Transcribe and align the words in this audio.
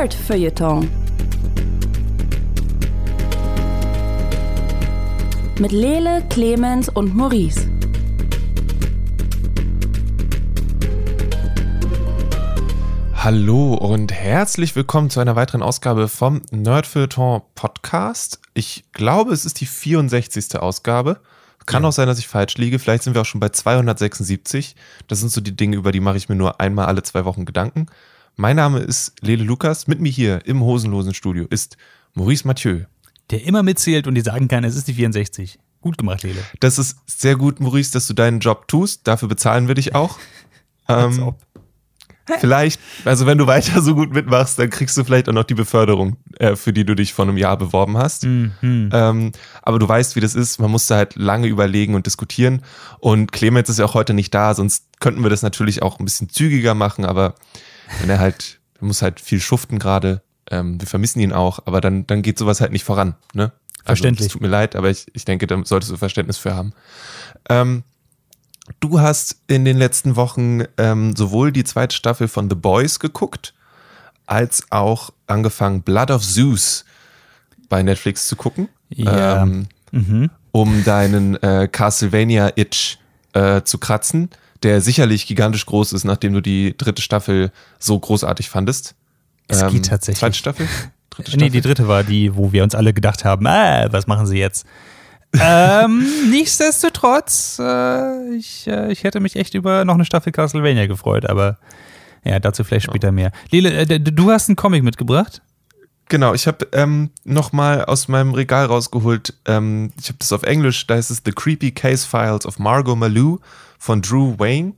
Nerd 0.00 0.14
Feuilleton. 0.14 0.88
Mit 5.58 5.72
Lele, 5.72 6.24
Clemens 6.30 6.88
und 6.88 7.14
Maurice. 7.14 7.68
Hallo 13.12 13.74
und 13.74 14.10
herzlich 14.10 14.74
willkommen 14.74 15.10
zu 15.10 15.20
einer 15.20 15.36
weiteren 15.36 15.60
Ausgabe 15.60 16.08
vom 16.08 16.40
Nerdfeuilleton 16.50 17.42
Podcast. 17.54 18.40
Ich 18.54 18.84
glaube, 18.92 19.34
es 19.34 19.44
ist 19.44 19.60
die 19.60 19.66
64. 19.66 20.58
Ausgabe. 20.58 21.20
Kann 21.66 21.84
auch 21.84 21.92
sein, 21.92 22.06
dass 22.06 22.18
ich 22.18 22.26
falsch 22.26 22.56
liege. 22.56 22.78
Vielleicht 22.78 23.02
sind 23.02 23.12
wir 23.12 23.20
auch 23.20 23.26
schon 23.26 23.38
bei 23.38 23.50
276. 23.50 24.76
Das 25.08 25.20
sind 25.20 25.30
so 25.30 25.42
die 25.42 25.54
Dinge, 25.54 25.76
über 25.76 25.92
die 25.92 26.00
mache 26.00 26.16
ich 26.16 26.30
mir 26.30 26.36
nur 26.36 26.58
einmal 26.58 26.86
alle 26.86 27.02
zwei 27.02 27.26
Wochen 27.26 27.44
Gedanken. 27.44 27.84
Mein 28.36 28.56
Name 28.56 28.78
ist 28.78 29.12
Lele 29.20 29.44
Lukas. 29.44 29.86
Mit 29.86 30.00
mir 30.00 30.10
hier 30.10 30.46
im 30.46 30.62
hosenlosen 30.62 31.14
Studio 31.14 31.46
ist 31.50 31.76
Maurice 32.14 32.46
Mathieu. 32.46 32.84
Der 33.30 33.44
immer 33.44 33.62
mitzählt 33.62 34.06
und 34.06 34.14
dir 34.14 34.22
sagen 34.22 34.48
kann, 34.48 34.64
es 34.64 34.76
ist 34.76 34.88
die 34.88 34.94
64. 34.94 35.58
Gut 35.80 35.98
gemacht, 35.98 36.22
Lele. 36.22 36.42
Das 36.58 36.78
ist 36.78 36.98
sehr 37.06 37.36
gut, 37.36 37.60
Maurice, 37.60 37.92
dass 37.92 38.06
du 38.06 38.14
deinen 38.14 38.40
Job 38.40 38.68
tust. 38.68 39.06
Dafür 39.06 39.28
bezahlen 39.28 39.68
wir 39.68 39.74
dich 39.74 39.94
auch. 39.94 40.18
ähm, 40.88 41.34
vielleicht, 42.38 42.80
also 43.04 43.26
wenn 43.26 43.38
du 43.38 43.46
weiter 43.46 43.80
so 43.82 43.94
gut 43.94 44.12
mitmachst, 44.12 44.58
dann 44.58 44.70
kriegst 44.70 44.96
du 44.96 45.04
vielleicht 45.04 45.28
auch 45.28 45.32
noch 45.32 45.44
die 45.44 45.54
Beförderung, 45.54 46.16
äh, 46.38 46.56
für 46.56 46.72
die 46.72 46.84
du 46.84 46.94
dich 46.94 47.12
vor 47.12 47.26
einem 47.26 47.36
Jahr 47.36 47.56
beworben 47.56 47.96
hast. 47.96 48.24
Mhm. 48.24 48.90
Ähm, 48.92 49.32
aber 49.62 49.78
du 49.78 49.88
weißt, 49.88 50.16
wie 50.16 50.20
das 50.20 50.34
ist. 50.34 50.60
Man 50.60 50.70
musste 50.70 50.96
halt 50.96 51.16
lange 51.16 51.46
überlegen 51.46 51.94
und 51.94 52.06
diskutieren. 52.06 52.62
Und 52.98 53.32
Clemens 53.32 53.68
ist 53.68 53.78
ja 53.78 53.84
auch 53.84 53.94
heute 53.94 54.14
nicht 54.14 54.34
da, 54.34 54.54
sonst 54.54 54.86
könnten 55.00 55.22
wir 55.22 55.30
das 55.30 55.42
natürlich 55.42 55.82
auch 55.82 55.98
ein 55.98 56.04
bisschen 56.04 56.28
zügiger 56.28 56.74
machen. 56.74 57.04
Aber 57.04 57.34
wenn 57.98 58.10
er 58.10 58.18
halt, 58.18 58.60
er 58.80 58.86
muss 58.86 59.02
halt 59.02 59.20
viel 59.20 59.40
schuften 59.40 59.78
gerade. 59.78 60.22
Ähm, 60.50 60.80
wir 60.80 60.86
vermissen 60.88 61.20
ihn 61.20 61.32
auch, 61.32 61.60
aber 61.66 61.80
dann, 61.80 62.06
dann 62.06 62.22
geht 62.22 62.38
sowas 62.38 62.60
halt 62.60 62.72
nicht 62.72 62.84
voran. 62.84 63.14
Ne? 63.34 63.52
Verständlich. 63.84 64.26
Also, 64.26 64.26
es 64.28 64.32
tut 64.34 64.42
mir 64.42 64.48
leid, 64.48 64.76
aber 64.76 64.90
ich, 64.90 65.06
ich 65.14 65.24
denke, 65.24 65.46
da 65.46 65.60
solltest 65.64 65.92
du 65.92 65.96
Verständnis 65.96 66.38
für 66.38 66.54
haben. 66.54 66.72
Ähm, 67.48 67.82
du 68.80 69.00
hast 69.00 69.36
in 69.46 69.64
den 69.64 69.76
letzten 69.76 70.16
Wochen 70.16 70.62
ähm, 70.76 71.14
sowohl 71.16 71.52
die 71.52 71.64
zweite 71.64 71.94
Staffel 71.96 72.28
von 72.28 72.48
The 72.50 72.56
Boys 72.56 72.98
geguckt, 73.00 73.54
als 74.26 74.64
auch 74.70 75.10
angefangen 75.26 75.82
Blood 75.82 76.10
of 76.10 76.22
Zeus 76.22 76.84
bei 77.68 77.82
Netflix 77.82 78.26
zu 78.28 78.36
gucken. 78.36 78.68
Ja. 78.88 79.42
Ähm, 79.42 79.66
Mhm. 79.92 80.30
um 80.52 80.84
deinen 80.84 81.34
äh, 81.42 81.66
Castlevania-Itch 81.70 82.98
äh, 83.32 83.62
zu 83.62 83.78
kratzen, 83.78 84.30
der 84.62 84.80
sicherlich 84.80 85.26
gigantisch 85.26 85.66
groß 85.66 85.92
ist, 85.92 86.04
nachdem 86.04 86.32
du 86.32 86.40
die 86.40 86.76
dritte 86.76 87.02
Staffel 87.02 87.50
so 87.78 87.98
großartig 87.98 88.50
fandest. 88.50 88.94
Es 89.48 89.66
geht 89.68 89.86
tatsächlich. 89.86 90.20
Zweite 90.20 90.38
Staffel? 90.38 90.68
Dritte 91.10 91.36
Nee, 91.36 91.50
die 91.50 91.60
dritte 91.60 91.88
war 91.88 92.04
die, 92.04 92.36
wo 92.36 92.52
wir 92.52 92.62
uns 92.62 92.74
alle 92.74 92.92
gedacht 92.92 93.24
haben, 93.24 93.46
ah, 93.46 93.88
was 93.90 94.06
machen 94.06 94.26
sie 94.26 94.38
jetzt? 94.38 94.64
ähm, 95.40 96.04
nichtsdestotrotz, 96.30 97.60
äh, 97.60 98.34
ich, 98.34 98.66
äh, 98.66 98.90
ich 98.90 99.04
hätte 99.04 99.20
mich 99.20 99.36
echt 99.36 99.54
über 99.54 99.84
noch 99.84 99.94
eine 99.94 100.04
Staffel 100.04 100.32
Castlevania 100.32 100.86
gefreut, 100.86 101.24
aber 101.24 101.58
ja, 102.24 102.40
dazu 102.40 102.64
vielleicht 102.64 102.86
später 102.86 103.12
mehr. 103.12 103.30
Lele, 103.50 103.70
äh, 103.70 104.00
du 104.00 104.30
hast 104.30 104.48
einen 104.48 104.56
Comic 104.56 104.82
mitgebracht? 104.82 105.40
Genau, 106.08 106.34
ich 106.34 106.48
habe 106.48 106.66
ähm, 106.72 107.10
nochmal 107.22 107.84
aus 107.84 108.08
meinem 108.08 108.34
Regal 108.34 108.66
rausgeholt, 108.66 109.34
ähm, 109.46 109.92
ich 110.00 110.08
habe 110.08 110.18
das 110.18 110.32
auf 110.32 110.42
Englisch, 110.42 110.84
da 110.88 110.94
heißt 110.94 111.12
es 111.12 111.22
The 111.24 111.30
Creepy 111.30 111.70
Case 111.70 112.06
Files 112.06 112.44
of 112.44 112.58
Margot 112.58 112.98
Malou 112.98 113.38
von 113.80 114.00
Drew 114.02 114.38
Wayne. 114.38 114.74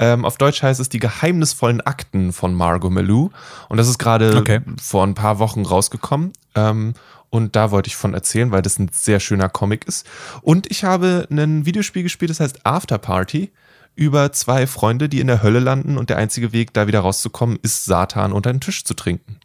Ähm, 0.00 0.24
auf 0.24 0.38
Deutsch 0.38 0.62
heißt 0.62 0.80
es 0.80 0.88
Die 0.88 0.98
geheimnisvollen 0.98 1.80
Akten 1.80 2.32
von 2.32 2.54
Margot 2.54 2.90
Malou. 2.90 3.30
Und 3.68 3.76
das 3.76 3.88
ist 3.88 3.98
gerade 3.98 4.36
Okay. 4.36 4.60
vor 4.82 5.04
ein 5.06 5.14
paar 5.14 5.38
Wochen 5.38 5.64
rausgekommen. 5.64 6.32
Ähm, 6.56 6.94
und 7.30 7.54
da 7.56 7.70
wollte 7.70 7.88
ich 7.88 7.96
von 7.96 8.14
erzählen, 8.14 8.50
weil 8.50 8.62
das 8.62 8.78
ein 8.78 8.90
sehr 8.92 9.20
schöner 9.20 9.48
Comic 9.50 9.86
ist. 9.86 10.06
Und 10.40 10.70
ich 10.70 10.82
habe 10.84 11.26
ein 11.30 11.66
Videospiel 11.66 12.02
gespielt, 12.02 12.30
das 12.30 12.40
heißt 12.40 12.64
After 12.64 12.96
Party, 12.98 13.52
über 13.96 14.32
zwei 14.32 14.66
Freunde, 14.66 15.08
die 15.08 15.20
in 15.20 15.26
der 15.26 15.42
Hölle 15.42 15.58
landen 15.58 15.98
und 15.98 16.08
der 16.08 16.16
einzige 16.16 16.52
Weg, 16.52 16.72
da 16.72 16.86
wieder 16.86 17.00
rauszukommen, 17.00 17.58
ist 17.62 17.84
Satan 17.84 18.32
unter 18.32 18.50
den 18.52 18.60
Tisch 18.60 18.84
zu 18.84 18.94
trinken. 18.94 19.36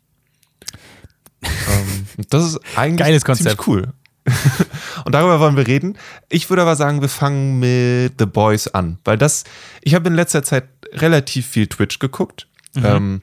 ähm, 1.44 2.06
das 2.30 2.46
ist 2.46 2.60
eigentlich 2.78 3.00
Geiles 3.00 3.26
Konzept. 3.26 3.50
ziemlich 3.62 3.68
cool. 3.68 3.94
und 5.06 5.14
darüber 5.14 5.40
wollen 5.40 5.58
wir 5.58 5.68
reden. 5.68 5.98
Ich 6.30 6.50
würde 6.50 6.62
aber 6.62 6.76
sagen, 6.76 7.02
wir 7.02 7.10
fangen 7.10 7.60
mit 7.60 8.14
The 8.20 8.26
Boys 8.26 8.68
an, 8.68 8.98
weil 9.04 9.18
das, 9.18 9.44
ich 9.82 9.96
habe 9.96 10.08
in 10.08 10.16
letzter 10.16 10.44
Zeit 10.44 10.66
relativ 10.94 11.48
viel 11.48 11.68
Twitch 11.68 12.00
geguckt. 12.00 12.48
Ähm, 12.76 13.22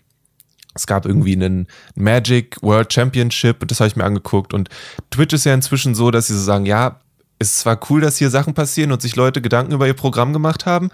es 0.74 0.86
gab 0.86 1.06
irgendwie 1.06 1.32
einen 1.32 1.66
Magic 1.94 2.56
World 2.62 2.92
Championship, 2.92 3.66
das 3.66 3.80
habe 3.80 3.88
ich 3.88 3.96
mir 3.96 4.04
angeguckt. 4.04 4.54
Und 4.54 4.68
Twitch 5.10 5.34
ist 5.34 5.44
ja 5.44 5.54
inzwischen 5.54 5.94
so, 5.94 6.10
dass 6.10 6.28
sie 6.28 6.34
so 6.34 6.42
sagen, 6.42 6.66
ja, 6.66 7.00
es 7.38 7.52
ist 7.52 7.60
zwar 7.60 7.80
cool, 7.88 8.00
dass 8.00 8.18
hier 8.18 8.30
Sachen 8.30 8.54
passieren 8.54 8.92
und 8.92 9.02
sich 9.02 9.16
Leute 9.16 9.40
Gedanken 9.40 9.72
über 9.72 9.86
ihr 9.86 9.94
Programm 9.94 10.32
gemacht 10.32 10.66
haben, 10.66 10.90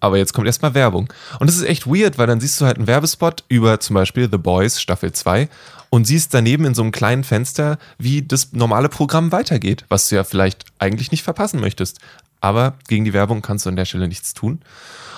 aber 0.00 0.18
jetzt 0.18 0.32
kommt 0.32 0.46
erstmal 0.46 0.74
Werbung. 0.74 1.12
Und 1.38 1.48
das 1.48 1.56
ist 1.56 1.64
echt 1.64 1.86
weird, 1.86 2.18
weil 2.18 2.26
dann 2.26 2.40
siehst 2.40 2.60
du 2.60 2.66
halt 2.66 2.78
einen 2.78 2.86
Werbespot 2.86 3.44
über 3.48 3.80
zum 3.80 3.94
Beispiel 3.94 4.28
The 4.30 4.38
Boys 4.38 4.80
Staffel 4.80 5.12
2 5.12 5.48
und 5.96 6.06
siehst 6.06 6.34
daneben 6.34 6.66
in 6.66 6.74
so 6.74 6.82
einem 6.82 6.92
kleinen 6.92 7.24
Fenster, 7.24 7.78
wie 7.96 8.20
das 8.20 8.52
normale 8.52 8.90
Programm 8.90 9.32
weitergeht, 9.32 9.86
was 9.88 10.10
du 10.10 10.16
ja 10.16 10.24
vielleicht 10.24 10.66
eigentlich 10.78 11.10
nicht 11.10 11.22
verpassen 11.22 11.58
möchtest. 11.58 12.00
Aber 12.42 12.76
gegen 12.86 13.06
die 13.06 13.14
Werbung 13.14 13.40
kannst 13.40 13.64
du 13.64 13.70
an 13.70 13.76
der 13.76 13.86
Stelle 13.86 14.06
nichts 14.06 14.34
tun. 14.34 14.60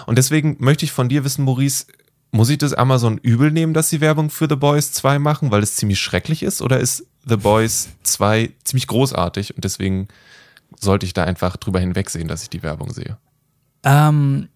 Und 0.06 0.18
deswegen 0.18 0.54
möchte 0.60 0.84
ich 0.84 0.92
von 0.92 1.08
dir 1.08 1.24
wissen, 1.24 1.44
Maurice, 1.44 1.86
muss 2.30 2.48
ich 2.48 2.58
das 2.58 2.74
Amazon 2.74 3.18
übel 3.18 3.50
nehmen, 3.50 3.74
dass 3.74 3.90
sie 3.90 4.00
Werbung 4.00 4.30
für 4.30 4.46
The 4.48 4.54
Boys 4.54 4.92
2 4.92 5.18
machen, 5.18 5.50
weil 5.50 5.64
es 5.64 5.74
ziemlich 5.74 5.98
schrecklich 5.98 6.44
ist? 6.44 6.62
Oder 6.62 6.78
ist 6.78 7.04
The 7.26 7.38
Boys 7.38 7.88
2 8.04 8.52
ziemlich 8.62 8.86
großartig 8.86 9.56
und 9.56 9.64
deswegen 9.64 10.06
sollte 10.78 11.06
ich 11.06 11.12
da 11.12 11.24
einfach 11.24 11.56
drüber 11.56 11.80
hinwegsehen, 11.80 12.28
dass 12.28 12.44
ich 12.44 12.50
die 12.50 12.62
Werbung 12.62 12.92
sehe? 12.92 13.18
Ähm, 13.82 14.48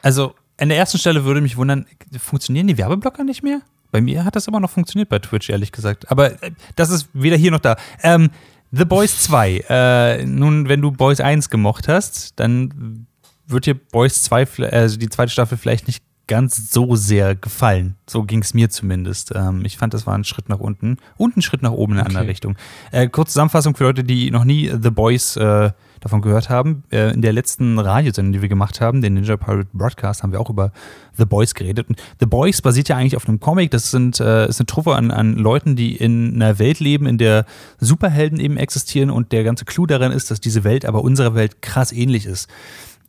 also 0.00 0.36
an 0.56 0.70
der 0.70 0.78
ersten 0.78 0.96
Stelle 0.96 1.26
würde 1.26 1.42
mich 1.42 1.58
wundern, 1.58 1.84
funktionieren 2.18 2.66
die 2.66 2.78
Werbeblocker 2.78 3.24
nicht 3.24 3.42
mehr? 3.42 3.60
Bei 3.90 4.00
mir 4.00 4.24
hat 4.24 4.36
das 4.36 4.46
immer 4.48 4.60
noch 4.60 4.70
funktioniert 4.70 5.08
bei 5.08 5.18
Twitch, 5.18 5.48
ehrlich 5.50 5.72
gesagt. 5.72 6.10
Aber 6.10 6.42
äh, 6.42 6.50
das 6.76 6.90
ist 6.90 7.08
weder 7.12 7.36
hier 7.36 7.50
noch 7.50 7.60
da. 7.60 7.76
Ähm, 8.02 8.30
The 8.72 8.84
Boys 8.84 9.22
2. 9.22 9.64
Äh, 9.68 10.24
nun, 10.26 10.68
wenn 10.68 10.82
du 10.82 10.90
Boys 10.90 11.20
1 11.20 11.50
gemocht 11.50 11.88
hast, 11.88 12.38
dann 12.40 13.06
wird 13.46 13.66
dir 13.66 13.74
Boys 13.74 14.22
2, 14.24 14.44
vielleicht- 14.46 14.72
also 14.74 14.96
die 14.98 15.08
zweite 15.08 15.30
Staffel 15.30 15.56
vielleicht 15.56 15.86
nicht 15.86 16.02
ganz 16.26 16.72
so 16.72 16.96
sehr 16.96 17.36
gefallen. 17.36 17.94
So 18.10 18.24
ging 18.24 18.42
es 18.42 18.52
mir 18.52 18.68
zumindest. 18.68 19.32
Ähm, 19.36 19.64
ich 19.64 19.78
fand, 19.78 19.94
das 19.94 20.06
war 20.08 20.14
ein 20.18 20.24
Schritt 20.24 20.48
nach 20.48 20.58
unten 20.58 20.96
und 21.16 21.36
ein 21.36 21.42
Schritt 21.42 21.62
nach 21.62 21.70
oben 21.70 21.92
in 21.92 21.98
eine 22.00 22.06
andere 22.06 22.22
Okay. 22.22 22.30
Richtung. 22.30 22.56
Äh, 22.90 23.08
kurze 23.08 23.34
Zusammenfassung 23.34 23.76
für 23.76 23.84
Leute, 23.84 24.02
die 24.02 24.32
noch 24.32 24.42
nie 24.44 24.68
The 24.68 24.90
Boys 24.90 25.36
äh, 25.36 25.70
davon 26.00 26.22
gehört 26.22 26.50
haben. 26.50 26.84
Äh, 26.90 27.12
in 27.12 27.22
der 27.22 27.32
letzten 27.32 27.78
Radiosendung, 27.78 28.32
die 28.32 28.42
wir 28.42 28.48
gemacht 28.48 28.80
haben, 28.80 29.02
den 29.02 29.14
Ninja 29.14 29.36
Pirate 29.36 29.68
Broadcast, 29.72 30.22
haben 30.22 30.32
wir 30.32 30.40
auch 30.40 30.50
über 30.50 30.72
The 31.16 31.24
Boys 31.24 31.54
geredet. 31.54 31.88
Und 31.88 32.02
The 32.20 32.26
Boys 32.26 32.62
basiert 32.62 32.88
ja 32.88 32.96
eigentlich 32.96 33.16
auf 33.16 33.28
einem 33.28 33.40
Comic. 33.40 33.70
Das 33.70 33.90
sind, 33.90 34.20
äh, 34.20 34.48
ist 34.48 34.60
eine 34.60 34.66
Truppe 34.66 34.94
an, 34.94 35.10
an 35.10 35.34
Leuten, 35.34 35.76
die 35.76 35.96
in 35.96 36.34
einer 36.36 36.58
Welt 36.58 36.80
leben, 36.80 37.06
in 37.06 37.18
der 37.18 37.46
Superhelden 37.78 38.40
eben 38.40 38.56
existieren. 38.56 39.10
Und 39.10 39.32
der 39.32 39.44
ganze 39.44 39.64
Clou 39.64 39.86
darin 39.86 40.12
ist, 40.12 40.30
dass 40.30 40.40
diese 40.40 40.64
Welt 40.64 40.84
aber 40.84 41.02
unserer 41.02 41.34
Welt 41.34 41.62
krass 41.62 41.92
ähnlich 41.92 42.26
ist. 42.26 42.48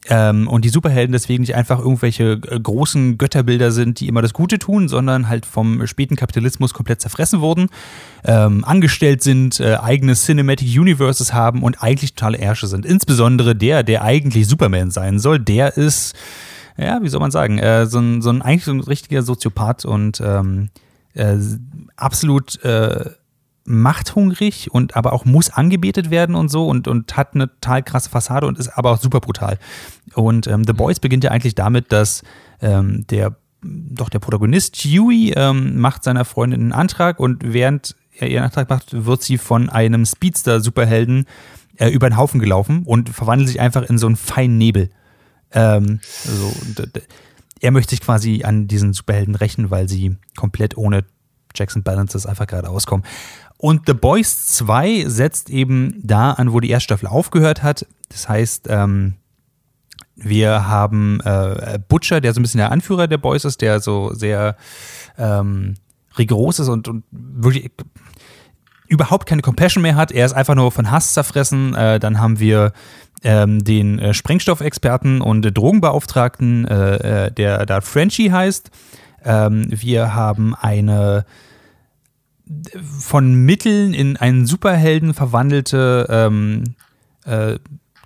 Ähm, 0.10 0.48
und 0.48 0.64
die 0.64 0.70
Superhelden 0.70 1.12
deswegen 1.12 1.42
nicht 1.42 1.56
einfach 1.56 1.80
irgendwelche 1.80 2.40
äh, 2.50 2.60
großen 2.60 3.18
Götterbilder 3.18 3.72
sind, 3.72 4.00
die 4.00 4.08
immer 4.08 4.22
das 4.22 4.34
Gute 4.34 4.58
tun, 4.58 4.88
sondern 4.88 5.28
halt 5.28 5.46
vom 5.46 5.86
späten 5.86 6.16
Kapitalismus 6.16 6.74
komplett 6.74 7.02
zerfressen 7.02 7.42
wurden, 7.42 7.68
ähm, 8.24 8.64
angestellt 8.64 9.22
sind, 9.22 9.60
äh, 9.60 9.76
eigene 9.76 10.14
Cinematic 10.14 10.80
Universes 10.80 11.34
haben 11.34 11.62
und 11.62 11.84
eigentlich 11.84 12.14
totale 12.14 12.38
Ärsche 12.38 12.68
sind. 12.68 12.86
Insbesondere 12.86 13.56
der, 13.56 13.84
der 13.84 14.04
eigentlich 14.04 14.48
Superman 14.48 14.92
sein 14.92 15.20
soll, 15.20 15.40
der 15.40 15.76
ist, 15.76 16.16
ja, 16.78 17.02
wie 17.02 17.10
soll 17.10 17.20
man 17.20 17.32
sagen, 17.32 17.60
äh, 17.60 17.86
so, 17.86 18.00
ein, 18.00 18.22
so 18.22 18.30
ein 18.30 18.42
eigentlich 18.42 18.66
so 18.66 18.72
ein 18.72 18.80
richtiger 18.80 19.24
Soziopath 19.24 19.84
und 19.84 20.22
ähm, 20.22 20.70
äh, 21.16 21.38
absolut 21.98 22.64
äh, 22.64 23.10
machthungrig 23.68 24.72
und 24.72 24.96
aber 24.96 25.12
auch 25.12 25.26
muss 25.26 25.50
angebetet 25.50 26.10
werden 26.10 26.36
und 26.36 26.50
so 26.50 26.68
und, 26.68 26.88
und 26.88 27.18
hat 27.18 27.36
eine 27.36 27.48
total 27.48 27.84
krasse 27.84 28.10
Fassade 28.10 28.48
und 28.48 28.58
ist 28.58 28.70
aber 28.70 28.92
auch 28.92 29.02
super 29.02 29.20
brutal. 29.20 29.60
Und 30.14 30.48
ähm, 30.48 30.64
The 30.66 30.74
Boys 30.74 31.00
beginnt 31.00 31.26
ja 31.26 31.32
eigentlich 31.32 31.54
damit, 31.54 31.92
dass 31.92 32.24
ähm, 32.62 33.06
der 33.08 33.36
doch 33.62 34.10
der 34.10 34.20
Protagonist 34.20 34.78
Huey 34.78 35.34
ähm, 35.36 35.80
macht 35.80 36.04
seiner 36.04 36.26
Freundin 36.26 36.62
einen 36.62 36.72
Antrag 36.72 37.20
und 37.20 37.44
während 37.44 37.96
er 38.16 38.30
ihren 38.30 38.44
Antrag 38.44 38.70
macht, 38.70 39.06
wird 39.06 39.22
sie 39.22 39.38
von 39.38 39.70
einem 39.70 40.06
Speedster-Superhelden 40.06 41.26
äh, 41.78 41.90
über 41.90 42.10
den 42.10 42.18
Haufen 42.18 42.40
gelaufen 42.40 42.84
und 42.86 43.10
verwandelt 43.10 43.50
sich 43.50 43.60
einfach 43.60 43.84
in 43.84 43.98
so 43.98 44.08
einen 44.08 44.16
feinen 44.16 44.58
Nebel. 44.58 44.90
Ähm, 45.52 46.00
so, 46.24 46.54
er 47.60 47.72
möchte 47.72 47.92
sich 47.92 48.02
quasi 48.02 48.44
an 48.44 48.68
diesen 48.68 48.94
Superhelden 48.94 49.36
rächen, 49.36 49.72
weil 49.72 49.90
sie 49.90 50.16
komplett 50.36 50.78
ohne 50.78 51.04
Jackson 51.58 51.84
Balances 51.84 52.26
einfach 52.26 52.48
gerade 52.48 52.70
auskommen. 52.70 53.06
Und 53.58 53.84
The 53.88 53.94
Boys 53.94 54.48
2 54.48 55.06
setzt 55.08 55.50
eben 55.50 56.00
da 56.04 56.32
an, 56.32 56.54
wo 56.54 56.60
die 56.60 56.70
erste 56.70 56.86
Staffel 56.86 57.08
aufgehört 57.08 57.64
hat. 57.64 57.88
Das 58.10 58.30
heißt, 58.30 58.68
ähm, 58.70 59.16
wir 60.16 60.68
haben 60.68 61.20
äh, 61.22 61.80
Butcher, 61.88 62.22
der 62.22 62.34
so 62.34 62.40
ein 62.40 62.44
bisschen 62.44 62.60
der 62.60 62.72
Anführer 62.72 63.08
der 63.08 63.18
Boys 63.18 63.46
ist, 63.46 63.62
der 63.62 63.80
so 63.80 64.14
sehr 64.14 64.56
ähm, 65.18 65.76
rigoros 66.18 66.60
ist 66.60 66.70
und, 66.70 66.88
und 66.88 67.04
wirklich 67.12 67.72
überhaupt 68.88 69.28
keine 69.28 69.42
Compassion 69.42 69.82
mehr 69.82 69.96
hat. 69.96 70.12
Er 70.12 70.26
ist 70.26 70.34
einfach 70.34 70.56
nur 70.56 70.72
von 70.72 70.92
Hass 70.92 71.14
zerfressen. 71.14 71.76
Äh, 71.76 72.00
dann 72.00 72.20
haben 72.20 72.40
wir 72.40 72.74
ähm, 73.24 73.64
den 73.64 74.00
äh, 74.00 74.14
Sprengstoffexperten 74.14 75.22
und 75.22 75.46
äh, 75.46 75.52
Drogenbeauftragten, 75.52 76.66
äh, 76.66 77.32
der 77.32 77.66
da 77.66 77.82
Frenchie 77.82 78.32
heißt. 78.32 78.72
Ähm, 79.24 79.68
wir 79.70 80.14
haben 80.14 80.56
eine 80.56 81.26
von 83.00 83.34
Mitteln 83.34 83.94
in 83.94 84.18
einen 84.18 84.46
Superhelden 84.46 85.14
verwandelte 85.14 86.08
ähm, 86.10 86.76
äh, 87.26 87.60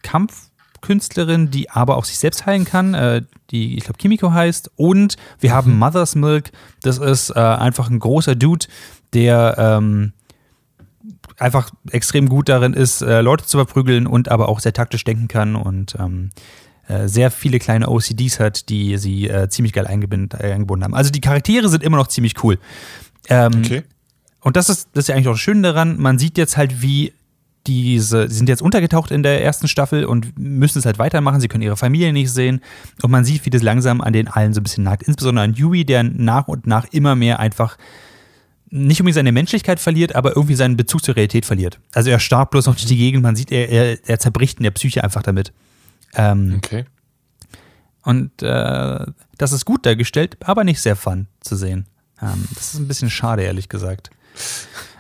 Kampfkünstlerin, 0.04 1.52
die 1.52 1.70
aber 1.70 1.98
auch 1.98 2.06
sich 2.06 2.20
selbst 2.20 2.46
heilen 2.46 2.66
kann, 2.66 2.94
äh, 2.94 3.22
die, 3.52 3.78
ich 3.78 3.84
glaube, 3.84 3.98
Kimiko 3.98 4.32
heißt. 4.32 4.72
Und 4.76 5.18
wir 5.40 5.54
haben 5.54 5.78
Mother's 5.78 6.16
Milk, 6.16 6.52
das 6.82 6.98
ist 6.98 7.30
äh, 7.32 7.40
einfach 7.40 7.90
ein 7.90 8.00
großer 8.00 8.36
Dude, 8.36 8.66
der 9.14 9.56
ähm, 9.58 10.14
einfach 11.38 11.72
extrem 11.92 12.30
gut 12.30 12.50
darin 12.50 12.74
ist, 12.74 13.02
äh, 13.02 13.22
Leute 13.22 13.46
zu 13.46 13.58
verprügeln 13.58 14.08
und 14.08 14.30
aber 14.30 14.50
auch 14.50 14.60
sehr 14.60 14.74
taktisch 14.74 15.04
denken 15.04 15.28
kann 15.28 15.56
und 15.56 15.96
ähm, 16.00 16.30
äh, 16.88 17.08
sehr 17.08 17.32
viele 17.32 17.60
kleine 17.60 17.90
OCDs 17.90 18.40
hat, 18.40 18.70
die 18.70 18.98
sie 18.98 19.28
äh, 19.28 19.50
ziemlich 19.50 19.74
geil 19.74 19.88
eingebunden, 19.88 20.38
eingebunden 20.38 20.84
haben. 20.84 20.96
Also 20.96 21.12
die 21.12 21.22
Charaktere 21.22 21.70
sind 21.70 21.84
immer 21.84 21.98
noch 21.98 22.08
ziemlich 22.08 22.44
cool. 22.44 22.60
Ähm, 23.30 23.52
Okay. 23.64 23.84
Und 24.42 24.56
das 24.58 24.70
ist, 24.70 24.90
das 24.94 25.04
ist 25.06 25.08
ja 25.08 25.16
eigentlich 25.16 25.28
auch 25.28 25.34
das 25.34 25.40
Schöne 25.40 25.62
daran, 25.62 25.98
man 26.00 26.20
sieht 26.20 26.38
jetzt 26.38 26.58
halt, 26.58 26.82
wie 26.82 27.14
diese, 27.68 28.28
sie 28.28 28.36
sind 28.38 28.50
jetzt 28.50 28.64
untergetaucht 28.64 29.12
in 29.12 29.22
der 29.22 29.44
ersten 29.44 29.68
Staffel 29.68 30.04
und 30.06 30.38
müssen 30.40 30.80
es 30.80 30.86
halt 30.86 30.98
weitermachen, 30.98 31.40
sie 31.40 31.48
können 31.48 31.62
ihre 31.64 31.78
Familie 31.78 32.12
nicht 32.12 32.32
sehen 32.32 32.60
und 33.04 33.12
man 33.12 33.24
sieht, 33.24 33.46
wie 33.46 33.52
das 33.52 33.62
langsam 33.62 34.02
an 34.02 34.14
den 34.14 34.28
allen 34.28 34.54
so 34.54 34.60
ein 34.60 34.64
bisschen 34.64 34.84
nagt, 34.84 35.04
insbesondere 35.04 35.46
an 35.46 35.54
Yui, 35.54 35.86
der 35.86 36.02
nach 36.04 36.48
und 36.48 36.66
nach 36.66 36.88
immer 36.92 37.16
mehr 37.16 37.40
einfach 37.40 37.78
nicht 38.72 39.00
unbedingt 39.02 39.16
seine 39.16 39.32
Menschlichkeit 39.32 39.80
verliert, 39.80 40.16
aber 40.16 40.36
irgendwie 40.36 40.56
seinen 40.56 40.76
Bezug 40.78 41.04
zur 41.04 41.16
Realität 41.18 41.46
verliert. 41.46 41.80
Also 41.94 42.10
er 42.10 42.20
starrt 42.20 42.50
bloß 42.52 42.66
noch 42.66 42.76
durch 42.76 42.86
die 42.88 42.98
Gegend, 42.98 43.22
man 43.22 43.36
sieht, 43.36 43.52
er, 43.52 43.70
er, 43.70 43.98
er 44.10 44.18
zerbricht 44.18 44.58
in 44.58 44.64
der 44.64 44.72
Psyche 44.72 45.04
einfach 45.04 45.22
damit. 45.22 45.52
Ähm, 46.16 46.54
Okay. 46.58 46.86
und 48.04 48.42
äh, 48.42 49.06
das 49.38 49.52
ist 49.52 49.66
gut 49.66 49.86
dargestellt, 49.86 50.38
aber 50.44 50.64
nicht 50.64 50.82
sehr 50.82 50.96
fun 50.96 51.28
zu 51.42 51.56
sehen. 51.56 51.86
Ähm, 52.22 52.48
das 52.56 52.74
ist 52.74 52.80
ein 52.80 52.88
bisschen 52.88 53.10
schade, 53.12 53.44
ehrlich 53.44 53.70
gesagt. 53.70 54.10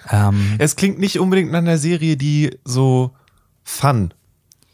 Ähm, 0.10 0.56
Es 0.58 0.76
klingt 0.76 1.00
nicht 1.00 1.20
unbedingt 1.20 1.52
nach 1.52 1.60
einer 1.60 1.78
Serie, 1.78 2.18
die 2.18 2.58
so 2.66 3.12
Fun, 3.64 4.14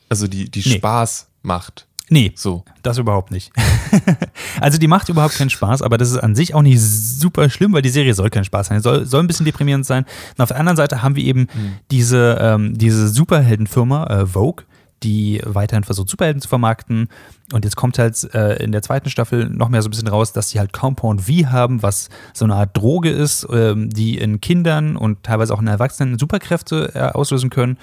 also 0.10 0.28
die, 0.28 0.50
die 0.50 0.68
Nee. 0.68 0.78
Spaß 0.78 1.28
macht. 1.44 1.86
nee, 2.10 2.32
So. 2.36 2.64
das 2.84 2.98
überhaupt 2.98 3.32
nicht. 3.32 3.52
also 4.62 4.78
die 4.78 4.88
macht 4.88 5.10
überhaupt 5.10 5.36
keinen 5.38 5.50
Spaß, 5.50 5.82
aber 5.82 5.98
das 5.98 6.10
ist 6.12 6.18
an 6.18 6.36
sich 6.36 6.54
auch 6.56 6.62
nicht 6.62 6.82
super 6.82 7.50
schlimm, 7.50 7.74
weil 7.74 7.82
die 7.82 7.90
Serie 7.90 8.14
soll 8.14 8.30
keinen 8.30 8.46
Spaß 8.46 8.68
sein. 8.68 8.82
Soll, 8.82 9.06
soll 9.06 9.22
ein 9.22 9.28
bisschen 9.28 9.46
deprimierend 9.46 9.86
sein. 9.86 10.06
Und 10.38 10.42
auf 10.42 10.48
der 10.50 10.58
anderen 10.60 10.78
Seite 10.78 11.04
haben 11.04 11.16
wir 11.16 11.24
eben 11.24 11.48
diese, 11.92 12.38
ähm, 12.42 12.78
diese 12.78 13.10
Superheldenfirma, 13.10 14.06
äh, 14.08 14.26
Vogue, 14.26 14.66
die 15.04 15.42
weiterhin 15.46 15.84
versucht, 15.84 16.10
Superhelden 16.10 16.42
zu 16.42 16.48
vermarkten. 16.48 17.10
Und 17.54 17.66
jetzt 17.66 17.76
kommt 17.76 18.00
halt 18.00 18.34
äh, 18.34 18.62
in 18.64 18.72
der 18.72 18.82
zweiten 18.82 19.10
Staffel 19.10 19.50
noch 19.50 19.70
mehr 19.70 19.82
so 19.82 19.88
ein 19.88 19.92
bisschen 19.92 20.08
raus, 20.08 20.34
dass 20.34 20.50
sie 20.50 20.60
halt 20.60 20.74
Compound 20.74 21.22
V 21.22 21.50
haben, 21.50 21.84
was 21.84 22.10
so 22.34 22.46
eine 22.46 22.56
Art 22.56 22.76
Droge 22.76 23.10
ist, 23.10 23.48
ähm, 23.52 23.90
die 23.90 24.18
in 24.18 24.42
Kindern 24.42 24.98
und 24.98 25.24
teilweise 25.24 25.54
auch 25.54 25.62
in 25.62 25.68
Erwachsenen 25.68 26.18
Superkräfte 26.18 26.92
äh, 26.94 27.00
auslösen 27.00 27.50
können. 27.50 27.78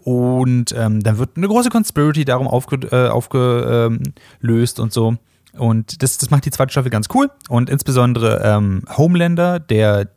Und 0.00 0.74
ähm, 0.76 1.02
dann 1.02 1.18
wird 1.18 1.36
eine 1.36 1.48
große 1.48 1.70
Conspiracy 1.70 2.24
darum 2.24 2.46
aufge, 2.46 2.76
äh, 2.92 3.08
aufgelöst 3.08 4.80
und 4.80 4.92
so. 4.92 5.16
Und 5.56 6.02
das, 6.02 6.18
das 6.18 6.30
macht 6.30 6.44
die 6.44 6.50
zweite 6.50 6.72
Staffel 6.72 6.90
ganz 6.90 7.08
cool. 7.14 7.30
Und 7.48 7.70
insbesondere 7.70 8.42
ähm, 8.44 8.82
Homelander, 8.96 9.60
der 9.60 10.08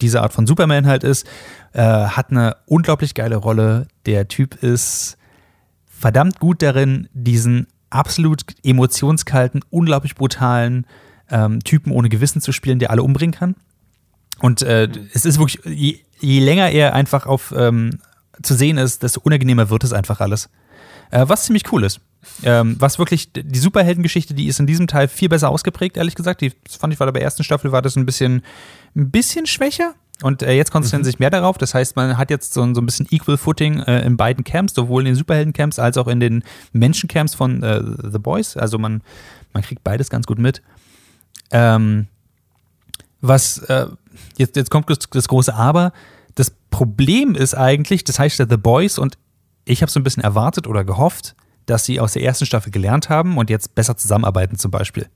diese 0.00 0.22
Art 0.22 0.32
von 0.32 0.46
Superman 0.46 0.86
halt 0.86 1.04
ist, 1.04 1.26
äh, 1.72 1.82
hat 1.82 2.30
eine 2.30 2.56
unglaublich 2.66 3.14
geile 3.14 3.36
Rolle. 3.36 3.86
Der 4.06 4.28
Typ 4.28 4.62
ist 4.62 5.16
verdammt 6.00 6.40
gut 6.40 6.62
darin, 6.62 7.08
diesen 7.12 7.66
absolut 7.90 8.44
emotionskalten, 8.64 9.60
unglaublich 9.68 10.14
brutalen 10.14 10.86
ähm, 11.28 11.62
Typen 11.62 11.92
ohne 11.92 12.08
Gewissen 12.08 12.40
zu 12.40 12.52
spielen, 12.52 12.78
der 12.78 12.90
alle 12.90 13.02
umbringen 13.02 13.34
kann. 13.34 13.54
Und 14.40 14.62
äh, 14.62 14.88
es 15.12 15.26
ist 15.26 15.38
wirklich, 15.38 15.60
je, 15.66 15.98
je 16.18 16.40
länger 16.40 16.70
er 16.70 16.94
einfach 16.94 17.26
auf 17.26 17.52
ähm, 17.56 17.98
zu 18.42 18.54
sehen 18.54 18.78
ist, 18.78 19.02
desto 19.02 19.20
unangenehmer 19.20 19.68
wird 19.68 19.84
es 19.84 19.92
einfach 19.92 20.20
alles. 20.20 20.48
Äh, 21.10 21.28
was 21.28 21.44
ziemlich 21.44 21.70
cool 21.70 21.84
ist. 21.84 22.00
Ähm, 22.44 22.76
was 22.78 22.98
wirklich, 22.98 23.32
die 23.32 23.58
Superheldengeschichte, 23.58 24.32
die 24.32 24.46
ist 24.46 24.58
in 24.58 24.66
diesem 24.66 24.86
Teil 24.86 25.08
viel 25.08 25.28
besser 25.28 25.50
ausgeprägt, 25.50 25.98
ehrlich 25.98 26.14
gesagt. 26.14 26.40
Die 26.40 26.52
fand 26.78 26.94
ich, 26.94 27.00
war 27.00 27.06
bei 27.08 27.18
der 27.18 27.22
ersten 27.22 27.44
Staffel 27.44 27.72
war 27.72 27.82
das 27.82 27.96
ein 27.96 28.06
bisschen, 28.06 28.42
ein 28.96 29.10
bisschen 29.10 29.46
schwächer. 29.46 29.94
Und 30.22 30.42
äh, 30.42 30.52
jetzt 30.52 30.70
konzentrieren 30.70 31.04
sie 31.04 31.10
sich 31.10 31.18
mehr 31.18 31.30
darauf. 31.30 31.56
Das 31.56 31.74
heißt, 31.74 31.96
man 31.96 32.18
hat 32.18 32.30
jetzt 32.30 32.52
so, 32.52 32.62
so 32.74 32.80
ein 32.80 32.86
bisschen 32.86 33.06
Equal 33.10 33.38
Footing 33.38 33.80
äh, 33.80 34.04
in 34.04 34.16
beiden 34.16 34.44
Camps, 34.44 34.74
sowohl 34.74 35.02
in 35.02 35.06
den 35.06 35.14
Superheldencamps 35.14 35.78
als 35.78 35.96
auch 35.96 36.08
in 36.08 36.20
den 36.20 36.44
Menschencamps 36.72 37.34
von 37.34 37.62
äh, 37.62 37.82
The 38.02 38.18
Boys. 38.18 38.56
Also 38.56 38.78
man, 38.78 39.02
man 39.52 39.62
kriegt 39.62 39.82
beides 39.82 40.10
ganz 40.10 40.26
gut 40.26 40.38
mit. 40.38 40.62
Ähm, 41.50 42.06
was, 43.20 43.58
äh, 43.58 43.86
jetzt, 44.36 44.56
jetzt 44.56 44.70
kommt 44.70 44.90
das, 44.90 44.98
das 45.10 45.28
große 45.28 45.54
Aber. 45.54 45.92
Das 46.34 46.52
Problem 46.70 47.34
ist 47.34 47.54
eigentlich, 47.54 48.04
das 48.04 48.18
heißt 48.18 48.38
ja 48.38 48.46
The 48.48 48.56
Boys 48.56 48.98
und 48.98 49.18
ich 49.64 49.82
habe 49.82 49.90
so 49.90 50.00
ein 50.00 50.04
bisschen 50.04 50.22
erwartet 50.22 50.66
oder 50.66 50.84
gehofft, 50.84 51.34
dass 51.66 51.84
sie 51.84 52.00
aus 52.00 52.12
der 52.12 52.22
ersten 52.22 52.46
Staffel 52.46 52.70
gelernt 52.70 53.08
haben 53.08 53.38
und 53.38 53.50
jetzt 53.50 53.74
besser 53.74 53.96
zusammenarbeiten 53.96 54.56
zum 54.56 54.70
Beispiel. 54.70 55.08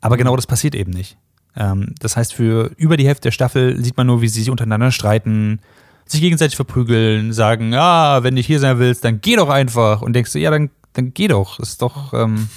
Aber 0.00 0.16
genau 0.16 0.34
das 0.36 0.46
passiert 0.46 0.74
eben 0.74 0.90
nicht. 0.92 1.18
Ähm, 1.56 1.94
das 1.98 2.16
heißt, 2.16 2.32
für 2.34 2.70
über 2.76 2.96
die 2.96 3.06
Hälfte 3.06 3.22
der 3.28 3.32
Staffel 3.32 3.82
sieht 3.82 3.96
man 3.96 4.06
nur, 4.06 4.22
wie 4.22 4.28
sie 4.28 4.40
sich 4.40 4.50
untereinander 4.50 4.90
streiten, 4.92 5.60
sich 6.06 6.20
gegenseitig 6.20 6.56
verprügeln, 6.56 7.32
sagen, 7.32 7.74
ah, 7.74 8.22
wenn 8.22 8.34
du 8.36 8.42
hier 8.42 8.60
sein 8.60 8.78
willst, 8.78 9.04
dann 9.04 9.20
geh 9.20 9.36
doch 9.36 9.48
einfach. 9.48 10.02
Und 10.02 10.12
denkst 10.14 10.32
du, 10.32 10.38
ja, 10.38 10.50
dann, 10.50 10.70
dann 10.92 11.12
geh 11.14 11.28
doch. 11.28 11.58
Ist 11.60 11.82
doch, 11.82 12.12
ähm, 12.14 12.48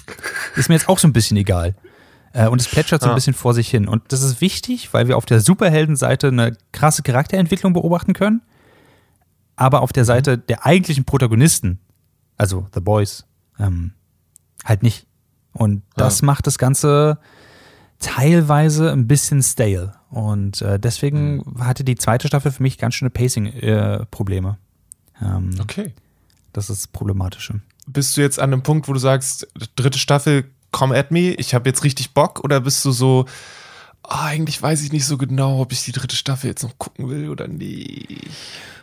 ist 0.55 0.69
mir 0.69 0.75
jetzt 0.75 0.89
auch 0.89 0.99
so 0.99 1.07
ein 1.07 1.13
bisschen 1.13 1.37
egal. 1.37 1.75
Äh, 2.33 2.47
und 2.47 2.59
es 2.59 2.67
plätschert 2.67 3.01
so 3.03 3.09
ein 3.09 3.15
bisschen 3.15 3.35
vor 3.35 3.53
sich 3.53 3.69
hin. 3.69 3.87
Und 3.87 4.11
das 4.11 4.23
ist 4.23 4.41
wichtig, 4.41 4.91
weil 4.93 5.07
wir 5.07 5.17
auf 5.17 5.25
der 5.27 5.39
Superheldenseite 5.39 6.29
eine 6.29 6.57
krasse 6.71 7.03
Charakterentwicklung 7.03 7.73
beobachten 7.73 8.13
können. 8.13 8.41
Aber 9.55 9.81
auf 9.81 9.93
der 9.93 10.03
Seite 10.05 10.37
der 10.39 10.65
eigentlichen 10.65 11.05
Protagonisten, 11.05 11.79
also 12.37 12.65
The 12.73 12.79
Boys, 12.79 13.25
ähm, 13.59 13.93
halt 14.65 14.81
nicht. 14.81 15.05
Und 15.53 15.83
das 15.95 16.21
Ja. 16.21 16.25
macht 16.25 16.47
das 16.47 16.57
Ganze 16.57 17.19
teilweise 18.03 18.91
ein 18.91 19.07
bisschen 19.07 19.41
stale. 19.41 19.93
Und 20.09 20.61
äh, 20.61 20.79
deswegen 20.79 21.43
hatte 21.59 21.83
die 21.83 21.95
zweite 21.95 22.27
Staffel 22.27 22.51
für 22.51 22.61
mich 22.61 22.77
ganz 22.77 22.93
schöne 22.95 23.09
Pacing-Probleme. 23.09 24.57
ähm, 25.21 25.51
Okay. 25.59 25.93
Das 26.51 26.69
ist 26.69 26.83
das 26.83 26.87
Problematische. 26.87 27.61
Bist 27.87 28.15
du 28.15 28.21
jetzt 28.21 28.39
an 28.39 28.53
einem 28.53 28.61
Punkt, 28.61 28.87
wo 28.87 28.93
du 28.93 28.99
sagst, 28.99 29.47
dritte 29.75 29.97
Staffel, 29.97 30.45
come 30.71 30.95
at 30.95 31.09
me, 31.11 31.31
ich 31.31 31.55
habe 31.55 31.67
jetzt 31.67 31.83
richtig 31.83 32.13
Bock? 32.13 32.41
Oder 32.43 32.61
bist 32.61 32.85
du 32.85 32.91
so, 32.91 33.25
ah, 34.03 34.25
eigentlich 34.25 34.61
weiß 34.61 34.83
ich 34.83 34.91
nicht 34.91 35.05
so 35.05 35.17
genau, 35.17 35.61
ob 35.61 35.71
ich 35.71 35.83
die 35.83 35.91
dritte 35.91 36.15
Staffel 36.15 36.47
jetzt 36.51 36.61
noch 36.61 36.77
gucken 36.77 37.09
will 37.09 37.29
oder 37.29 37.47
nicht? 37.47 38.27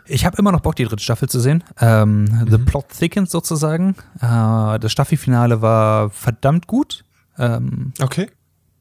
Ich 0.06 0.24
habe 0.26 0.36
immer 0.38 0.50
noch 0.50 0.60
Bock, 0.60 0.74
die 0.74 0.84
dritte 0.84 1.02
Staffel 1.02 1.28
zu 1.28 1.38
sehen. 1.38 1.62
Ähm, 1.80 2.26
The 2.50 2.58
Plot 2.58 2.88
thickens 2.88 3.30
sozusagen. 3.30 3.94
Äh, 4.20 4.78
das 4.80 4.90
Staffelfinale 4.90 5.62
war 5.62 6.10
verdammt 6.10 6.66
gut. 6.66 7.04
Ähm, 7.38 7.92
Okay. 8.00 8.28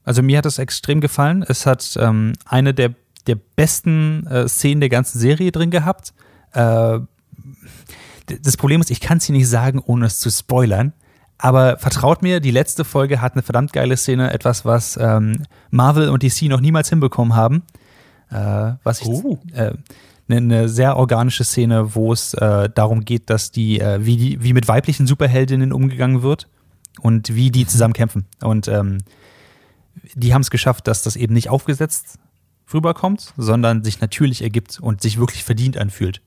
Also 0.10 0.24
mir 0.24 0.40
hat 0.40 0.48
es 0.48 0.58
extrem 0.58 1.02
gefallen. 1.02 1.46
Es 1.48 1.68
hat 1.68 1.96
ähm, 2.02 2.34
eine 2.44 2.74
der, 2.74 2.96
der 3.28 3.36
besten 3.36 4.26
äh, 4.26 4.48
Szenen 4.48 4.80
der 4.80 4.90
ganzen 4.90 5.20
Serie 5.20 5.52
drin 5.52 5.70
gehabt. 5.70 6.16
Äh, 6.54 6.98
das 8.26 8.58
Problem 8.58 8.82
ist, 8.82 8.90
ich 8.90 9.02
kann 9.02 9.20
es 9.20 9.26
hier 9.26 9.36
nicht 9.36 9.48
sagen, 9.48 9.80
ohne 9.86 10.08
es 10.08 10.18
zu 10.18 10.32
spoilern. 10.32 10.94
Aber 11.38 11.78
vertraut 11.78 12.24
mir, 12.24 12.40
die 12.40 12.50
letzte 12.50 12.86
Folge 12.86 13.22
hat 13.22 13.34
eine 13.34 13.44
verdammt 13.44 13.72
geile 13.72 13.96
Szene, 13.98 14.34
etwas, 14.34 14.66
was 14.66 14.98
ähm, 15.00 15.44
Marvel 15.70 16.10
und 16.10 16.24
DC 16.24 16.50
noch 16.50 16.60
niemals 16.60 16.90
hinbekommen 16.90 17.36
haben. 17.36 17.62
Äh, 18.32 18.72
was 18.84 19.02
ich 19.02 19.10
Oh. 19.10 19.38
äh, 19.54 19.74
eine, 20.28 20.38
eine 20.38 20.70
sehr 20.70 20.98
organische 20.98 21.44
Szene, 21.44 21.94
wo 21.94 22.12
es 22.14 22.34
äh, 22.34 22.68
darum 22.74 23.06
geht, 23.06 23.30
dass 23.30 23.52
die, 23.52 23.80
äh, 23.80 24.04
wie 24.04 24.18
die, 24.18 24.44
wie 24.44 24.54
mit 24.54 24.68
weiblichen 24.68 25.06
Superheldinnen 25.06 25.72
umgegangen 25.72 26.24
wird 26.24 26.48
und 27.00 27.36
wie 27.36 27.52
die 27.52 27.68
zusammen 27.68 27.94
kämpfen. 27.94 28.26
Und 28.42 28.68
ähm, 28.68 28.98
die 30.16 30.34
haben 30.34 30.42
es 30.42 30.50
geschafft, 30.50 30.88
dass 30.88 31.02
das 31.02 31.16
eben 31.16 31.34
nicht 31.34 31.50
aufgesetzt 31.50 32.18
rüberkommt, 32.74 33.34
sondern 33.38 33.84
sich 33.84 34.02
natürlich 34.02 34.42
ergibt 34.42 34.80
und 34.80 35.02
sich 35.02 35.18
wirklich 35.18 35.44
verdient 35.44 35.78
anfühlt. 35.78 36.22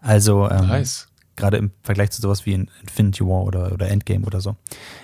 Also 0.00 0.48
ähm, 0.50 0.66
Nice. 0.66 1.08
gerade 1.36 1.58
im 1.58 1.70
Vergleich 1.82 2.10
zu 2.10 2.22
sowas 2.22 2.46
wie 2.46 2.54
in 2.54 2.70
Infinity 2.82 3.24
War 3.24 3.44
oder, 3.44 3.72
oder 3.72 3.88
Endgame 3.88 4.24
oder 4.26 4.40
so. 4.40 4.56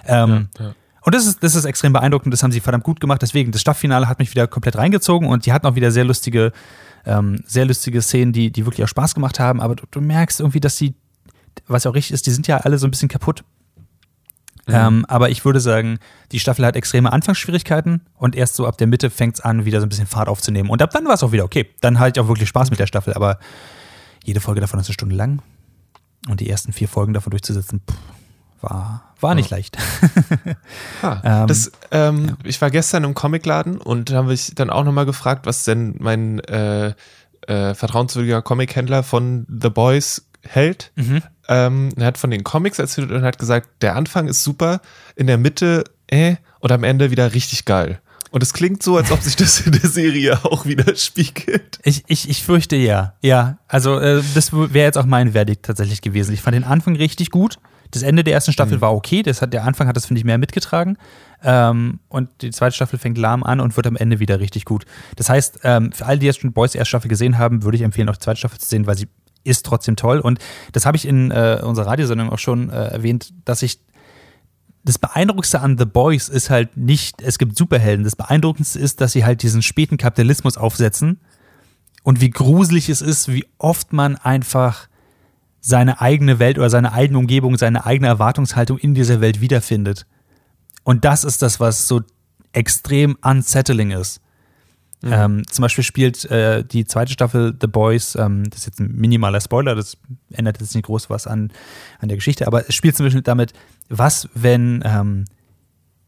Ähm, 0.06 0.48
ja. 0.58 0.74
und 1.02 1.14
das 1.14 1.26
ist, 1.26 1.42
das 1.42 1.54
ist 1.54 1.64
extrem 1.64 1.92
beeindruckend, 1.92 2.32
das 2.32 2.42
haben 2.42 2.52
sie 2.52 2.60
verdammt 2.60 2.84
gut 2.84 3.00
gemacht. 3.00 3.22
Deswegen, 3.22 3.52
das 3.52 3.60
Staffelfinale 3.60 4.08
hat 4.08 4.18
mich 4.18 4.30
wieder 4.30 4.46
komplett 4.46 4.76
reingezogen 4.76 5.28
und 5.28 5.46
die 5.46 5.52
hatten 5.52 5.66
auch 5.66 5.74
wieder 5.74 5.90
sehr 5.92 6.04
lustige, 6.04 6.52
ähm, 7.04 7.42
sehr 7.46 7.66
lustige 7.66 8.02
Szenen, 8.02 8.32
die, 8.32 8.50
die 8.50 8.66
wirklich 8.66 8.84
auch 8.84 8.88
Spaß 8.88 9.14
gemacht 9.14 9.38
haben. 9.38 9.60
Aber 9.60 9.76
du, 9.76 9.84
du 9.90 10.00
merkst 10.00 10.40
irgendwie, 10.40 10.60
dass 10.60 10.76
die, 10.76 10.94
was 11.68 11.84
ja 11.84 11.90
auch 11.90 11.94
richtig 11.94 12.14
ist, 12.14 12.26
die 12.26 12.32
sind 12.32 12.46
ja 12.46 12.58
alle 12.58 12.78
so 12.78 12.86
ein 12.86 12.90
bisschen 12.90 13.08
kaputt. 13.08 13.44
Ähm, 14.68 15.04
aber 15.06 15.30
ich 15.30 15.44
würde 15.44 15.60
sagen, 15.60 15.98
die 16.32 16.40
Staffel 16.40 16.66
hat 16.66 16.74
extreme 16.74 17.12
Anfangsschwierigkeiten 17.12 18.00
und 18.14 18.34
erst 18.34 18.56
so 18.56 18.66
ab 18.66 18.78
der 18.78 18.88
Mitte 18.88 19.10
fängt 19.10 19.36
es 19.36 19.40
an, 19.40 19.64
wieder 19.64 19.80
so 19.80 19.86
ein 19.86 19.88
bisschen 19.88 20.06
Fahrt 20.06 20.28
aufzunehmen. 20.28 20.70
Und 20.70 20.82
ab 20.82 20.90
dann 20.90 21.04
war 21.06 21.14
es 21.14 21.22
auch 21.22 21.32
wieder 21.32 21.44
okay. 21.44 21.68
Dann 21.80 21.98
hatte 21.98 22.18
ich 22.18 22.24
auch 22.24 22.28
wirklich 22.28 22.48
Spaß 22.48 22.70
mit 22.70 22.80
der 22.80 22.86
Staffel, 22.86 23.14
aber 23.14 23.38
jede 24.24 24.40
Folge 24.40 24.60
davon 24.60 24.80
ist 24.80 24.86
eine 24.86 24.94
Stunde 24.94 25.14
lang. 25.14 25.40
Und 26.28 26.40
die 26.40 26.50
ersten 26.50 26.72
vier 26.72 26.88
Folgen 26.88 27.12
davon 27.12 27.30
durchzusetzen, 27.30 27.80
pff, 27.88 27.96
war, 28.60 29.14
war 29.20 29.34
nicht 29.34 29.50
leicht. 29.50 29.78
Ha, 31.02 31.42
Ähm, 31.42 31.46
das, 31.46 31.70
ähm, 31.92 32.36
Ich 32.44 32.60
war 32.60 32.70
gestern 32.70 33.04
im 33.04 33.14
Comicladen 33.14 33.78
und 33.78 34.10
da 34.10 34.16
habe 34.16 34.34
ich 34.34 34.54
dann 34.54 34.70
auch 34.70 34.84
nochmal 34.84 35.06
gefragt, 35.06 35.46
was 35.46 35.64
denn 35.64 35.94
mein 35.98 36.40
äh, 36.40 36.94
äh, 37.46 37.74
vertrauenswürdiger 37.74 38.42
Comichändler 38.42 39.02
von 39.02 39.46
The 39.48 39.70
Boys 39.70 40.26
hält. 40.42 40.92
Mhm. 40.96 41.22
Ähm, 41.48 41.90
er 41.96 42.06
hat 42.06 42.18
von 42.18 42.30
den 42.30 42.44
Comics 42.44 42.78
erzählt 42.78 43.10
und 43.10 43.22
hat 43.22 43.38
gesagt, 43.38 43.82
der 43.82 43.96
Anfang 43.96 44.28
ist 44.28 44.42
super, 44.42 44.80
in 45.14 45.26
der 45.26 45.38
Mitte 45.38 45.84
äh 46.08 46.36
und 46.60 46.72
am 46.72 46.84
Ende 46.84 47.10
wieder 47.10 47.32
richtig 47.34 47.64
geil. 47.64 48.00
Und 48.30 48.42
es 48.42 48.52
klingt 48.52 48.82
so, 48.82 48.96
als 48.96 49.12
ob 49.12 49.22
sich 49.22 49.36
das 49.36 49.60
in 49.60 49.72
der 49.72 49.88
Serie 49.88 50.44
auch 50.44 50.66
widerspiegelt. 50.66 51.78
Ich, 51.84 52.04
ich, 52.06 52.28
ich 52.28 52.42
fürchte 52.42 52.76
ja. 52.76 53.14
Ja, 53.22 53.58
also 53.68 53.98
äh, 53.98 54.22
das 54.34 54.52
wäre 54.52 54.86
jetzt 54.86 54.98
auch 54.98 55.06
mein 55.06 55.32
Verdikt 55.32 55.64
tatsächlich 55.64 56.02
gewesen. 56.02 56.34
Ich 56.34 56.42
fand 56.42 56.54
den 56.54 56.64
Anfang 56.64 56.96
richtig 56.96 57.30
gut. 57.30 57.58
Das 57.92 58.02
Ende 58.02 58.24
der 58.24 58.34
ersten 58.34 58.52
Staffel 58.52 58.80
war 58.80 58.94
okay. 58.94 59.22
Das 59.22 59.42
hat, 59.42 59.52
der 59.52 59.64
Anfang 59.64 59.86
hat 59.86 59.96
das, 59.96 60.06
finde 60.06 60.18
ich, 60.18 60.24
mehr 60.24 60.38
mitgetragen. 60.38 60.98
Ähm, 61.42 62.00
und 62.08 62.28
die 62.42 62.50
zweite 62.50 62.74
Staffel 62.74 62.98
fängt 62.98 63.16
lahm 63.16 63.44
an 63.44 63.60
und 63.60 63.76
wird 63.76 63.86
am 63.86 63.96
Ende 63.96 64.18
wieder 64.18 64.40
richtig 64.40 64.64
gut. 64.64 64.84
Das 65.14 65.28
heißt, 65.28 65.60
ähm, 65.62 65.92
für 65.92 66.04
alle, 66.04 66.18
die 66.18 66.26
jetzt 66.26 66.40
schon 66.40 66.52
Boys 66.52 66.74
erste 66.74 66.88
Staffel 66.88 67.08
gesehen 67.08 67.38
haben, 67.38 67.62
würde 67.62 67.76
ich 67.76 67.82
empfehlen, 67.82 68.08
auch 68.08 68.16
die 68.16 68.24
zweite 68.24 68.38
Staffel 68.38 68.58
zu 68.58 68.68
sehen, 68.68 68.86
weil 68.86 68.98
sie 68.98 69.08
ist 69.46 69.64
trotzdem 69.66 69.96
toll. 69.96 70.20
Und 70.20 70.38
das 70.72 70.86
habe 70.86 70.96
ich 70.96 71.06
in 71.06 71.30
äh, 71.30 71.60
unserer 71.62 71.86
Radiosendung 71.86 72.30
auch 72.30 72.38
schon 72.38 72.70
äh, 72.70 72.88
erwähnt, 72.88 73.32
dass 73.44 73.62
ich 73.62 73.80
das 74.84 74.98
Beeindruckendste 74.98 75.60
an 75.60 75.76
The 75.78 75.84
Boys 75.84 76.28
ist 76.28 76.48
halt 76.48 76.76
nicht, 76.76 77.20
es 77.20 77.38
gibt 77.38 77.56
Superhelden. 77.56 78.04
Das 78.04 78.14
Beeindruckendste 78.14 78.78
ist, 78.78 79.00
dass 79.00 79.12
sie 79.12 79.24
halt 79.24 79.42
diesen 79.42 79.62
späten 79.62 79.96
Kapitalismus 79.96 80.56
aufsetzen 80.56 81.20
und 82.04 82.20
wie 82.20 82.30
gruselig 82.30 82.88
es 82.88 83.02
ist, 83.02 83.26
wie 83.32 83.44
oft 83.58 83.92
man 83.92 84.14
einfach 84.16 84.86
seine 85.60 86.00
eigene 86.00 86.38
Welt 86.38 86.56
oder 86.56 86.70
seine 86.70 86.92
eigene 86.92 87.18
Umgebung, 87.18 87.58
seine 87.58 87.84
eigene 87.84 88.06
Erwartungshaltung 88.06 88.78
in 88.78 88.94
dieser 88.94 89.20
Welt 89.20 89.40
wiederfindet. 89.40 90.06
Und 90.84 91.04
das 91.04 91.24
ist 91.24 91.42
das, 91.42 91.58
was 91.58 91.88
so 91.88 92.02
extrem 92.52 93.18
unsettling 93.22 93.90
ist. 93.90 94.20
Ähm, 95.02 95.46
zum 95.50 95.62
Beispiel 95.62 95.84
spielt 95.84 96.24
äh, 96.30 96.64
die 96.64 96.84
zweite 96.86 97.12
Staffel 97.12 97.54
The 97.60 97.66
Boys, 97.66 98.16
ähm, 98.16 98.48
das 98.48 98.60
ist 98.60 98.66
jetzt 98.66 98.80
ein 98.80 98.92
minimaler 98.96 99.40
Spoiler, 99.40 99.74
das 99.74 99.98
ändert 100.32 100.60
jetzt 100.60 100.74
nicht 100.74 100.86
groß 100.86 101.10
was 101.10 101.26
an, 101.26 101.52
an 102.00 102.08
der 102.08 102.16
Geschichte, 102.16 102.46
aber 102.46 102.68
es 102.68 102.74
spielt 102.74 102.96
zum 102.96 103.06
Beispiel 103.06 103.22
damit, 103.22 103.52
was, 103.88 104.28
wenn 104.34 104.82
ähm, 104.84 105.26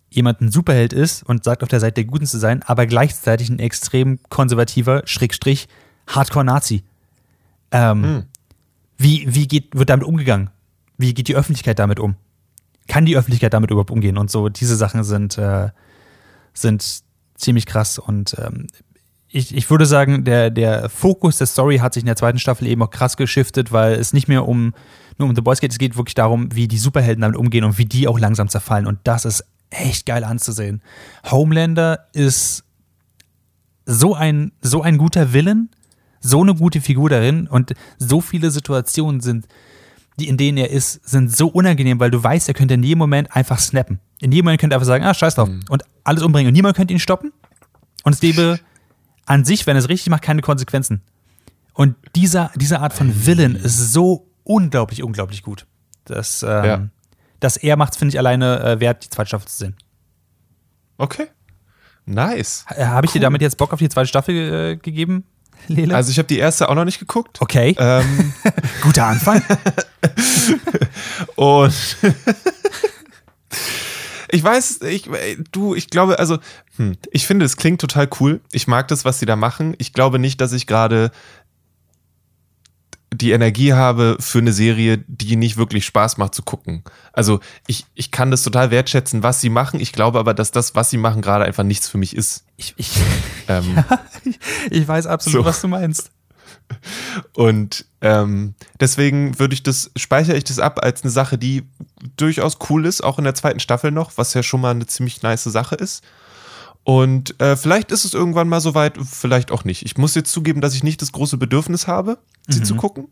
jemand 0.08 0.40
ein 0.40 0.50
Superheld 0.50 0.92
ist 0.92 1.22
und 1.22 1.44
sagt, 1.44 1.62
auf 1.62 1.68
der 1.68 1.80
Seite 1.80 1.96
der 1.96 2.04
Guten 2.04 2.26
zu 2.26 2.38
sein, 2.38 2.62
aber 2.62 2.86
gleichzeitig 2.86 3.50
ein 3.50 3.58
extrem 3.58 4.20
konservativer, 4.30 5.02
Schrägstrich, 5.04 5.68
Hardcore-Nazi. 6.06 6.82
Ähm, 7.70 8.24
Wie, 8.96 9.32
wie 9.32 9.46
geht, 9.46 9.76
wird 9.78 9.90
damit 9.90 10.06
umgegangen? 10.06 10.50
Wie 10.96 11.14
geht 11.14 11.28
die 11.28 11.36
Öffentlichkeit 11.36 11.78
damit 11.78 12.00
um? 12.00 12.16
Kann 12.88 13.04
die 13.04 13.16
Öffentlichkeit 13.16 13.52
damit 13.52 13.70
überhaupt 13.70 13.92
umgehen? 13.92 14.18
Und 14.18 14.30
so, 14.30 14.48
diese 14.48 14.74
Sachen 14.74 15.04
sind, 15.04 15.38
äh, 15.38 15.68
sind 16.52 17.04
ziemlich 17.38 17.66
krass. 17.66 17.98
Und 17.98 18.36
ähm, 18.38 18.66
ich, 19.28 19.54
ich 19.54 19.70
würde 19.70 19.86
sagen, 19.86 20.24
der, 20.24 20.50
der 20.50 20.88
Fokus 20.88 21.38
der 21.38 21.46
Story 21.46 21.78
hat 21.78 21.94
sich 21.94 22.02
in 22.02 22.06
der 22.06 22.16
zweiten 22.16 22.38
Staffel 22.38 22.66
eben 22.66 22.82
auch 22.82 22.90
krass 22.90 23.16
geschiftet, 23.16 23.72
weil 23.72 23.94
es 23.94 24.12
nicht 24.12 24.28
mehr 24.28 24.46
um 24.46 24.74
nur 25.18 25.28
um 25.28 25.34
The 25.34 25.42
Boys 25.42 25.60
geht, 25.60 25.72
es 25.72 25.78
geht 25.78 25.96
wirklich 25.96 26.14
darum, 26.14 26.54
wie 26.54 26.68
die 26.68 26.78
Superhelden 26.78 27.22
damit 27.22 27.36
umgehen 27.36 27.64
und 27.64 27.76
wie 27.76 27.86
die 27.86 28.06
auch 28.06 28.18
langsam 28.18 28.48
zerfallen. 28.48 28.86
Und 28.86 29.00
das 29.04 29.24
ist 29.24 29.44
echt 29.70 30.06
geil 30.06 30.24
anzusehen. 30.24 30.80
Homelander 31.28 32.06
ist 32.12 32.64
so 33.84 34.14
ein, 34.14 34.52
so 34.60 34.82
ein 34.82 34.96
guter 34.96 35.32
Villain, 35.32 35.70
so 36.20 36.40
eine 36.42 36.54
gute 36.54 36.80
Figur 36.80 37.10
darin 37.10 37.48
und 37.48 37.74
so 37.98 38.20
viele 38.20 38.50
Situationen 38.50 39.20
sind, 39.20 39.48
die 40.18 40.28
in 40.28 40.36
denen 40.36 40.58
er 40.58 40.70
ist, 40.70 41.08
sind 41.08 41.34
so 41.34 41.48
unangenehm, 41.48 42.00
weil 42.00 42.10
du 42.10 42.22
weißt, 42.22 42.48
er 42.48 42.54
könnte 42.54 42.74
in 42.74 42.82
jedem 42.82 42.98
Moment 42.98 43.34
einfach 43.34 43.58
snappen. 43.58 44.00
In 44.20 44.32
jedem 44.32 44.46
Moment 44.46 44.60
könnte 44.60 44.74
er 44.74 44.78
einfach 44.78 44.86
sagen, 44.86 45.04
ah, 45.04 45.14
scheiß 45.14 45.36
drauf, 45.36 45.48
und 45.68 45.82
alles 46.04 46.22
umbringen 46.22 46.48
und 46.48 46.52
niemand 46.54 46.76
könnte 46.76 46.92
ihn 46.92 46.98
stoppen. 47.00 47.32
Und 48.04 48.12
es 48.14 48.20
gäbe 48.20 48.58
an 49.26 49.44
sich, 49.44 49.66
wenn 49.66 49.76
er 49.76 49.80
es 49.80 49.88
richtig 49.88 50.08
macht, 50.10 50.22
keine 50.22 50.42
Konsequenzen. 50.42 51.02
Und 51.74 51.94
dieser, 52.16 52.50
diese 52.56 52.80
Art 52.80 52.92
von 52.92 53.26
Villain 53.26 53.54
ist 53.54 53.92
so 53.92 54.26
unglaublich, 54.44 55.02
unglaublich 55.02 55.42
gut. 55.42 55.66
Das, 56.06 56.42
ähm, 56.42 56.64
Ja. 56.64 56.88
das 57.38 57.56
er 57.56 57.76
macht, 57.76 57.94
finde 57.96 58.14
ich 58.14 58.18
alleine 58.18 58.60
äh, 58.60 58.80
wert, 58.80 59.04
die 59.04 59.10
zweite 59.10 59.28
Staffel 59.28 59.46
zu 59.48 59.56
sehen. 59.56 59.76
Okay. 60.96 61.26
Nice. 62.06 62.64
Äh, 62.74 62.86
Habe 62.86 63.06
ich 63.06 63.12
dir 63.12 63.20
damit 63.20 63.42
jetzt 63.42 63.58
Bock 63.58 63.72
auf 63.72 63.78
die 63.78 63.88
zweite 63.88 64.08
Staffel 64.08 64.34
äh, 64.34 64.76
gegeben, 64.76 65.24
Lele? 65.68 65.94
Also 65.94 66.10
ich 66.10 66.18
habe 66.18 66.26
die 66.26 66.38
erste 66.38 66.68
auch 66.68 66.74
noch 66.74 66.86
nicht 66.86 66.98
geguckt. 66.98 67.40
okay, 67.42 67.76
Ähm, 67.78 68.32
guter 68.82 69.04
Anfang. 69.06 69.42
und 71.36 71.74
ich 74.30 74.42
weiß, 74.42 74.80
ich, 74.82 75.08
du, 75.52 75.74
ich 75.74 75.88
glaube, 75.90 76.18
also, 76.18 76.38
hm, 76.76 76.96
ich 77.10 77.26
finde, 77.26 77.44
es 77.44 77.56
klingt 77.56 77.80
total 77.80 78.08
cool. 78.20 78.40
Ich 78.52 78.66
mag 78.66 78.88
das, 78.88 79.04
was 79.04 79.18
sie 79.18 79.26
da 79.26 79.36
machen. 79.36 79.74
Ich 79.78 79.92
glaube 79.92 80.18
nicht, 80.18 80.40
dass 80.40 80.52
ich 80.52 80.66
gerade 80.66 81.10
die 83.12 83.30
Energie 83.32 83.72
habe 83.72 84.16
für 84.20 84.38
eine 84.38 84.52
Serie, 84.52 84.98
die 85.06 85.36
nicht 85.36 85.56
wirklich 85.56 85.86
Spaß 85.86 86.18
macht 86.18 86.34
zu 86.34 86.42
gucken. 86.42 86.84
Also 87.12 87.40
ich, 87.66 87.86
ich 87.94 88.10
kann 88.10 88.30
das 88.30 88.42
total 88.42 88.70
wertschätzen, 88.70 89.22
was 89.22 89.40
sie 89.40 89.48
machen. 89.48 89.80
Ich 89.80 89.92
glaube 89.92 90.18
aber, 90.18 90.34
dass 90.34 90.50
das, 90.50 90.74
was 90.74 90.90
sie 90.90 90.98
machen, 90.98 91.22
gerade 91.22 91.44
einfach 91.44 91.64
nichts 91.64 91.88
für 91.88 91.96
mich 91.98 92.14
ist. 92.14 92.44
Ich, 92.56 92.74
ich, 92.76 92.90
Ähm, 93.48 93.82
ich 94.70 94.86
weiß 94.86 95.06
absolut, 95.06 95.42
So. 95.42 95.48
was 95.48 95.60
du 95.62 95.68
meinst. 95.68 96.10
Und 97.34 97.86
ähm, 98.00 98.54
deswegen 98.80 99.38
würde 99.38 99.54
ich 99.54 99.62
das, 99.62 99.90
speichere 99.96 100.36
ich 100.36 100.44
das 100.44 100.58
ab 100.58 100.80
als 100.82 101.02
eine 101.02 101.10
Sache, 101.10 101.38
die 101.38 101.64
durchaus 102.16 102.58
cool 102.70 102.86
ist, 102.86 103.02
auch 103.02 103.18
in 103.18 103.24
der 103.24 103.34
zweiten 103.34 103.60
Staffel 103.60 103.90
noch, 103.90 104.12
was 104.16 104.34
ja 104.34 104.42
schon 104.42 104.60
mal 104.60 104.70
eine 104.70 104.86
ziemlich 104.86 105.22
nice 105.22 105.44
Sache 105.44 105.74
ist. 105.74 106.04
Und 106.84 107.38
äh, 107.40 107.56
vielleicht 107.56 107.90
ist 107.92 108.04
es 108.04 108.14
irgendwann 108.14 108.48
mal 108.48 108.60
soweit, 108.60 108.98
vielleicht 109.04 109.50
auch 109.50 109.64
nicht. 109.64 109.84
Ich 109.84 109.98
muss 109.98 110.14
jetzt 110.14 110.32
zugeben, 110.32 110.60
dass 110.60 110.74
ich 110.74 110.82
nicht 110.82 111.02
das 111.02 111.12
große 111.12 111.36
Bedürfnis 111.36 111.86
habe, 111.86 112.18
sie 112.48 112.62
zu 112.62 112.76
gucken. 112.76 113.08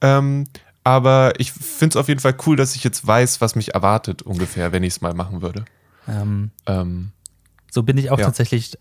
Ähm, 0.00 0.46
aber 0.82 1.38
ich 1.38 1.52
finde 1.52 1.94
es 1.94 1.96
auf 1.96 2.08
jeden 2.08 2.20
Fall 2.20 2.36
cool, 2.46 2.56
dass 2.56 2.74
ich 2.74 2.84
jetzt 2.84 3.06
weiß, 3.06 3.40
was 3.40 3.54
mich 3.54 3.74
erwartet, 3.74 4.22
ungefähr, 4.22 4.72
wenn 4.72 4.82
ich 4.82 4.94
es 4.94 5.00
mal 5.00 5.14
machen 5.14 5.42
würde. 5.42 5.64
Ähm, 6.08 6.50
Ähm, 6.66 7.10
so 7.70 7.82
bin 7.82 7.98
ich 7.98 8.10
auch 8.10 8.18
Ja. 8.18 8.26
tatsächlich 8.26 8.76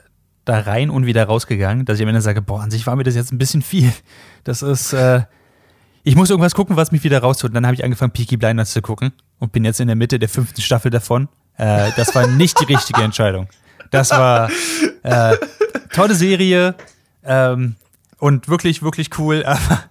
da 0.46 0.60
rein 0.60 0.90
und 0.90 1.06
wieder 1.06 1.26
rausgegangen, 1.26 1.86
dass 1.86 1.98
ich 1.98 2.04
am 2.04 2.10
Ende 2.10 2.22
sage, 2.22 2.42
boah, 2.42 2.62
an 2.62 2.72
sich 2.72 2.86
war 2.88 2.96
mir 2.96 3.04
das 3.04 3.16
jetzt 3.16 3.32
ein 3.32 3.38
bisschen 3.38 3.62
viel. 3.62 3.92
Das 4.44 4.62
ist, 4.62 4.94
äh, 4.94 5.24
ich 6.04 6.16
muss 6.16 6.30
irgendwas 6.30 6.54
gucken, 6.54 6.76
was 6.76 6.92
mich 6.92 7.04
wieder 7.04 7.20
raustut. 7.20 7.50
Und 7.50 7.56
dann 7.56 7.66
habe 7.66 7.76
ich 7.76 7.84
angefangen, 7.84 8.12
Peaky 8.12 8.38
Blinders 8.38 8.72
zu 8.72 8.82
gucken 8.82 9.12
und 9.40 9.52
bin 9.52 9.66
jetzt 9.66 9.80
in 9.80 9.88
der 9.88 9.96
Mitte 9.96 10.20
der 10.20 10.30
fünften 10.30 10.62
Staffel 10.62 10.92
davon. 10.92 11.28
Äh, 11.58 11.92
das 11.96 12.14
war 12.14 12.28
nicht 12.28 12.60
die 12.60 12.72
richtige 12.72 13.02
Entscheidung. 13.02 13.48
Das 13.90 14.12
war 14.12 14.50
äh, 15.04 15.36
tolle 15.94 16.16
Serie 16.16 16.76
ähm, 17.24 17.76
und 18.20 18.48
wirklich, 18.48 18.84
wirklich 18.84 19.18
cool, 19.18 19.44
aber 19.46 19.84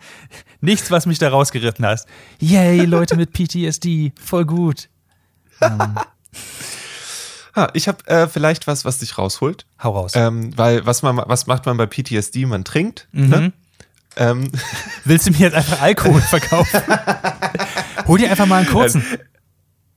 nichts, 0.60 0.90
was 0.90 1.06
mich 1.06 1.18
da 1.18 1.30
rausgeritten 1.30 1.84
hat. 1.84 2.04
Yay, 2.38 2.84
Leute 2.84 3.16
mit 3.16 3.32
PTSD, 3.32 4.12
voll 4.20 4.44
gut. 4.44 4.88
Ähm, 5.60 5.94
ah, 7.54 7.68
ich 7.72 7.88
habe 7.88 8.06
äh, 8.06 8.28
vielleicht 8.28 8.66
was, 8.66 8.84
was 8.84 8.98
dich 8.98 9.18
rausholt. 9.18 9.66
hau 9.82 9.92
raus. 9.92 10.12
Ähm, 10.14 10.56
weil 10.56 10.84
was, 10.86 11.02
man, 11.02 11.20
was 11.26 11.46
macht 11.46 11.66
man 11.66 11.76
bei 11.76 11.86
PTSD? 11.86 12.46
Man 12.46 12.64
trinkt. 12.64 13.08
Mhm. 13.12 13.28
Ne? 13.28 13.52
Ähm, 14.16 14.50
Willst 15.04 15.26
du 15.26 15.30
mir 15.32 15.38
jetzt 15.38 15.54
einfach 15.54 15.80
Alkohol 15.80 16.20
verkaufen? 16.30 16.80
Hol 18.06 18.18
dir 18.18 18.30
einfach 18.30 18.46
mal 18.46 18.58
einen 18.58 18.68
kurzen. 18.68 19.04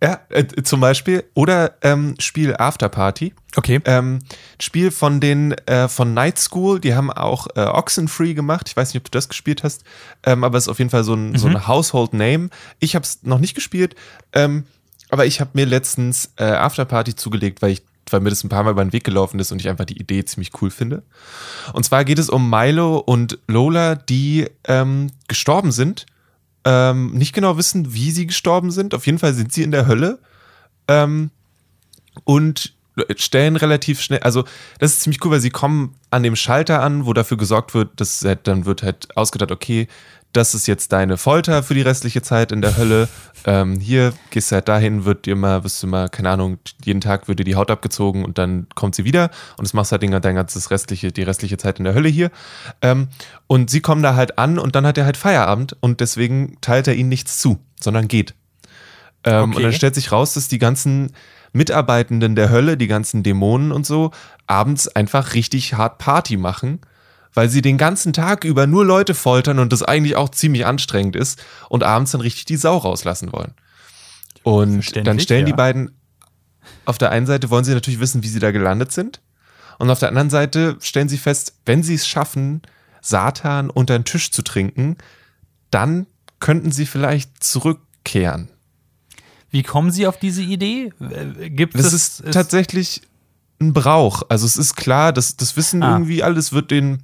Ja, 0.01 0.19
äh, 0.29 0.45
zum 0.63 0.79
Beispiel. 0.79 1.23
Oder 1.33 1.73
ähm, 1.81 2.15
Spiel 2.19 2.55
Afterparty. 2.55 3.33
Okay. 3.55 3.81
Ähm, 3.85 4.19
Spiel 4.61 4.91
von 4.91 5.19
den 5.19 5.53
äh, 5.65 5.87
von 5.87 6.13
Night 6.13 6.37
School, 6.37 6.79
die 6.79 6.93
haben 6.93 7.11
auch 7.11 7.47
äh, 7.55 7.61
Oxenfree 7.61 8.35
gemacht. 8.35 8.67
Ich 8.69 8.77
weiß 8.77 8.93
nicht, 8.93 9.01
ob 9.01 9.05
du 9.05 9.11
das 9.11 9.27
gespielt 9.27 9.63
hast, 9.63 9.83
ähm, 10.23 10.43
aber 10.43 10.57
es 10.57 10.65
ist 10.65 10.69
auf 10.69 10.77
jeden 10.77 10.91
Fall 10.91 11.03
so 11.03 11.15
ein, 11.15 11.35
so 11.37 11.47
ein 11.47 11.67
Household 11.67 12.13
Name. 12.13 12.49
Ich 12.79 12.93
habe 12.95 13.03
es 13.03 13.23
noch 13.23 13.39
nicht 13.39 13.55
gespielt, 13.55 13.95
ähm, 14.33 14.65
aber 15.09 15.25
ich 15.25 15.39
habe 15.39 15.51
mir 15.53 15.65
letztens 15.65 16.31
äh, 16.37 16.43
Afterparty 16.43 17.15
zugelegt, 17.15 17.61
weil 17.61 17.71
ich 17.71 17.83
weil 18.09 18.21
mir 18.21 18.29
das 18.29 18.43
ein 18.43 18.49
paar 18.49 18.63
Mal 18.63 18.71
über 18.71 18.85
den 18.85 18.93
Weg 18.93 19.03
gelaufen 19.03 19.39
ist 19.39 19.51
und 19.51 19.59
ich 19.59 19.67
einfach 19.67 19.85
die 19.85 19.99
Idee 19.99 20.23
ziemlich 20.23 20.51
cool 20.61 20.71
finde. 20.71 21.03
Und 21.73 21.83
zwar 21.83 22.05
geht 22.05 22.19
es 22.19 22.29
um 22.29 22.49
Milo 22.49 22.97
und 22.99 23.39
Lola, 23.47 23.95
die 23.95 24.47
ähm, 24.65 25.11
gestorben 25.27 25.73
sind. 25.73 26.05
Ähm, 26.63 27.11
nicht 27.11 27.33
genau 27.33 27.57
wissen, 27.57 27.93
wie 27.93 28.11
sie 28.11 28.27
gestorben 28.27 28.71
sind. 28.71 28.93
Auf 28.93 29.05
jeden 29.05 29.19
Fall 29.19 29.33
sind 29.33 29.51
sie 29.51 29.63
in 29.63 29.71
der 29.71 29.87
Hölle. 29.87 30.19
Ähm, 30.87 31.31
und 32.23 32.73
stellen 33.17 33.55
relativ 33.55 34.01
schnell, 34.01 34.19
also 34.19 34.43
das 34.79 34.93
ist 34.93 35.01
ziemlich 35.01 35.23
cool, 35.23 35.31
weil 35.31 35.39
sie 35.39 35.51
kommen 35.51 35.93
an 36.09 36.23
dem 36.23 36.35
Schalter 36.35 36.81
an, 36.81 37.05
wo 37.05 37.13
dafür 37.13 37.37
gesorgt 37.37 37.75
wird, 37.75 38.01
dass 38.01 38.23
halt, 38.25 38.47
dann 38.47 38.65
wird 38.65 38.81
halt 38.81 39.15
ausgedacht, 39.15 39.51
okay, 39.51 39.87
das 40.33 40.53
ist 40.53 40.67
jetzt 40.67 40.91
deine 40.91 41.17
Folter 41.17 41.63
für 41.63 41.73
die 41.73 41.81
restliche 41.81 42.21
Zeit 42.21 42.51
in 42.51 42.61
der 42.61 42.77
Hölle. 42.77 43.07
Ähm, 43.45 43.79
hier 43.79 44.13
gehst 44.29 44.51
du 44.51 44.55
halt 44.55 44.67
dahin, 44.67 45.05
wird 45.05 45.25
dir 45.25 45.35
mal, 45.35 45.63
wirst 45.63 45.81
du 45.81 45.87
mal, 45.87 46.09
keine 46.09 46.29
Ahnung, 46.29 46.59
jeden 46.83 47.01
Tag 47.01 47.27
wird 47.27 47.39
dir 47.39 47.43
die 47.43 47.55
Haut 47.55 47.71
abgezogen 47.71 48.25
und 48.25 48.37
dann 48.37 48.67
kommt 48.75 48.93
sie 48.95 49.05
wieder 49.05 49.31
und 49.57 49.65
das 49.65 49.73
machst 49.73 49.91
halt 49.91 50.03
dein, 50.03 50.21
dein 50.21 50.35
ganzes 50.35 50.69
restliche, 50.69 51.11
die 51.11 51.23
restliche 51.23 51.57
Zeit 51.57 51.79
in 51.79 51.85
der 51.85 51.93
Hölle 51.93 52.09
hier. 52.09 52.29
Ähm, 52.81 53.07
und 53.47 53.69
sie 53.69 53.81
kommen 53.81 54.03
da 54.03 54.15
halt 54.15 54.37
an 54.37 54.59
und 54.59 54.75
dann 54.75 54.85
hat 54.85 54.97
er 54.97 55.05
halt 55.05 55.17
Feierabend 55.17 55.75
und 55.79 56.01
deswegen 56.01 56.57
teilt 56.61 56.87
er 56.87 56.95
ihnen 56.95 57.09
nichts 57.09 57.37
zu, 57.37 57.59
sondern 57.79 58.07
geht. 58.07 58.35
Ähm, 59.23 59.49
Okay. 59.49 59.57
Und 59.57 59.63
dann 59.63 59.73
stellt 59.73 59.95
sich 59.95 60.11
raus, 60.11 60.33
dass 60.33 60.47
die 60.47 60.59
ganzen 60.59 61.13
Mitarbeitenden 61.53 62.35
der 62.35 62.49
Hölle, 62.49 62.77
die 62.77 62.87
ganzen 62.87 63.23
Dämonen 63.23 63.71
und 63.71 63.85
so, 63.85 64.11
abends 64.45 64.87
einfach 64.87 65.33
richtig 65.33 65.73
hart 65.73 65.97
Party 65.97 66.37
machen, 66.37 66.79
weil 67.37 67.49
sie 67.49 67.61
den 67.61 67.77
ganzen 67.77 68.13
Tag 68.13 68.43
über 68.45 68.65
nur 68.65 68.83
Leute 68.83 69.13
foltern 69.13 69.59
und 69.59 69.71
das 69.71 69.83
eigentlich 69.83 70.15
auch 70.15 70.29
ziemlich 70.29 70.65
anstrengend 70.65 71.15
ist 71.15 71.39
und 71.69 71.83
abends 71.83 72.11
dann 72.11 72.21
richtig 72.21 72.45
die 72.45 72.55
Sau 72.57 72.77
rauslassen 72.77 73.31
wollen. 73.31 73.53
Und 74.41 75.05
dann 75.05 75.19
stellen 75.19 75.45
die 75.45 75.51
ja. 75.51 75.55
beiden, 75.55 75.91
auf 76.85 76.97
der 76.97 77.11
einen 77.11 77.27
Seite 77.27 77.51
wollen 77.51 77.63
sie 77.63 77.75
natürlich 77.75 77.99
wissen, 77.99 78.23
wie 78.23 78.27
sie 78.27 78.39
da 78.39 78.49
gelandet 78.49 78.91
sind. 78.91 79.21
Und 79.77 79.91
auf 79.91 79.99
der 79.99 80.09
anderen 80.09 80.31
Seite 80.31 80.77
stellen 80.81 81.09
sie 81.09 81.19
fest, 81.19 81.53
wenn 81.63 81.83
sie 81.83 81.93
es 81.93 82.07
schaffen, 82.07 82.63
Satan 83.01 83.69
unter 83.69 83.95
den 83.99 84.03
Tisch 84.03 84.31
zu 84.31 84.41
trinken, 84.41 84.97
dann 85.69 86.07
könnten 86.39 86.71
sie 86.71 86.87
vielleicht 86.87 87.43
zurückkehren. 87.43 88.49
Wie 89.51 89.61
kommen 89.61 89.91
Sie 89.91 90.07
auf 90.07 90.17
diese 90.17 90.41
Idee? 90.41 90.91
Äh, 90.99 91.51
Gibt 91.51 91.75
Das 91.75 91.93
es 91.93 91.93
ist 91.93 92.31
tatsächlich 92.31 93.03
ein 93.61 93.73
Brauch. 93.73 94.23
Also 94.27 94.47
es 94.47 94.57
ist 94.57 94.75
klar, 94.75 95.13
das, 95.13 95.37
das 95.37 95.55
wissen 95.55 95.83
Ah. 95.83 95.93
irgendwie 95.93 96.23
alles, 96.23 96.51
wird 96.51 96.71
den 96.71 97.03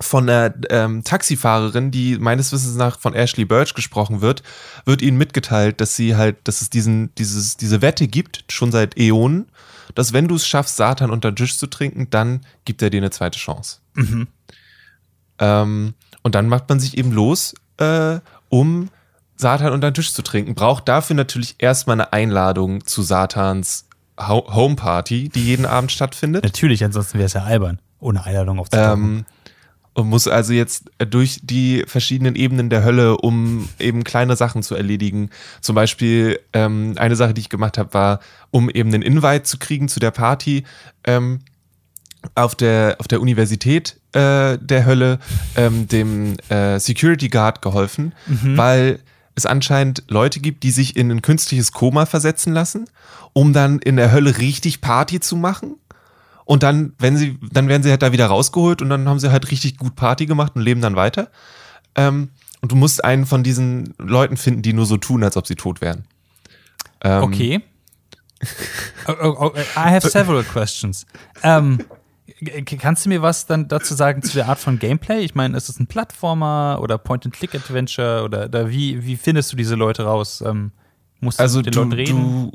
von 0.00 0.26
der 0.26 0.54
ähm, 0.70 1.02
Taxifahrerin, 1.02 1.90
die 1.90 2.18
meines 2.18 2.52
Wissens 2.52 2.76
nach 2.76 2.98
von 2.98 3.14
Ashley 3.14 3.44
Birch 3.44 3.74
gesprochen 3.74 4.20
wird, 4.20 4.42
wird 4.84 5.02
ihnen 5.02 5.18
mitgeteilt, 5.18 5.80
dass 5.80 5.96
sie 5.96 6.16
halt, 6.16 6.36
dass 6.44 6.62
es 6.62 6.70
diesen, 6.70 7.14
dieses, 7.16 7.56
diese 7.56 7.82
Wette 7.82 8.06
gibt, 8.06 8.44
schon 8.48 8.70
seit 8.70 8.96
Äonen, 8.96 9.46
dass 9.94 10.12
wenn 10.12 10.28
du 10.28 10.36
es 10.36 10.46
schaffst, 10.46 10.76
Satan 10.76 11.10
unter 11.10 11.32
den 11.32 11.36
Tisch 11.36 11.58
zu 11.58 11.66
trinken, 11.66 12.08
dann 12.10 12.42
gibt 12.64 12.82
er 12.82 12.90
dir 12.90 12.98
eine 12.98 13.10
zweite 13.10 13.38
Chance. 13.38 13.78
Ähm, 15.40 15.94
und 16.22 16.34
dann 16.34 16.48
macht 16.48 16.68
man 16.68 16.78
sich 16.78 16.96
eben 16.96 17.12
los, 17.12 17.54
äh, 17.78 18.20
um 18.48 18.90
Satan 19.36 19.72
unter 19.72 19.90
den 19.90 19.94
Tisch 19.94 20.12
zu 20.12 20.22
trinken. 20.22 20.54
Braucht 20.54 20.88
dafür 20.88 21.16
natürlich 21.16 21.56
erstmal 21.58 21.94
eine 21.94 22.12
Einladung 22.12 22.86
zu 22.86 23.02
Satans 23.02 23.86
Ho 24.20 24.52
Homeparty, 24.52 25.28
die 25.28 25.44
jeden 25.44 25.64
Abend 25.64 25.92
stattfindet. 25.92 26.44
Natürlich, 26.44 26.84
ansonsten 26.84 27.18
wäre 27.18 27.26
es 27.26 27.34
ja 27.34 27.44
albern, 27.44 27.78
ohne 28.00 28.24
Einladung 28.24 28.58
aufzutauchen. 28.58 29.04
Ähm, 29.04 29.24
und 29.98 30.08
muss 30.08 30.28
also 30.28 30.52
jetzt 30.52 30.92
durch 31.10 31.40
die 31.42 31.82
verschiedenen 31.88 32.36
Ebenen 32.36 32.70
der 32.70 32.84
Hölle, 32.84 33.16
um 33.16 33.68
eben 33.80 34.04
kleine 34.04 34.36
Sachen 34.36 34.62
zu 34.62 34.76
erledigen. 34.76 35.30
Zum 35.60 35.74
Beispiel 35.74 36.38
ähm, 36.52 36.94
eine 36.98 37.16
Sache, 37.16 37.34
die 37.34 37.40
ich 37.40 37.48
gemacht 37.48 37.78
habe, 37.78 37.92
war, 37.94 38.20
um 38.52 38.70
eben 38.70 38.94
einen 38.94 39.02
Invite 39.02 39.42
zu 39.42 39.58
kriegen 39.58 39.88
zu 39.88 39.98
der 39.98 40.12
Party 40.12 40.62
ähm, 41.02 41.40
auf 42.36 42.54
der 42.54 42.94
auf 43.00 43.08
der 43.08 43.20
Universität 43.20 43.96
äh, 44.12 44.56
der 44.58 44.86
Hölle 44.86 45.18
ähm, 45.56 45.88
dem 45.88 46.36
äh, 46.48 46.78
Security 46.78 47.28
Guard 47.28 47.60
geholfen, 47.60 48.12
weil 48.56 49.00
es 49.34 49.46
anscheinend 49.46 50.04
Leute 50.06 50.38
gibt, 50.38 50.62
die 50.62 50.70
sich 50.70 50.94
in 50.96 51.10
ein 51.10 51.22
künstliches 51.22 51.72
Koma 51.72 52.06
versetzen 52.06 52.52
lassen, 52.52 52.88
um 53.32 53.52
dann 53.52 53.80
in 53.80 53.96
der 53.96 54.12
Hölle 54.12 54.38
richtig 54.38 54.80
Party 54.80 55.18
zu 55.18 55.34
machen. 55.34 55.74
Und 56.48 56.62
dann, 56.62 56.94
wenn 56.98 57.14
sie, 57.18 57.38
dann 57.52 57.68
werden 57.68 57.82
sie 57.82 57.90
halt 57.90 58.00
da 58.00 58.10
wieder 58.10 58.24
rausgeholt 58.24 58.80
und 58.80 58.88
dann 58.88 59.06
haben 59.06 59.18
sie 59.18 59.30
halt 59.30 59.50
richtig 59.50 59.76
gut 59.76 59.96
Party 59.96 60.24
gemacht 60.24 60.52
und 60.56 60.62
leben 60.62 60.80
dann 60.80 60.96
weiter. 60.96 61.28
Ähm, 61.94 62.30
und 62.62 62.72
du 62.72 62.74
musst 62.74 63.04
einen 63.04 63.26
von 63.26 63.42
diesen 63.42 63.92
Leuten 63.98 64.38
finden, 64.38 64.62
die 64.62 64.72
nur 64.72 64.86
so 64.86 64.96
tun, 64.96 65.22
als 65.22 65.36
ob 65.36 65.46
sie 65.46 65.56
tot 65.56 65.82
wären. 65.82 66.06
Ähm, 67.02 67.22
Okay. 67.22 67.60
oh, 69.08 69.12
oh, 69.22 69.34
oh, 69.40 69.50
I 69.76 69.90
have 69.90 70.08
several 70.08 70.42
questions. 70.42 71.06
Ähm, 71.42 71.80
kannst 72.78 73.04
du 73.04 73.10
mir 73.10 73.20
was 73.20 73.44
dann 73.44 73.68
dazu 73.68 73.94
sagen 73.94 74.22
zu 74.22 74.32
der 74.32 74.48
Art 74.48 74.58
von 74.58 74.78
Gameplay? 74.78 75.20
Ich 75.20 75.34
meine, 75.34 75.54
ist 75.54 75.68
es 75.68 75.78
ein 75.78 75.86
Plattformer 75.86 76.78
oder 76.80 76.96
Point-and-Click-Adventure 76.96 78.22
oder, 78.24 78.46
oder 78.46 78.70
wie, 78.70 79.04
wie 79.04 79.16
findest 79.16 79.52
du 79.52 79.56
diese 79.58 79.74
Leute 79.74 80.04
raus? 80.04 80.42
Ähm, 80.46 80.72
musst 81.20 81.40
du 81.40 81.42
Also 81.42 81.58
mit 81.58 81.66
den 81.66 81.72
du, 81.74 81.80
Leuten 81.80 81.92
reden? 81.92 82.12
du, 82.16 82.52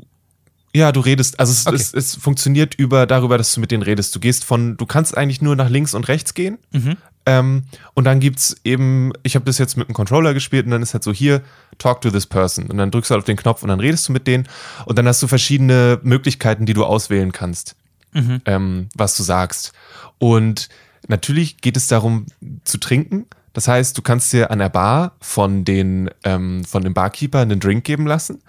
ja, 0.74 0.90
du 0.92 1.00
redest, 1.00 1.38
also 1.40 1.52
es, 1.52 1.66
Okay. 1.66 1.76
es, 1.76 1.94
es 1.94 2.16
funktioniert 2.16 2.74
über 2.74 3.06
darüber, 3.06 3.38
dass 3.38 3.54
du 3.54 3.60
mit 3.60 3.70
denen 3.70 3.82
redest. 3.84 4.14
Du 4.14 4.20
gehst 4.20 4.44
von, 4.44 4.76
du 4.76 4.86
kannst 4.86 5.16
eigentlich 5.16 5.40
nur 5.40 5.54
nach 5.56 5.68
links 5.70 5.94
und 5.94 6.08
rechts 6.08 6.34
gehen. 6.34 6.58
Mhm. 6.72 6.96
Ähm, 7.26 7.62
und 7.94 8.04
dann 8.04 8.20
gibt's 8.20 8.56
eben, 8.64 9.12
ich 9.22 9.34
habe 9.34 9.46
das 9.46 9.56
jetzt 9.58 9.76
mit 9.78 9.88
einem 9.88 9.94
Controller 9.94 10.34
gespielt 10.34 10.66
und 10.66 10.72
dann 10.72 10.82
ist 10.82 10.92
halt 10.92 11.02
so 11.04 11.12
hier, 11.12 11.42
talk 11.78 12.00
to 12.02 12.10
this 12.10 12.26
person. 12.26 12.66
Und 12.66 12.76
dann 12.76 12.90
drückst 12.90 13.10
du 13.10 13.12
halt 13.14 13.20
auf 13.22 13.24
den 13.26 13.36
Knopf 13.38 13.62
und 13.62 13.68
dann 13.70 13.80
redest 13.80 14.08
du 14.08 14.12
mit 14.12 14.26
denen. 14.26 14.46
Und 14.84 14.98
dann 14.98 15.06
hast 15.08 15.22
du 15.22 15.26
verschiedene 15.28 16.00
Möglichkeiten, 16.02 16.66
die 16.66 16.74
du 16.74 16.84
auswählen 16.84 17.32
kannst, 17.32 17.76
Mhm. 18.12 18.42
ähm, 18.44 18.88
was 18.94 19.16
du 19.16 19.22
sagst. 19.22 19.72
Und 20.18 20.68
natürlich 21.08 21.58
geht 21.62 21.76
es 21.76 21.86
darum 21.86 22.26
zu 22.64 22.78
trinken. 22.78 23.26
Das 23.54 23.68
heißt, 23.68 23.96
du 23.96 24.02
kannst 24.02 24.32
dir 24.32 24.50
an 24.50 24.58
der 24.58 24.68
Bar 24.68 25.12
von, 25.20 25.64
den, 25.64 26.10
ähm, 26.24 26.64
von 26.64 26.82
dem 26.82 26.92
Barkeeper 26.92 27.38
einen 27.38 27.60
Drink 27.60 27.84
geben 27.84 28.06
lassen. 28.06 28.42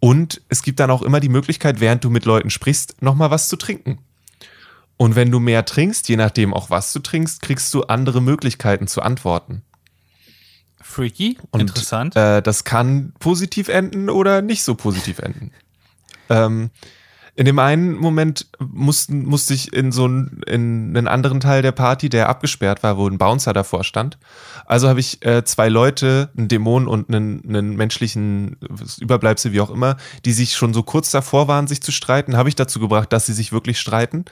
Und 0.00 0.42
es 0.48 0.62
gibt 0.62 0.80
dann 0.80 0.90
auch 0.90 1.02
immer 1.02 1.20
die 1.20 1.28
Möglichkeit, 1.28 1.78
während 1.78 2.02
du 2.02 2.10
mit 2.10 2.24
Leuten 2.24 2.50
sprichst, 2.50 3.00
nochmal 3.02 3.30
was 3.30 3.48
zu 3.48 3.56
trinken. 3.56 3.98
Und 4.96 5.14
wenn 5.14 5.30
du 5.30 5.40
mehr 5.40 5.66
trinkst, 5.66 6.08
je 6.08 6.16
nachdem 6.16 6.54
auch 6.54 6.70
was 6.70 6.92
du 6.94 7.00
trinkst, 7.00 7.42
kriegst 7.42 7.72
du 7.74 7.82
andere 7.82 8.22
Möglichkeiten 8.22 8.86
zu 8.86 9.02
antworten. 9.02 9.62
Freaky, 10.80 11.36
Und, 11.50 11.60
interessant. 11.60 12.16
Äh, 12.16 12.40
das 12.40 12.64
kann 12.64 13.12
positiv 13.18 13.68
enden 13.68 14.08
oder 14.08 14.40
nicht 14.40 14.62
so 14.62 14.74
positiv 14.74 15.18
enden. 15.18 15.50
Ähm, 16.30 16.70
in 17.36 17.44
dem 17.44 17.58
einen 17.58 17.94
Moment 17.94 18.46
mussten, 18.58 19.26
musste 19.26 19.52
ich 19.52 19.74
in 19.74 19.92
so 19.92 20.06
einen, 20.06 20.40
in 20.46 20.96
einen 20.96 21.06
anderen 21.06 21.38
Teil 21.38 21.60
der 21.60 21.72
Party, 21.72 22.08
der 22.08 22.30
abgesperrt 22.30 22.82
war, 22.82 22.96
wo 22.96 23.06
ein 23.06 23.18
Bouncer 23.18 23.52
davor 23.52 23.84
stand. 23.84 24.16
Also 24.64 24.88
habe 24.88 25.00
ich 25.00 25.24
äh, 25.24 25.44
zwei 25.44 25.68
Leute, 25.68 26.30
einen 26.36 26.48
Dämon 26.48 26.88
und 26.88 27.10
einen, 27.10 27.42
einen 27.46 27.76
menschlichen 27.76 28.56
Überbleibsel, 29.00 29.52
wie 29.52 29.60
auch 29.60 29.68
immer, 29.68 29.98
die 30.24 30.32
sich 30.32 30.56
schon 30.56 30.72
so 30.72 30.82
kurz 30.82 31.10
davor 31.10 31.46
waren, 31.46 31.66
sich 31.66 31.82
zu 31.82 31.92
streiten, 31.92 32.38
habe 32.38 32.48
ich 32.48 32.54
dazu 32.54 32.80
gebracht, 32.80 33.12
dass 33.12 33.26
sie 33.26 33.34
sich 33.34 33.52
wirklich 33.52 33.78
streiten, 33.78 34.24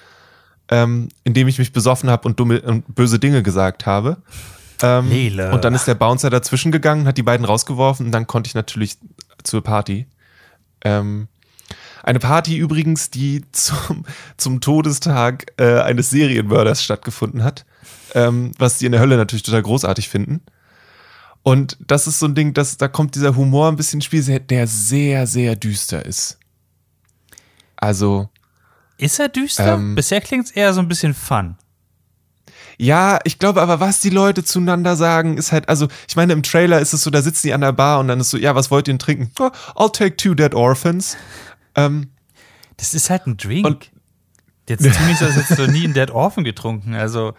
ähm, 0.70 1.10
indem 1.24 1.46
ich 1.46 1.58
mich 1.58 1.74
besoffen 1.74 2.08
habe 2.08 2.26
und 2.26 2.40
dumme 2.40 2.62
und 2.62 2.94
böse 2.94 3.18
Dinge 3.18 3.42
gesagt 3.42 3.84
habe. 3.84 4.16
Ähm, 4.82 5.10
Lele. 5.10 5.52
und 5.52 5.62
dann 5.62 5.74
ist 5.74 5.86
der 5.86 5.94
Bouncer 5.94 6.30
dazwischen 6.30 6.72
gegangen, 6.72 7.06
hat 7.06 7.18
die 7.18 7.22
beiden 7.22 7.44
rausgeworfen 7.44 8.06
und 8.06 8.12
dann 8.12 8.26
konnte 8.26 8.48
ich 8.48 8.54
natürlich 8.54 8.96
zur 9.42 9.62
Party. 9.62 10.06
Ähm, 10.82 11.28
eine 12.04 12.18
Party 12.18 12.56
übrigens, 12.56 13.10
die 13.10 13.42
zum, 13.52 14.04
zum 14.36 14.60
Todestag 14.60 15.46
äh, 15.58 15.80
eines 15.80 16.10
Serienmörders 16.10 16.84
stattgefunden 16.84 17.42
hat, 17.42 17.64
ähm, 18.14 18.52
was 18.58 18.78
die 18.78 18.86
in 18.86 18.92
der 18.92 19.00
Hölle 19.00 19.16
natürlich 19.16 19.42
total 19.42 19.62
großartig 19.62 20.08
finden. 20.08 20.42
Und 21.42 21.76
das 21.80 22.06
ist 22.06 22.18
so 22.18 22.26
ein 22.26 22.34
Ding, 22.34 22.54
dass, 22.54 22.76
da 22.76 22.88
kommt 22.88 23.16
dieser 23.16 23.36
Humor 23.36 23.68
ein 23.68 23.76
bisschen 23.76 23.98
ins 23.98 24.06
Spiel, 24.06 24.22
der 24.22 24.66
sehr, 24.66 25.26
sehr 25.26 25.56
düster 25.56 26.04
ist. 26.04 26.38
Also, 27.76 28.28
ist 28.96 29.18
er 29.18 29.28
düster? 29.28 29.74
ähm, 29.74 29.94
Bisher 29.94 30.20
klingt 30.20 30.46
es 30.46 30.50
eher 30.52 30.72
so 30.72 30.80
ein 30.80 30.88
bisschen 30.88 31.12
fun. 31.12 31.56
Ja, 32.76 33.20
ich 33.24 33.38
glaube 33.38 33.62
aber, 33.62 33.78
was 33.78 34.00
die 34.00 34.10
Leute 34.10 34.42
zueinander 34.42 34.96
sagen, 34.96 35.36
ist 35.36 35.52
halt, 35.52 35.68
also, 35.68 35.88
ich 36.08 36.16
meine, 36.16 36.32
im 36.32 36.42
Trailer 36.42 36.80
ist 36.80 36.92
es 36.92 37.02
so, 37.02 37.10
da 37.10 37.22
sitzen 37.22 37.48
die 37.48 37.52
an 37.52 37.60
der 37.60 37.72
Bar 37.72 38.00
und 38.00 38.08
dann 38.08 38.20
ist 38.20 38.30
so, 38.30 38.38
ja, 38.38 38.54
was 38.54 38.70
wollt 38.70 38.88
ihr 38.88 38.94
denn 38.94 38.98
trinken? 38.98 39.30
Oh, 39.38 39.50
I'll 39.76 39.92
take 39.92 40.16
two 40.16 40.34
dead 40.34 40.54
orphans. 40.54 41.16
Ähm, 41.76 42.08
Das 42.76 42.94
ist 42.94 43.10
halt 43.10 43.26
ein 43.26 43.36
Drink. 43.36 43.66
Und- 43.66 43.90
Jetzt 44.68 44.82
tu 44.82 45.02
nicht 45.04 45.18
so, 45.18 45.26
als 45.26 45.36
hättest 45.36 45.58
du 45.58 45.66
nie 45.66 45.84
einen 45.84 45.92
Dead 45.92 46.10
Orphan 46.10 46.42
getrunken. 46.42 46.94
Also, 46.94 47.34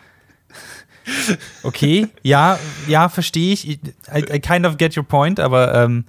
okay, 1.64 2.08
ja, 2.24 2.60
ja, 2.88 3.10
verstehe 3.10 3.54
ich. 3.54 3.68
I, 3.68 3.80
I 4.14 4.40
kind 4.40 4.66
of 4.66 4.78
get 4.78 4.96
your 4.98 5.04
point, 5.04 5.40
aber 5.40 5.74
ähm, 5.74 6.06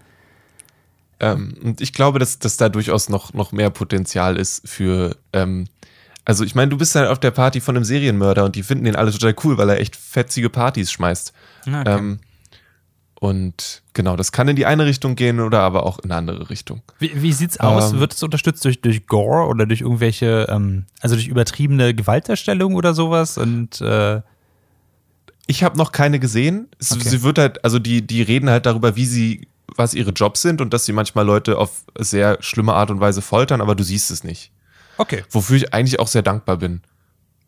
ähm, 1.20 1.56
und 1.62 1.80
ich 1.80 1.92
glaube, 1.92 2.18
dass, 2.18 2.38
dass 2.38 2.56
da 2.58 2.68
durchaus 2.68 3.08
noch, 3.08 3.32
noch 3.32 3.52
mehr 3.52 3.70
Potenzial 3.70 4.36
ist 4.36 4.68
für, 4.68 5.16
ähm, 5.32 5.66
also 6.26 6.44
ich 6.44 6.54
meine, 6.54 6.68
du 6.70 6.76
bist 6.76 6.94
halt 6.94 7.08
auf 7.08 7.18
der 7.20 7.30
Party 7.30 7.60
von 7.60 7.76
einem 7.76 7.84
Serienmörder 7.84 8.44
und 8.44 8.56
die 8.56 8.62
finden 8.62 8.84
den 8.84 8.96
alle 8.96 9.10
total 9.12 9.34
cool, 9.44 9.56
weil 9.58 9.70
er 9.70 9.80
echt 9.80 9.96
fetzige 9.96 10.50
Partys 10.50 10.90
schmeißt. 10.92 11.32
okay. 11.66 11.82
Ähm, 11.86 12.20
und 13.20 13.82
genau, 13.94 14.14
das 14.16 14.30
kann 14.32 14.46
in 14.48 14.56
die 14.56 14.66
eine 14.66 14.84
Richtung 14.86 15.16
gehen 15.16 15.40
oder 15.40 15.60
aber 15.60 15.84
auch 15.86 15.98
in 15.98 16.10
eine 16.10 16.16
andere 16.18 16.50
Richtung. 16.50 16.82
wie, 16.98 17.22
wie 17.22 17.32
sieht's 17.32 17.58
aus? 17.58 17.92
ähm, 17.92 18.00
Wird 18.00 18.12
es 18.14 18.22
unterstützt 18.22 18.64
durch, 18.64 18.80
durch 18.80 19.06
Gore 19.06 19.46
oder 19.48 19.66
durch 19.66 19.80
irgendwelche, 19.80 20.46
ähm, 20.50 20.84
also 21.00 21.14
durch 21.16 21.26
übertriebene 21.28 21.94
Gewaltdarstellung 21.94 22.74
oder 22.74 22.92
sowas? 22.94 23.38
Und 23.38 23.80
äh, 23.80 24.20
Ich 25.46 25.62
habe 25.64 25.78
noch 25.78 25.92
keine 25.92 26.18
gesehen. 26.20 26.68
Es, 26.78 26.92
Okay. 26.92 27.08
Sie 27.08 27.22
wird 27.22 27.38
halt, 27.38 27.64
also 27.64 27.78
die, 27.78 28.06
die 28.06 28.22
reden 28.22 28.50
halt 28.50 28.66
darüber, 28.66 28.96
wie 28.96 29.06
sie, 29.06 29.48
was 29.76 29.94
ihre 29.94 30.10
Jobs 30.10 30.42
sind 30.42 30.60
und 30.60 30.72
dass 30.74 30.84
sie 30.84 30.92
manchmal 30.92 31.24
Leute 31.24 31.58
auf 31.58 31.84
sehr 31.98 32.36
schlimme 32.40 32.74
Art 32.74 32.90
und 32.90 33.00
Weise 33.00 33.22
foltern, 33.22 33.60
aber 33.60 33.74
du 33.74 33.82
siehst 33.84 34.10
es 34.10 34.24
nicht. 34.24 34.52
Okay. 34.98 35.24
Wofür 35.30 35.56
ich 35.56 35.72
eigentlich 35.74 36.00
auch 36.00 36.08
sehr 36.08 36.22
dankbar 36.22 36.56
bin. 36.58 36.82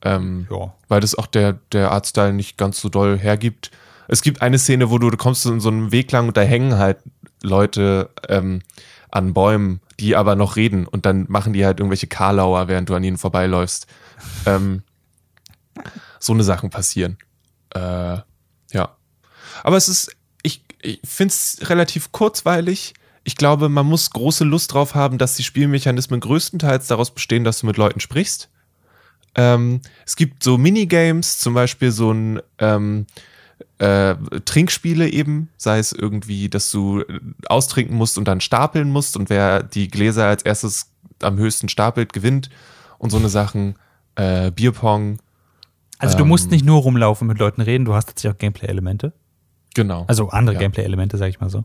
Ähm, 0.02 0.46
Ja. 0.50 0.72
weil 0.88 1.00
das 1.00 1.16
auch 1.16 1.26
der, 1.26 1.58
der 1.72 1.90
Artstyle 1.90 2.32
nicht 2.32 2.56
ganz 2.56 2.80
so 2.80 2.88
doll 2.88 3.18
hergibt. 3.18 3.70
Es 4.08 4.22
gibt 4.22 4.42
eine 4.42 4.58
Szene, 4.58 4.90
wo 4.90 4.98
du, 4.98 5.10
du 5.10 5.16
kommst 5.16 5.46
in 5.46 5.60
so 5.60 5.68
einem 5.68 5.92
Weg 5.92 6.10
lang 6.10 6.28
und 6.28 6.36
da 6.36 6.40
hängen 6.40 6.78
halt 6.78 6.98
Leute 7.42 8.10
ähm, 8.28 8.62
an 9.10 9.34
Bäumen, 9.34 9.80
die 10.00 10.16
aber 10.16 10.34
noch 10.34 10.56
reden 10.56 10.86
und 10.86 11.06
dann 11.06 11.26
machen 11.28 11.52
die 11.52 11.64
halt 11.64 11.78
irgendwelche 11.78 12.06
Karlauer, 12.06 12.68
während 12.68 12.88
du 12.88 12.94
an 12.94 13.04
ihnen 13.04 13.18
vorbeiläufst. 13.18 13.86
ähm, 14.46 14.82
so 16.18 16.32
eine 16.32 16.42
Sachen 16.42 16.70
passieren. 16.70 17.18
Äh, 17.74 18.18
ja. 18.72 18.96
Aber 19.62 19.76
es 19.76 19.88
ist, 19.88 20.16
ich, 20.42 20.64
ich 20.82 21.00
finde 21.04 21.32
es 21.32 21.58
relativ 21.68 22.12
kurzweilig. 22.12 22.94
Ich 23.24 23.36
glaube, 23.36 23.68
man 23.68 23.86
muss 23.86 24.10
große 24.10 24.44
Lust 24.44 24.72
drauf 24.72 24.94
haben, 24.94 25.18
dass 25.18 25.36
die 25.36 25.44
Spielmechanismen 25.44 26.20
größtenteils 26.20 26.86
daraus 26.86 27.12
bestehen, 27.12 27.44
dass 27.44 27.60
du 27.60 27.66
mit 27.66 27.76
Leuten 27.76 28.00
sprichst. 28.00 28.48
Ähm, 29.34 29.82
es 30.06 30.16
gibt 30.16 30.42
so 30.42 30.58
Minigames, 30.58 31.38
zum 31.38 31.54
Beispiel 31.54 31.92
so 31.92 32.12
ein 32.12 32.40
ähm, 32.58 33.06
äh, 33.78 34.14
Trinkspiele 34.44 35.08
eben, 35.08 35.48
sei 35.56 35.78
es 35.78 35.92
irgendwie, 35.92 36.48
dass 36.48 36.70
du 36.70 37.04
austrinken 37.48 37.96
musst 37.96 38.18
und 38.18 38.26
dann 38.26 38.40
stapeln 38.40 38.90
musst 38.90 39.16
und 39.16 39.30
wer 39.30 39.62
die 39.62 39.88
Gläser 39.88 40.26
als 40.26 40.42
erstes 40.42 40.90
am 41.22 41.36
höchsten 41.38 41.68
stapelt, 41.68 42.12
gewinnt 42.12 42.50
und 42.98 43.10
so 43.10 43.16
eine 43.18 43.28
Sachen. 43.28 43.74
Äh, 44.16 44.50
Bierpong, 44.50 45.18
Also 46.00 46.16
du 46.16 46.22
Ähm. 46.22 46.28
musst 46.28 46.50
nicht 46.50 46.64
nur 46.64 46.80
rumlaufen 46.82 47.24
und 47.26 47.32
mit 47.32 47.38
Leuten 47.40 47.60
reden, 47.60 47.84
du 47.84 47.94
hast 47.94 48.06
tatsächlich 48.06 48.34
auch 48.34 48.38
Gameplay-Elemente. 48.38 49.12
genau. 49.74 50.04
Also 50.08 50.28
andere 50.30 50.54
Ja. 50.54 50.60
Gameplay-Elemente, 50.60 51.16
sag 51.18 51.28
ich 51.28 51.40
mal 51.40 51.50
so. 51.50 51.64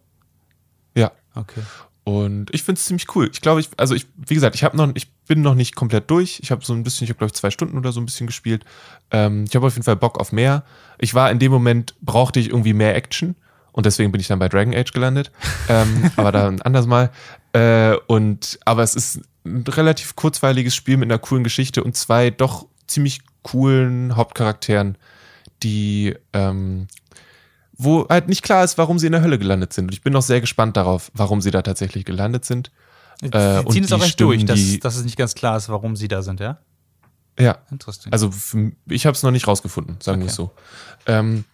ja. 0.96 1.12
Okay. 1.36 1.62
Und 2.06 2.54
ich 2.54 2.64
finde 2.64 2.80
es 2.80 2.86
ziemlich 2.86 3.16
cool. 3.16 3.30
Ich 3.32 3.40
glaube, 3.40 3.62
ich, 3.62 3.70
also 3.78 3.96
ich, 3.96 4.08
wie 4.18 4.34
gesagt, 4.34 4.56
ich 4.56 4.64
habe 4.64 4.76
noch, 4.76 4.90
ich 4.94 5.12
bin 5.26 5.42
noch 5.42 5.56
nicht 5.56 5.76
komplett 5.76 6.10
durch. 6.10 6.40
Ich 6.44 6.52
habe 6.52 6.66
so 6.66 6.74
ein 6.74 6.84
bisschen, 6.84 7.06
ich 7.06 7.10
habe 7.10 7.18
glaube 7.18 7.30
ich 7.30 7.40
zwei 7.40 7.50
Stunden 7.50 7.78
oder 7.78 7.94
so 7.94 8.02
ein 8.02 8.06
bisschen 8.06 8.28
gespielt. 8.28 8.66
Ähm, 9.12 9.46
ich 9.48 9.56
habe 9.56 9.66
auf 9.66 9.74
jeden 9.74 9.86
Fall 9.86 9.96
Bock 9.96 10.20
auf 10.20 10.32
mehr. 10.34 10.66
Ich 11.00 11.14
war 11.14 11.32
in 11.32 11.40
dem 11.40 11.52
Moment, 11.52 11.96
brauchte 12.02 12.40
ich 12.40 12.50
irgendwie 12.50 12.74
mehr 12.74 12.96
Action 12.96 13.36
und 13.72 13.86
deswegen 13.86 14.12
bin 14.12 14.20
ich 14.20 14.28
dann 14.28 14.40
bei 14.40 14.50
Dragon 14.50 14.74
Age 14.74 14.92
gelandet. 14.92 15.32
ähm, 15.70 16.12
aber 16.18 16.32
dann 16.34 16.62
anders 16.62 16.88
mal. 16.88 17.10
Äh, 17.54 17.96
und, 18.08 18.60
aber 18.66 18.84
es 18.84 18.96
ist 18.96 19.22
ein 19.46 19.64
relativ 19.68 20.16
kurzweiliges 20.16 20.76
Spiel 20.76 20.98
mit 20.98 21.10
einer 21.10 21.20
coolen 21.20 21.44
Geschichte 21.44 21.84
und 21.84 21.96
zwei 21.96 22.32
doch 22.32 22.68
ziemlich 22.88 23.22
coolen 23.44 24.16
Hauptcharakteren, 24.16 24.98
die, 25.64 26.16
ähm, 26.34 26.88
wo 27.78 28.08
halt 28.10 28.28
nicht 28.30 28.44
klar 28.44 28.64
ist, 28.64 28.78
warum 28.78 29.00
sie 29.00 29.08
in 29.08 29.12
der 29.14 29.22
Hölle 29.22 29.40
gelandet 29.40 29.74
sind. 29.74 29.86
Und 29.86 29.94
ich 29.94 30.02
bin 30.02 30.14
noch 30.14 30.22
sehr 30.22 30.42
gespannt 30.42 30.78
darauf, 30.78 31.12
warum 31.14 31.42
sie 31.42 31.52
da 31.52 31.62
tatsächlich 31.62 32.06
gelandet 32.06 32.46
sind. 32.46 32.72
Sie 33.22 33.28
Äh, 33.28 33.64
ziehen 33.70 33.84
es 33.84 33.92
auch 33.92 34.04
echt 34.04 34.20
durch, 34.20 34.46
dass, 34.46 34.60
dass 34.80 34.96
es 34.96 35.04
nicht 35.04 35.18
ganz 35.18 35.34
klar 35.36 35.58
ist, 35.58 35.70
warum 35.70 35.96
sie 35.96 36.08
da 36.08 36.22
sind, 36.22 36.40
ja? 36.40 36.60
Ja, 37.40 37.58
Interessant. 37.72 38.14
also 38.14 38.30
ich 38.88 39.06
habe 39.08 39.16
es 39.16 39.24
noch 39.24 39.32
nicht 39.32 39.48
rausgefunden, 39.48 39.98
sagen 40.00 40.20
wir 40.20 40.26
Okay. 40.26 40.30
es 40.32 40.36
so. 40.36 40.52
Ähm, 41.08 41.46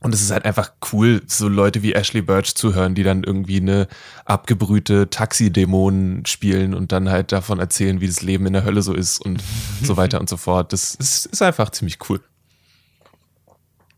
und 0.00 0.12
es 0.12 0.20
ist 0.20 0.30
halt 0.30 0.44
einfach 0.44 0.72
cool, 0.92 1.22
so 1.26 1.48
Leute 1.48 1.82
wie 1.82 1.94
Ashley 1.94 2.20
Birch 2.20 2.54
zu 2.54 2.74
hören, 2.74 2.94
die 2.94 3.02
dann 3.02 3.24
irgendwie 3.24 3.56
eine 3.60 3.88
abgebrühte 4.26 5.08
Taxidämonen 5.08 6.26
spielen 6.26 6.74
und 6.74 6.92
dann 6.92 7.08
halt 7.08 7.32
davon 7.32 7.58
erzählen, 7.60 8.00
wie 8.02 8.06
das 8.06 8.20
Leben 8.20 8.44
in 8.46 8.52
der 8.52 8.64
Hölle 8.64 8.82
so 8.82 8.92
ist 8.92 9.18
und 9.20 9.42
so 9.82 9.96
weiter 9.96 10.20
und 10.20 10.28
so 10.28 10.36
fort. 10.36 10.72
Das 10.74 10.94
ist, 10.96 11.26
ist 11.26 11.40
einfach 11.42 11.70
ziemlich 11.70 11.98
cool. 12.10 12.20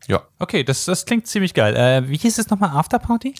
Ja, 0.09 0.23
okay, 0.39 0.63
das, 0.63 0.85
das 0.85 1.05
klingt 1.05 1.27
ziemlich 1.27 1.53
geil. 1.53 1.75
Äh, 1.75 2.09
wie 2.09 2.17
hieß 2.17 2.39
es 2.39 2.49
nochmal? 2.49 2.71
Afterparty? 2.71 3.35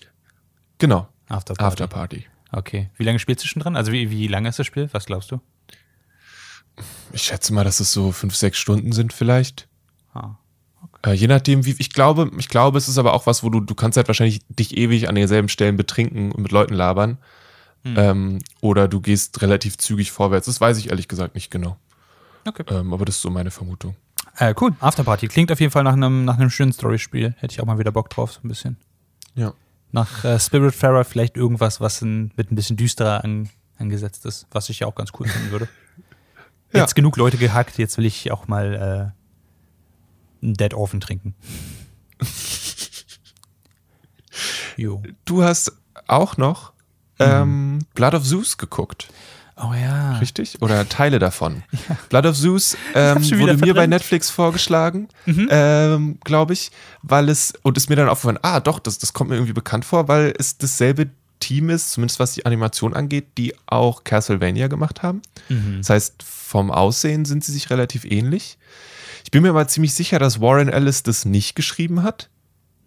genau. 0.77 1.07
Afterparty. 1.27 1.83
Afterparty. 1.83 2.25
Okay. 2.51 2.89
Wie 2.95 3.03
lange 3.03 3.19
spielst 3.19 3.43
du 3.43 3.47
schon 3.47 3.61
dran? 3.61 3.75
Also 3.75 3.91
wie, 3.91 4.09
wie 4.09 4.27
lange 4.27 4.49
ist 4.49 4.59
das 4.59 4.65
Spiel? 4.65 4.89
Was 4.91 5.05
glaubst 5.05 5.31
du? 5.31 5.39
Ich 7.11 7.23
schätze 7.23 7.53
mal, 7.53 7.63
dass 7.63 7.79
es 7.79 7.91
so 7.91 8.11
fünf, 8.11 8.35
sechs 8.35 8.57
Stunden 8.57 8.91
sind 8.91 9.13
vielleicht. 9.13 9.67
Ah. 10.13 10.35
Äh, 11.05 11.13
je 11.13 11.27
nachdem, 11.27 11.65
wie 11.65 11.75
ich 11.77 11.91
glaube, 11.91 12.31
ich 12.37 12.49
glaube, 12.49 12.77
es 12.77 12.87
ist 12.87 12.97
aber 12.97 13.13
auch 13.13 13.25
was, 13.25 13.43
wo 13.43 13.49
du, 13.49 13.59
du 13.59 13.75
kannst 13.75 13.97
halt 13.97 14.07
wahrscheinlich 14.07 14.41
dich 14.47 14.77
ewig 14.77 15.09
an 15.09 15.15
denselben 15.15 15.49
Stellen 15.49 15.75
betrinken 15.75 16.31
und 16.31 16.41
mit 16.41 16.51
Leuten 16.51 16.73
labern. 16.73 17.17
Ähm, 17.85 18.39
oder 18.61 18.87
du 18.87 18.99
gehst 18.99 19.41
relativ 19.41 19.77
zügig 19.77 20.11
vorwärts. 20.11 20.47
Das 20.47 20.59
weiß 20.59 20.77
ich 20.77 20.89
ehrlich 20.89 21.07
gesagt 21.07 21.35
nicht 21.35 21.49
genau. 21.49 21.77
Okay. 22.45 22.63
Ähm, 22.69 22.93
aber 22.93 23.05
das 23.05 23.15
ist 23.15 23.21
so 23.21 23.29
meine 23.29 23.51
Vermutung. 23.51 23.95
Äh, 24.39 24.55
cool. 24.61 24.73
Afterparty. 24.79 25.27
Klingt 25.27 25.51
auf 25.51 25.59
jeden 25.59 25.71
Fall 25.71 25.83
nach 25.83 25.93
einem, 25.93 26.23
nach 26.23 26.37
einem 26.37 26.49
schönen 26.49 26.71
Storyspiel. 26.71 27.35
Hätte 27.39 27.53
ich 27.53 27.61
auch 27.61 27.65
mal 27.65 27.77
wieder 27.77 27.91
Bock 27.91 28.09
drauf, 28.09 28.31
so 28.31 28.39
ein 28.43 28.47
bisschen. 28.47 28.77
Ja. 29.35 29.53
Nach 29.91 30.23
äh, 30.23 30.39
Spiritfarer 30.39 31.03
vielleicht 31.03 31.35
irgendwas, 31.35 31.81
was 31.81 32.01
ein, 32.01 32.31
mit 32.37 32.49
ein 32.49 32.55
bisschen 32.55 32.77
düsterer 32.77 33.23
an, 33.23 33.49
angesetzt 33.77 34.25
ist, 34.25 34.47
was 34.51 34.69
ich 34.69 34.79
ja 34.79 34.87
auch 34.87 34.95
ganz 34.95 35.11
cool 35.19 35.27
finden 35.27 35.51
würde. 35.51 35.67
Ja. 36.71 36.81
Jetzt 36.81 36.93
genug 36.93 37.17
Leute 37.17 37.37
gehackt, 37.37 37.79
jetzt 37.79 37.97
will 37.97 38.05
ich 38.05 38.31
auch 38.31 38.47
mal 38.47 38.75
äh, 38.75 40.45
einen 40.45 40.53
Dead 40.53 40.71
Orphan 40.75 40.99
trinken. 40.99 41.33
jo. 44.77 45.01
Du 45.25 45.41
hast 45.41 45.71
auch 46.05 46.37
noch 46.37 46.73
ähm, 47.17 47.79
Blood 47.95 48.13
of 48.13 48.23
Zeus 48.23 48.59
geguckt, 48.59 49.07
Oh 49.61 49.73
ja. 49.73 50.17
richtig? 50.19 50.61
Oder 50.61 50.87
Teile 50.87 51.19
davon. 51.19 51.63
Blood 52.09 52.25
of 52.25 52.37
Zeus 52.37 52.77
ähm, 52.95 53.17
wurde 53.39 53.57
mir 53.57 53.73
bei. 53.73 53.87
Netflix 53.87 54.29
vorgeschlagen, 54.29 55.07
ähm, 55.25 56.19
glaube 56.23 56.53
ich, 56.53 56.71
weil 57.01 57.27
es, 57.27 57.53
und 57.63 57.75
ist 57.75 57.89
mir 57.89 57.95
dann 57.95 58.07
aufgefallen, 58.07 58.39
ah 58.41 58.59
doch, 58.59 58.79
das, 58.79 58.99
das 58.99 59.13
kommt 59.13 59.31
mir 59.31 59.35
irgendwie 59.35 59.53
bekannt 59.53 59.83
vor, 59.83 60.07
weil 60.07 60.33
es 60.37 60.57
dasselbe 60.57 61.09
Team 61.39 61.69
ist, 61.69 61.91
zumindest 61.91 62.19
was 62.19 62.33
die 62.33 62.45
Animation 62.45 62.93
angeht, 62.93 63.37
die 63.37 63.53
auch 63.65 64.03
Castlevania 64.03 64.67
gemacht 64.67 65.01
haben. 65.01 65.21
Mhm. 65.49 65.77
Das 65.79 65.89
heißt, 65.89 66.23
vom 66.23 66.71
Aussehen 66.71 67.25
sind 67.25 67.43
sie 67.43 67.51
sich 67.51 67.69
relativ 67.69 68.05
ähnlich. 68.05 68.57
Ich 69.23 69.31
bin 69.31 69.43
mir 69.43 69.49
aber 69.49 69.67
ziemlich 69.67 69.93
sicher, 69.93 70.19
dass 70.19 70.41
Warren 70.41 70.69
Ellis 70.69 71.03
das 71.03 71.25
nicht 71.25 71.55
geschrieben 71.55 72.03
hat. 72.03 72.29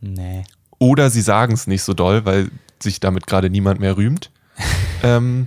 Nee. 0.00 0.44
Oder 0.78 1.10
sie 1.10 1.22
sagen 1.22 1.54
es 1.54 1.66
nicht 1.66 1.82
so 1.82 1.94
doll, 1.94 2.24
weil 2.24 2.50
sich 2.82 3.00
damit 3.00 3.26
gerade 3.26 3.50
niemand 3.50 3.80
mehr 3.80 3.96
rühmt. 3.96 4.30
ähm, 5.02 5.46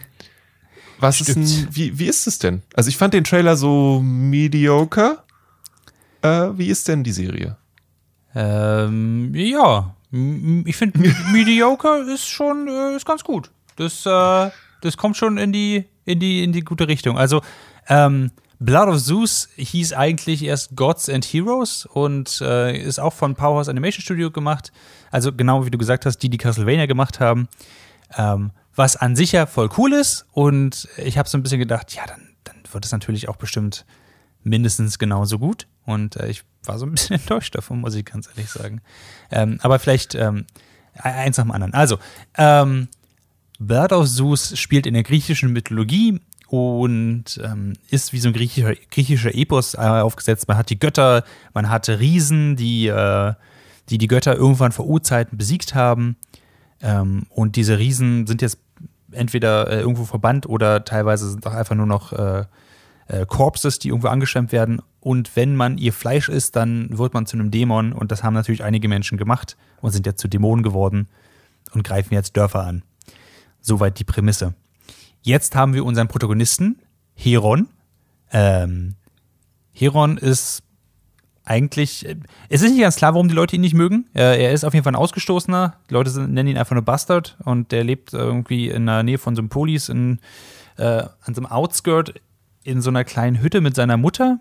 was 1.00 1.22
ist 1.22 1.32
Stimmt. 1.32 1.50
denn, 1.50 1.76
wie, 1.76 2.00
wie 2.00 2.06
ist 2.06 2.28
es 2.28 2.40
denn? 2.40 2.62
Also 2.74 2.90
ich 2.90 2.98
fand 2.98 3.14
den 3.14 3.24
Trailer 3.24 3.56
so 3.56 4.02
mediocre. 4.04 5.20
Äh, 6.22 6.50
wie 6.58 6.68
ist 6.68 6.88
denn 6.88 7.04
die 7.04 7.12
Serie? 7.12 7.58
Ähm, 8.34 9.34
ja. 9.36 9.96
Ich 10.12 10.76
finde, 10.76 11.00
Mediocre 11.32 12.06
ist 12.14 12.28
schon, 12.28 12.68
äh, 12.68 12.96
ist 12.96 13.06
ganz 13.06 13.24
gut. 13.24 13.52
Das, 13.76 14.06
äh, 14.06 14.52
das 14.82 14.98
kommt 14.98 15.18
schon 15.18 15.38
in 15.38 15.52
die, 15.52 15.86
in 16.06 16.20
die, 16.20 16.44
in 16.44 16.54
die 16.54 16.62
gute 16.62 16.88
Richtung. 16.88 17.18
Also, 17.18 17.42
ähm, 17.88 18.32
Blood 18.60 18.88
of 18.88 19.04
Zeus 19.04 19.50
hieß 19.58 19.94
eigentlich 19.94 20.44
erst 20.44 20.76
Gods 20.76 21.10
and 21.10 21.26
Heroes 21.26 21.86
und 21.86 22.40
äh, 22.42 22.78
ist 22.78 23.00
auch 23.00 23.14
von 23.14 23.36
Powerhouse 23.36 23.68
Animation 23.68 24.02
Studio 24.02 24.32
gemacht. 24.32 24.72
Also 25.12 25.34
genau 25.34 25.66
wie 25.66 25.72
du 25.72 25.78
gesagt 25.78 26.06
hast, 26.06 26.20
die, 26.20 26.30
die 26.30 26.38
Castlevania 26.38 26.86
gemacht 26.86 27.20
haben. 27.20 27.48
Ähm, 28.18 28.52
was 28.76 28.96
an 28.96 29.16
sich 29.16 29.32
ja 29.32 29.46
voll 29.46 29.70
cool 29.78 29.94
ist. 29.94 30.26
Und 30.32 30.88
ich 30.98 31.18
habe 31.18 31.30
so 31.30 31.38
ein 31.38 31.44
bisschen 31.44 31.60
gedacht, 31.60 31.94
ja, 31.96 32.06
dann, 32.06 32.36
dann 32.44 32.58
wird 32.72 32.86
es 32.86 32.92
natürlich 32.92 33.30
auch 33.30 33.38
bestimmt 33.38 33.86
mindestens 34.44 35.00
genauso 35.00 35.40
gut. 35.40 35.68
Und 35.86 36.18
äh, 36.18 36.28
ich 36.28 36.44
war 36.64 36.78
so 36.78 36.86
ein 36.86 36.92
bisschen 36.94 37.18
enttäuscht 37.18 37.56
davon, 37.56 37.82
muss 37.82 37.96
ich 37.96 38.06
ganz 38.06 38.28
ehrlich 38.28 38.50
sagen. 38.50 38.82
Ähm, 39.32 39.60
aber 39.62 39.80
vielleicht 39.80 40.16
ähm, 40.16 40.46
eins 40.94 41.38
nach 41.38 41.46
dem 41.46 41.52
anderen. 41.52 41.74
Also, 41.74 41.98
ähm, 42.38 42.88
Blood 43.60 43.94
of 43.94 44.10
Zeus 44.10 44.58
spielt 44.58 44.86
in 44.86 44.94
der 44.94 45.04
griechischen 45.04 45.54
Mythologie 45.54 46.20
und 46.48 47.40
ähm, 47.44 47.74
ist 47.90 48.12
wie 48.12 48.20
so 48.20 48.30
ein 48.30 48.34
griechischer, 48.34 48.76
griechischer 48.92 49.34
Epos 49.34 49.76
äh, 49.76 49.78
aufgesetzt. 49.78 50.48
Man 50.48 50.58
hat 50.58 50.70
die 50.70 50.80
Götter, 50.80 51.24
man 51.54 51.70
hat 51.70 51.88
Riesen, 51.88 52.56
die, 52.56 52.88
äh, 52.88 53.34
die 53.90 53.98
die 53.98 54.08
Götter 54.08 54.36
irgendwann 54.36 54.72
vor 54.72 54.86
Urzeiten 54.86 55.38
besiegt 55.38 55.74
haben. 55.74 56.18
Ähm, 56.82 57.26
und 57.30 57.56
diese 57.56 57.80
Riesen 57.80 58.28
sind 58.28 58.42
jetzt 58.42 58.60
entweder 59.12 59.70
äh, 59.70 59.80
irgendwo 59.80 60.06
verbannt 60.06 60.48
oder 60.48 60.84
teilweise 60.84 61.30
sind 61.30 61.46
auch 61.46 61.54
einfach 61.54 61.76
nur 61.76 61.86
noch 61.86 62.14
äh, 62.14 62.46
äh, 63.08 63.26
die 63.26 63.88
irgendwo 63.90 64.08
angeschwemmt 64.08 64.52
werden. 64.52 64.82
Und 65.00 65.36
wenn 65.36 65.56
man 65.56 65.78
ihr 65.78 65.94
Fleisch 65.94 66.30
isst, 66.30 66.56
dann 66.56 66.98
wird 66.98 67.14
man 67.14 67.26
zu 67.26 67.38
einem 67.38 67.52
Dämon. 67.52 67.94
Und 67.94 68.12
das 68.12 68.24
haben 68.24 68.34
natürlich 68.34 68.64
einige 68.64 68.88
Menschen 68.88 69.18
gemacht 69.18 69.58
und 69.82 69.92
sind 69.92 70.06
jetzt 70.06 70.20
zu 70.20 70.28
Dämonen 70.28 70.64
geworden 70.64 71.08
und 71.74 71.84
greifen 71.84 72.14
jetzt 72.14 72.36
Dörfer 72.36 72.66
an. 72.66 72.84
Soweit 73.62 74.00
die 74.00 74.04
Prämisse. 74.04 74.56
Jetzt 75.22 75.56
haben 75.56 75.74
wir 75.74 75.86
unseren 75.86 76.08
Protagonisten, 76.08 76.80
Heron. 77.16 77.68
Ähm, 78.32 78.96
Heron 79.72 80.18
ist 80.18 80.64
eigentlich, 81.46 82.06
äh, 82.08 82.16
es 82.50 82.62
ist 82.62 82.72
nicht 82.72 82.82
ganz 82.82 82.96
klar, 82.96 83.14
warum 83.14 83.28
die 83.30 83.36
Leute 83.36 83.56
ihn 83.56 83.62
nicht 83.62 83.74
mögen. 83.76 84.06
Er 84.14 84.52
ist 84.52 84.64
auf 84.66 84.74
jeden 84.74 84.84
Fall 84.84 84.94
ein 84.94 84.98
Ausgestoßener. 85.00 85.76
Die 85.90 85.94
Leute 85.94 86.10
sind, 86.10 86.34
nennen 86.34 86.50
ihn 86.50 86.58
einfach 86.58 86.74
nur 86.76 86.84
Bastard 86.84 87.38
und 87.46 87.72
der 87.72 87.84
lebt 87.84 88.14
irgendwie 88.14 88.70
in 88.70 88.86
der 88.88 89.04
Nähe 89.04 89.18
von 89.18 89.36
so 89.36 89.42
einem 89.42 89.50
Polis 89.50 89.90
in, 89.90 90.20
äh, 90.78 90.84
an 90.84 91.34
so 91.34 91.42
einem 91.42 91.46
Outskirt 91.52 92.16
in 92.64 92.82
so 92.82 92.90
einer 92.90 93.04
kleinen 93.04 93.42
Hütte 93.42 93.62
mit 93.62 93.76
seiner 93.76 93.96
Mutter, 93.96 94.40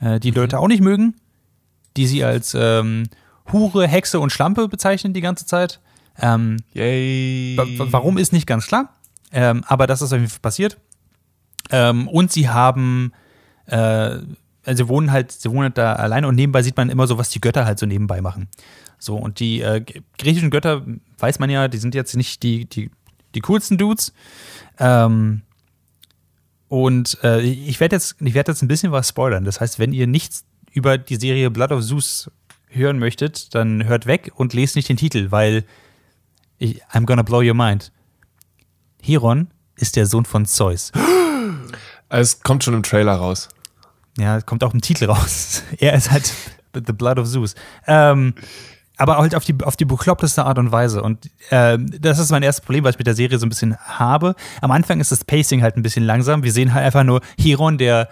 äh, 0.00 0.20
die 0.20 0.30
Leute 0.30 0.60
auch 0.60 0.68
nicht 0.68 0.80
mögen, 0.80 1.16
die 1.96 2.06
sie 2.06 2.22
als 2.22 2.54
ähm, 2.56 3.08
Hure, 3.52 3.88
Hexe 3.88 4.20
und 4.20 4.30
Schlampe 4.30 4.68
bezeichnen 4.68 5.12
die 5.12 5.20
ganze 5.20 5.44
Zeit. 5.44 5.80
Ähm, 6.20 6.58
Yay. 6.72 7.56
Wa- 7.56 7.66
wa- 7.78 7.86
Warum 7.90 8.16
ist 8.16 8.32
nicht 8.32 8.46
ganz 8.46 8.66
klar, 8.68 8.94
ähm, 9.32 9.64
aber 9.66 9.88
das 9.88 10.02
ist 10.02 10.12
auf 10.12 10.18
jeden 10.18 10.30
Fall 10.30 10.38
passiert. 10.40 10.78
Ähm, 11.70 12.06
und 12.06 12.30
sie 12.30 12.48
haben, 12.48 13.12
äh, 13.66 14.18
also 14.68 14.84
sie 14.84 14.88
wohnen 14.88 15.10
halt, 15.10 15.32
sie 15.32 15.50
wohnen 15.50 15.64
halt 15.64 15.78
da 15.78 15.94
alleine 15.94 16.28
und 16.28 16.34
nebenbei 16.34 16.62
sieht 16.62 16.76
man 16.76 16.90
immer 16.90 17.06
so, 17.06 17.16
was 17.16 17.30
die 17.30 17.40
Götter 17.40 17.64
halt 17.64 17.78
so 17.78 17.86
nebenbei 17.86 18.20
machen. 18.20 18.48
So, 18.98 19.16
und 19.16 19.40
die 19.40 19.62
äh, 19.62 19.82
griechischen 20.18 20.50
Götter, 20.50 20.84
weiß 21.18 21.38
man 21.38 21.48
ja, 21.48 21.68
die 21.68 21.78
sind 21.78 21.94
jetzt 21.94 22.14
nicht 22.16 22.42
die, 22.42 22.66
die, 22.66 22.90
die 23.34 23.40
coolsten 23.40 23.78
Dudes. 23.78 24.12
Ähm, 24.78 25.42
und 26.68 27.16
äh, 27.24 27.40
ich 27.40 27.80
werde 27.80 27.96
jetzt, 27.96 28.16
ich 28.20 28.34
werd 28.34 28.48
jetzt 28.48 28.60
ein 28.60 28.68
bisschen 28.68 28.92
was 28.92 29.08
spoilern. 29.08 29.44
Das 29.44 29.60
heißt, 29.60 29.78
wenn 29.78 29.94
ihr 29.94 30.06
nichts 30.06 30.44
über 30.72 30.98
die 30.98 31.16
Serie 31.16 31.50
Blood 31.50 31.72
of 31.72 31.82
Zeus 31.82 32.30
hören 32.66 32.98
möchtet, 32.98 33.54
dann 33.54 33.86
hört 33.86 34.04
weg 34.04 34.32
und 34.34 34.52
lest 34.52 34.76
nicht 34.76 34.90
den 34.90 34.98
Titel, 34.98 35.30
weil 35.30 35.64
ich, 36.58 36.84
I'm 36.92 37.06
gonna 37.06 37.22
blow 37.22 37.40
your 37.40 37.54
mind. 37.54 37.90
Heron 39.02 39.48
ist 39.76 39.96
der 39.96 40.04
Sohn 40.04 40.26
von 40.26 40.44
Zeus. 40.44 40.92
Es 42.10 42.40
kommt 42.40 42.64
schon 42.64 42.74
im 42.74 42.82
Trailer 42.82 43.14
raus. 43.14 43.48
Ja, 44.18 44.40
kommt 44.40 44.64
auch 44.64 44.74
im 44.74 44.80
Titel 44.80 45.06
raus. 45.06 45.62
er 45.78 45.94
ist 45.94 46.10
halt 46.10 46.32
The 46.74 46.92
Blood 46.92 47.18
of 47.18 47.28
Zeus. 47.28 47.54
Ähm, 47.86 48.34
aber 48.96 49.16
halt 49.16 49.34
auf 49.34 49.44
die, 49.44 49.54
auf 49.62 49.76
die 49.76 49.84
bekloppteste 49.84 50.44
Art 50.44 50.58
und 50.58 50.72
Weise. 50.72 51.02
Und 51.02 51.30
äh, 51.50 51.78
das 51.78 52.18
ist 52.18 52.30
mein 52.30 52.42
erstes 52.42 52.64
Problem, 52.64 52.82
was 52.84 52.94
ich 52.94 52.98
mit 52.98 53.06
der 53.06 53.14
Serie 53.14 53.38
so 53.38 53.46
ein 53.46 53.48
bisschen 53.48 53.76
habe. 53.78 54.34
Am 54.60 54.72
Anfang 54.72 55.00
ist 55.00 55.12
das 55.12 55.24
Pacing 55.24 55.62
halt 55.62 55.76
ein 55.76 55.82
bisschen 55.82 56.04
langsam. 56.04 56.42
Wir 56.42 56.52
sehen 56.52 56.74
halt 56.74 56.84
einfach 56.84 57.04
nur 57.04 57.20
Heron, 57.40 57.78
der 57.78 58.08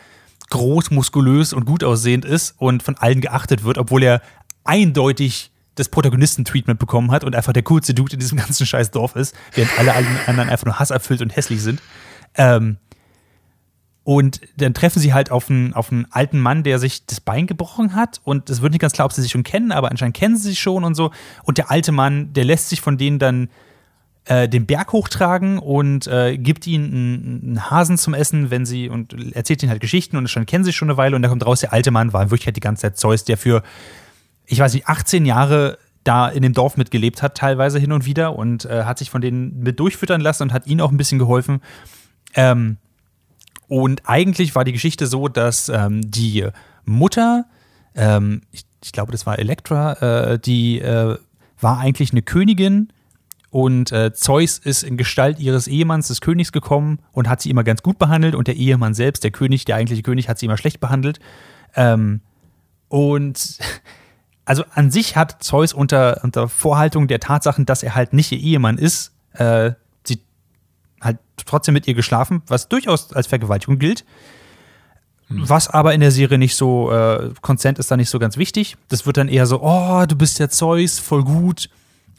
groß, 0.51 0.93
muskulös 0.93 1.53
und 1.53 1.65
gut 1.65 1.83
aussehend 1.83 2.25
ist 2.25 2.55
und 2.59 2.85
von 2.85 2.97
allen 2.97 3.21
geachtet 3.21 3.65
wird, 3.65 3.79
obwohl 3.79 4.05
er 4.05 4.23
eindeutig 4.63 5.51
das 5.75 5.89
Protagonisten-Treatment 5.89 6.79
bekommen 6.79 7.11
hat 7.11 7.25
und 7.25 7.35
einfach 7.35 7.53
der 7.53 7.65
coolste 7.65 7.93
Dude 7.93 8.15
in 8.15 8.21
diesem 8.21 8.39
ganzen 8.43 8.65
scheiß 8.65 8.93
Dorf 8.93 9.17
ist, 9.17 9.35
während 9.55 9.77
alle 9.79 9.93
anderen 9.95 10.49
einfach 10.49 10.67
nur 10.67 10.79
hasserfüllt 10.79 11.21
und 11.21 11.35
hässlich 11.35 11.63
sind. 11.63 11.83
Ähm, 12.37 12.77
und 14.07 14.41
dann 14.57 14.73
treffen 14.73 15.01
sie 15.01 15.13
halt 15.13 15.33
auf 15.33 15.51
einen, 15.51 15.75
auf 15.75 15.91
einen 15.91 16.07
alten 16.13 16.39
Mann, 16.39 16.63
der 16.63 16.79
sich 16.79 17.07
das 17.07 17.21
Bein 17.21 17.49
gebrochen 17.49 17.97
hat. 17.97 18.21
Und 18.23 18.49
es 18.49 18.63
wird 18.63 18.71
nicht 18.71 18.81
ganz 18.81 18.93
klar, 18.93 19.07
ob 19.07 19.13
sie 19.13 19.21
sich 19.21 19.33
schon 19.33 19.43
kennen, 19.43 19.73
aber 19.73 19.91
anscheinend 19.91 20.17
kennen 20.17 20.37
sie 20.37 20.51
sich 20.51 20.61
schon 20.61 20.85
und 20.85 20.95
so. 20.95 21.11
Und 21.43 21.59
der 21.59 21.73
alte 21.73 21.91
Mann, 21.91 22.33
der 22.33 22.45
lässt 22.45 22.69
sich 22.69 22.81
von 22.81 22.99
denen 22.99 23.19
dann 23.19 23.49
äh, 24.27 24.49
den 24.49 24.65
Berg 24.65 24.93
hochtragen 24.93 25.59
und 25.59 26.07
äh, 26.07 26.39
gibt 26.39 26.69
ihnen 26.69 27.43
einen, 27.43 27.69
Hasen 27.69 27.99
zum 27.99 28.15
Essen, 28.15 28.53
wenn 28.53 28.65
sie 28.65 28.89
und 28.89 29.35
erzählt 29.35 29.65
ihnen 29.65 29.71
halt 29.71 29.81
Geschichten 29.81 30.17
und 30.17 30.23
anscheinend 30.23 30.49
kennen 30.49 30.63
sie 30.63 30.69
sich 30.69 30.77
schon 30.77 30.89
eine 30.89 30.99
Weile. 30.99 31.17
Und 31.17 31.23
da 31.23 31.29
kommt 31.29 31.45
raus, 31.45 31.59
der 31.59 31.73
alte 31.73 31.91
Mann 31.91 32.13
war 32.13 32.23
in 32.23 32.31
Wirklichkeit 32.31 32.55
die 32.55 32.61
ganze 32.61 32.83
Zeit 32.83 32.99
Zeus, 32.99 33.25
der 33.25 33.37
für, 33.37 33.65
ich 34.45 34.61
weiß 34.61 34.73
nicht, 34.75 34.87
18 34.87 35.27
Jahre 35.27 35.79
da 36.05 36.29
in 36.29 36.43
dem 36.43 36.53
Dorf 36.53 36.77
mitgelebt 36.77 37.25
hat, 37.25 37.37
teilweise 37.37 37.81
hin 37.81 37.91
und 37.91 38.07
wieder 38.07 38.39
und 38.39 38.67
äh, 38.67 38.85
hat 38.85 38.99
sich 38.99 39.11
von 39.11 39.21
denen 39.21 39.65
mit 39.65 39.81
durchfüttern 39.81 40.21
lassen 40.21 40.45
und 40.45 40.53
hat 40.53 40.69
ihnen 40.69 40.81
auch 40.81 40.93
ein 40.93 40.97
bisschen 40.97 41.19
geholfen. 41.19 41.61
Ähm, 42.37 42.77
und 43.69 44.03
eigentlich 44.09 44.55
war 44.55 44.65
die 44.65 44.73
Geschichte 44.73 45.07
so, 45.07 45.29
dass 45.29 45.69
ähm, 45.69 46.11
die 46.11 46.47
Mutter, 46.85 47.47
ähm, 47.95 48.43
ich, 48.53 48.65
ich, 48.83 48.93
glaube, 48.93 49.13
das 49.13 49.27
war 49.27 49.39
Elektra, 49.39 50.33
äh, 50.33 50.39
die 50.39 50.81
äh, 50.81 51.17
war 51.61 51.79
eigentlich 51.79 52.13
eine 52.13 52.23
Königin 52.23 52.93
und 53.51 53.91
äh, 53.91 54.13
Zeus 54.13 54.59
ist 54.59 54.83
in 54.83 54.97
Gestalt 54.97 55.41
ihres 55.41 55.67
Ehemanns, 55.67 56.09
des 56.09 56.21
Königs, 56.21 56.53
gekommen 56.53 56.99
und 57.13 57.29
hat 57.29 57.41
sie 57.41 57.51
immer 57.51 57.65
ganz 57.65 57.83
gut 57.83 57.99
behandelt 57.99 58.35
und 58.35 58.49
der 58.49 58.57
Ehemann 58.57 58.95
selbst, 58.95 59.25
der 59.25 59.31
König, 59.31 59.65
der 59.65 59.77
eigentliche 59.77 60.03
König, 60.03 60.29
hat 60.29 60.39
sie 60.39 60.47
immer 60.47 60.59
schlecht 60.59 60.79
behandelt. 60.79 61.21
Ähm, 61.75 62.21
und 62.89 63.59
also 64.45 64.65
an 64.75 64.91
sich 64.91 65.17
hat 65.17 65.43
Zeus 65.43 65.73
unter, 65.73 66.21
unter 66.23 66.49
Vorhaltung 66.49 67.09
der 67.09 67.19
Tatsachen, 67.19 67.67
dass 67.67 67.83
er 67.83 67.95
halt 67.95 68.13
nicht 68.13 68.31
ihr 68.31 68.39
Ehemann 68.39 68.79
ist, 68.79 69.13
äh, 69.33 69.73
trotzdem 71.45 71.75
mit 71.75 71.87
ihr 71.87 71.95
geschlafen, 71.95 72.43
was 72.47 72.69
durchaus 72.69 73.13
als 73.13 73.27
Vergewaltigung 73.27 73.79
gilt. 73.79 74.05
Was 75.29 75.69
aber 75.69 75.93
in 75.93 76.01
der 76.01 76.13
Serie 76.13 76.39
nicht 76.39 76.55
so, 76.55 76.93
äh, 76.93 77.31
Consent 77.41 77.81
ist 77.81 77.91
da 77.91 77.97
nicht 77.97 78.11
so 78.11 78.21
ganz 78.21 78.37
wichtig. 78.37 78.77
Das 78.89 79.07
wird 79.07 79.17
dann 79.17 79.29
eher 79.29 79.47
so, 79.47 79.61
oh, 79.61 80.07
du 80.07 80.15
bist 80.15 80.39
ja 80.39 80.49
Zeus, 80.49 81.01
voll 81.01 81.25
gut, 81.25 81.69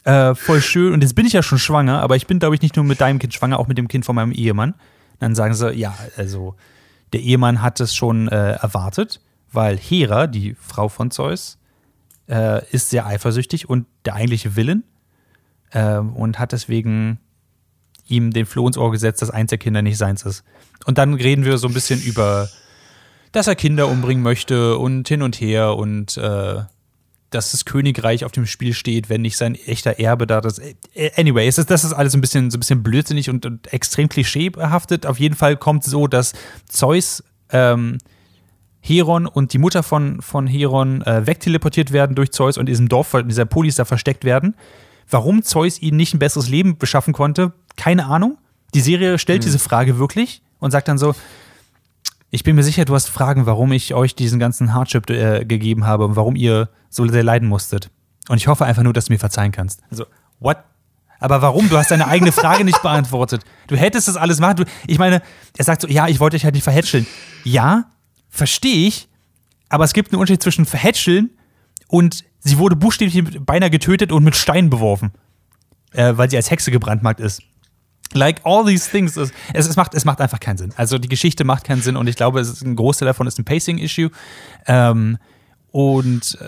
äh, 0.03 0.35
voll 0.35 0.61
schön. 0.61 0.91
Und 0.91 1.01
jetzt 1.01 1.15
bin 1.15 1.25
ich 1.25 1.31
ja 1.31 1.41
schon 1.41 1.57
schwanger, 1.57 2.01
aber 2.01 2.17
ich 2.17 2.27
bin, 2.27 2.39
glaube 2.39 2.55
ich, 2.55 2.61
nicht 2.61 2.75
nur 2.75 2.83
mit 2.83 2.99
deinem 2.99 3.19
Kind 3.19 3.33
schwanger, 3.33 3.59
auch 3.59 3.67
mit 3.67 3.77
dem 3.77 3.87
Kind 3.87 4.03
von 4.03 4.15
meinem 4.15 4.33
Ehemann. 4.33 4.73
Dann 5.19 5.35
sagen 5.35 5.53
sie, 5.53 5.71
ja, 5.71 5.97
also 6.17 6.55
der 7.13 7.21
Ehemann 7.21 7.61
hat 7.61 7.79
es 7.79 7.95
schon 7.95 8.27
äh, 8.27 8.53
erwartet, 8.53 9.21
weil 9.53 9.77
Hera, 9.77 10.27
die 10.27 10.55
Frau 10.59 10.89
von 10.89 11.09
Zeus, 11.09 11.57
äh, 12.27 12.65
ist 12.71 12.89
sehr 12.89 13.05
eifersüchtig 13.05 13.69
und 13.69 13.85
der 14.03 14.15
eigentliche 14.15 14.57
Willen 14.57 14.83
äh, 15.71 15.97
und 15.97 16.39
hat 16.39 16.51
deswegen 16.51 17.19
ihm 18.07 18.31
den 18.31 18.45
Floh 18.45 18.67
ins 18.67 18.77
Ohr 18.77 18.91
gesetzt, 18.91 19.21
dass 19.21 19.29
eins 19.29 19.49
der 19.49 19.57
Kinder 19.57 19.81
nicht 19.81 19.97
seins 19.97 20.23
ist. 20.23 20.43
Und 20.85 20.97
dann 20.97 21.13
reden 21.13 21.45
wir 21.45 21.57
so 21.57 21.67
ein 21.67 21.73
bisschen 21.73 22.01
über, 22.01 22.49
dass 23.31 23.47
er 23.47 23.55
Kinder 23.55 23.87
umbringen 23.87 24.23
möchte 24.23 24.77
und 24.77 25.07
hin 25.07 25.21
und 25.21 25.39
her 25.39 25.75
und 25.75 26.17
äh, 26.17 26.61
dass 27.29 27.51
das 27.51 27.65
Königreich 27.65 28.23
auf 28.23 28.31
dem 28.31 28.45
Spiel 28.45 28.73
steht, 28.73 29.09
wenn 29.09 29.21
nicht 29.21 29.37
sein 29.37 29.55
echter 29.55 29.99
Erbe 29.99 30.27
da 30.27 30.39
ist. 30.39 30.59
Äh, 30.93 31.11
anyway, 31.17 31.47
es 31.47 31.57
ist, 31.57 31.69
das 31.69 31.83
ist 31.83 31.93
alles 31.93 32.13
ein 32.13 32.21
bisschen, 32.21 32.51
so 32.51 32.57
ein 32.57 32.59
bisschen 32.59 32.83
blödsinnig 32.83 33.29
und, 33.29 33.45
und 33.45 33.71
extrem 33.73 34.07
klischeebehaftet. 34.09 35.05
Auf 35.05 35.19
jeden 35.19 35.35
Fall 35.35 35.57
kommt 35.57 35.83
so, 35.83 36.07
dass 36.07 36.33
Zeus 36.69 37.23
ähm, 37.51 37.97
Heron 38.79 39.27
und 39.27 39.51
die 39.51 39.57
Mutter 39.57 39.83
von, 39.83 40.21
von 40.21 40.47
Heron 40.47 41.01
äh, 41.01 41.27
wegteleportiert 41.27 41.91
werden 41.91 42.15
durch 42.15 42.31
Zeus 42.31 42.57
und 42.57 42.61
in 42.61 42.73
diesem 42.73 42.87
Dorf, 42.87 43.13
in 43.13 43.27
dieser 43.27 43.45
Polis 43.45 43.75
da 43.75 43.85
versteckt 43.85 44.23
werden. 44.23 44.55
Warum 45.09 45.43
Zeus 45.43 45.81
ihnen 45.81 45.97
nicht 45.97 46.13
ein 46.13 46.19
besseres 46.19 46.49
Leben 46.49 46.77
beschaffen 46.77 47.13
konnte, 47.13 47.53
keine 47.77 48.05
Ahnung. 48.07 48.37
Die 48.73 48.81
Serie 48.81 49.17
stellt 49.17 49.43
hm. 49.43 49.47
diese 49.47 49.59
Frage 49.59 49.97
wirklich 49.97 50.41
und 50.59 50.71
sagt 50.71 50.89
dann 50.89 50.97
so, 50.97 51.15
ich 52.29 52.43
bin 52.43 52.55
mir 52.55 52.63
sicher, 52.63 52.83
du 52.83 52.93
hast 52.93 53.09
Fragen, 53.09 53.45
warum 53.45 53.71
ich 53.71 53.93
euch 53.93 54.13
diesen 54.13 54.39
ganzen 54.39 54.73
Hardship 54.73 55.09
äh, 55.09 55.45
gegeben 55.45 55.85
habe 55.85 56.05
und 56.05 56.15
warum 56.17 56.35
ihr 56.35 56.69
so 56.89 57.07
sehr 57.07 57.23
leiden 57.23 57.47
musstet. 57.47 57.89
Und 58.27 58.37
ich 58.37 58.47
hoffe 58.47 58.65
einfach 58.65 58.83
nur, 58.83 58.91
dass 58.91 59.05
du 59.05 59.13
mir 59.13 59.19
verzeihen 59.19 59.53
kannst. 59.53 59.81
Also, 59.89 60.05
what? 60.39 60.57
Aber 61.19 61.41
warum? 61.41 61.69
Du 61.69 61.77
hast 61.77 61.89
deine 61.89 62.07
eigene 62.07 62.31
Frage 62.31 62.63
nicht 62.63 62.81
beantwortet. 62.81 63.43
Du 63.67 63.75
hättest 63.75 64.07
das 64.07 64.17
alles 64.17 64.39
machen. 64.39 64.57
Du, 64.57 64.63
ich 64.85 64.99
meine, 64.99 65.21
er 65.57 65.63
sagt 65.63 65.81
so, 65.81 65.87
ja, 65.87 66.07
ich 66.07 66.19
wollte 66.19 66.35
euch 66.35 66.43
halt 66.43 66.53
nicht 66.53 66.63
verhätscheln. 66.63 67.07
Ja, 67.43 67.85
verstehe 68.29 68.87
ich, 68.87 69.07
aber 69.69 69.83
es 69.85 69.93
gibt 69.93 70.11
einen 70.11 70.19
Unterschied 70.19 70.43
zwischen 70.43 70.65
verhätscheln 70.65 71.31
und 71.87 72.23
sie 72.39 72.57
wurde 72.57 72.75
buchstäblich 72.75 73.23
beinahe 73.45 73.69
getötet 73.69 74.11
und 74.11 74.23
mit 74.23 74.35
Steinen 74.35 74.69
beworfen, 74.69 75.11
äh, 75.93 76.13
weil 76.15 76.29
sie 76.29 76.37
als 76.37 76.51
Hexe 76.51 76.71
gebrandmarkt 76.71 77.19
ist. 77.19 77.41
Like 78.13 78.41
all 78.43 78.65
these 78.65 78.89
things. 78.89 79.17
Es, 79.17 79.31
es, 79.53 79.75
macht, 79.75 79.93
es 79.93 80.05
macht 80.05 80.21
einfach 80.21 80.39
keinen 80.39 80.57
Sinn. 80.57 80.73
Also 80.75 80.97
die 80.97 81.09
Geschichte 81.09 81.43
macht 81.43 81.63
keinen 81.63 81.81
Sinn 81.81 81.97
und 81.97 82.07
ich 82.07 82.15
glaube, 82.15 82.39
es 82.39 82.49
ist, 82.49 82.63
ein 82.63 82.75
Großteil 82.75 83.07
davon 83.07 83.27
ist 83.27 83.37
ein 83.39 83.45
Pacing-Issue. 83.45 84.11
Ähm, 84.65 85.17
und 85.71 86.37
äh, 86.41 86.47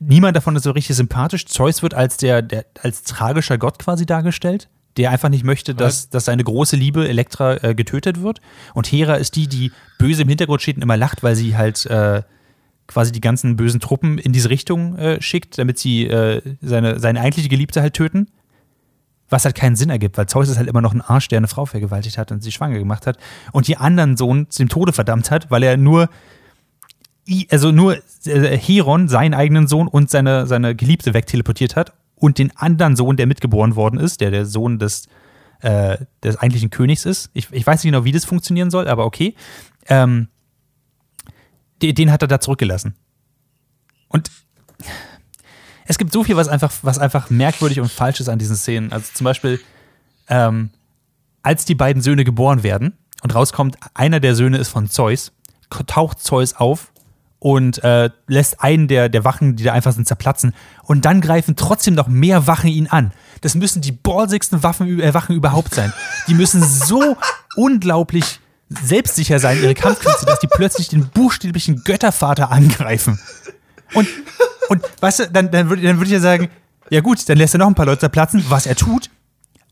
niemand 0.00 0.36
davon 0.36 0.56
ist 0.56 0.62
so 0.62 0.70
richtig 0.70 0.96
sympathisch. 0.96 1.46
Zeus 1.46 1.82
wird 1.82 1.94
als 1.94 2.16
der, 2.16 2.42
der 2.42 2.66
als 2.82 3.02
tragischer 3.02 3.58
Gott 3.58 3.78
quasi 3.78 4.06
dargestellt, 4.06 4.68
der 4.96 5.10
einfach 5.10 5.28
nicht 5.28 5.44
möchte, 5.44 5.74
dass, 5.74 6.08
dass 6.08 6.26
seine 6.26 6.44
große 6.44 6.76
Liebe 6.76 7.08
Elektra 7.08 7.62
äh, 7.62 7.74
getötet 7.74 8.22
wird. 8.22 8.40
Und 8.74 8.86
Hera 8.86 9.14
ist 9.14 9.36
die, 9.36 9.48
die 9.48 9.72
böse 9.98 10.22
im 10.22 10.28
Hintergrund 10.28 10.62
steht 10.62 10.76
und 10.76 10.82
immer 10.82 10.96
lacht, 10.96 11.22
weil 11.22 11.34
sie 11.34 11.56
halt 11.56 11.84
äh, 11.86 12.22
quasi 12.86 13.12
die 13.12 13.20
ganzen 13.20 13.56
bösen 13.56 13.80
Truppen 13.80 14.18
in 14.18 14.32
diese 14.32 14.50
Richtung 14.50 14.96
äh, 14.98 15.20
schickt, 15.20 15.58
damit 15.58 15.78
sie 15.78 16.06
äh, 16.06 16.42
seine, 16.60 17.00
seine 17.00 17.20
eigentliche 17.20 17.48
Geliebte 17.48 17.80
halt 17.80 17.94
töten 17.94 18.28
was 19.28 19.44
halt 19.44 19.54
keinen 19.54 19.76
Sinn 19.76 19.90
ergibt, 19.90 20.18
weil 20.18 20.26
Zeus 20.26 20.48
ist 20.48 20.58
halt 20.58 20.68
immer 20.68 20.82
noch 20.82 20.92
ein 20.92 21.00
Arsch, 21.00 21.28
der 21.28 21.38
eine 21.38 21.48
Frau 21.48 21.66
vergewaltigt 21.66 22.18
hat 22.18 22.30
und 22.30 22.42
sie 22.42 22.52
schwanger 22.52 22.78
gemacht 22.78 23.06
hat 23.06 23.18
und 23.52 23.68
die 23.68 23.76
anderen 23.76 24.16
Sohn 24.16 24.50
zum 24.50 24.68
Tode 24.68 24.92
verdammt 24.92 25.30
hat, 25.30 25.50
weil 25.50 25.62
er 25.62 25.76
nur 25.76 26.08
also 27.50 27.72
nur 27.72 27.96
äh, 28.26 28.58
Heron, 28.58 29.08
seinen 29.08 29.34
eigenen 29.34 29.66
Sohn 29.66 29.88
und 29.88 30.10
seine, 30.10 30.46
seine 30.46 30.74
Geliebte 30.74 31.14
wegteleportiert 31.14 31.74
hat 31.74 31.94
und 32.16 32.38
den 32.38 32.54
anderen 32.56 32.96
Sohn, 32.96 33.16
der 33.16 33.26
mitgeboren 33.26 33.76
worden 33.76 33.98
ist, 33.98 34.20
der 34.20 34.30
der 34.30 34.46
Sohn 34.46 34.78
des, 34.78 35.08
äh, 35.60 35.98
des 36.22 36.36
eigentlichen 36.36 36.70
Königs 36.70 37.06
ist. 37.06 37.30
Ich, 37.32 37.50
ich 37.50 37.66
weiß 37.66 37.82
nicht 37.82 37.92
genau, 37.92 38.04
wie 38.04 38.12
das 38.12 38.24
funktionieren 38.24 38.70
soll, 38.70 38.88
aber 38.88 39.06
okay. 39.06 39.34
Ähm, 39.86 40.28
den, 41.82 41.94
den 41.94 42.12
hat 42.12 42.22
er 42.22 42.28
da 42.28 42.40
zurückgelassen. 42.40 42.94
Und 44.08 44.30
es 45.86 45.98
gibt 45.98 46.12
so 46.12 46.24
viel, 46.24 46.36
was 46.36 46.48
einfach, 46.48 46.72
was 46.82 46.98
einfach 46.98 47.30
merkwürdig 47.30 47.80
und 47.80 47.90
falsch 47.90 48.20
ist 48.20 48.28
an 48.28 48.38
diesen 48.38 48.56
Szenen. 48.56 48.92
Also 48.92 49.06
zum 49.14 49.24
Beispiel, 49.24 49.60
ähm, 50.28 50.70
als 51.42 51.64
die 51.64 51.74
beiden 51.74 52.02
Söhne 52.02 52.24
geboren 52.24 52.62
werden 52.62 52.94
und 53.22 53.34
rauskommt, 53.34 53.76
einer 53.92 54.20
der 54.20 54.34
Söhne 54.34 54.58
ist 54.58 54.68
von 54.68 54.88
Zeus, 54.88 55.32
taucht 55.86 56.20
Zeus 56.20 56.54
auf 56.54 56.92
und 57.44 57.84
äh, 57.84 58.08
lässt 58.26 58.62
einen 58.62 58.88
der, 58.88 59.08
der 59.10 59.24
Wachen, 59.24 59.56
die 59.56 59.64
da 59.64 59.72
einfach 59.72 59.92
sind, 59.92 60.08
zerplatzen. 60.08 60.54
Und 60.84 61.04
dann 61.04 61.20
greifen 61.20 61.56
trotzdem 61.56 61.94
noch 61.94 62.08
mehr 62.08 62.46
Wachen 62.46 62.70
ihn 62.70 62.86
an. 62.86 63.12
Das 63.42 63.54
müssen 63.54 63.82
die 63.82 63.92
ballsigsten 63.92 64.62
Waffen, 64.62 65.00
äh, 65.00 65.12
Wachen 65.12 65.36
überhaupt 65.36 65.74
sein. 65.74 65.92
Die 66.26 66.34
müssen 66.34 66.62
so 66.62 67.18
unglaublich 67.56 68.40
selbstsicher 68.70 69.40
sein, 69.40 69.62
ihre 69.62 69.74
Kampfkünste, 69.74 70.24
dass 70.24 70.40
die 70.40 70.46
plötzlich 70.46 70.88
den 70.88 71.08
buchstäblichen 71.08 71.84
Göttervater 71.84 72.50
angreifen. 72.50 73.18
Und 73.92 74.08
und 74.68 74.82
weißt 75.00 75.20
du, 75.20 75.30
dann, 75.30 75.50
dann 75.50 75.68
würde 75.68 75.82
dann 75.82 75.98
würd 75.98 76.08
ich 76.08 76.14
ja 76.14 76.20
sagen, 76.20 76.48
ja 76.90 77.00
gut, 77.00 77.28
dann 77.28 77.38
lässt 77.38 77.54
er 77.54 77.58
noch 77.58 77.66
ein 77.66 77.74
paar 77.74 77.86
Leute 77.86 78.08
platzen, 78.08 78.44
was 78.48 78.66
er 78.66 78.76
tut. 78.76 79.10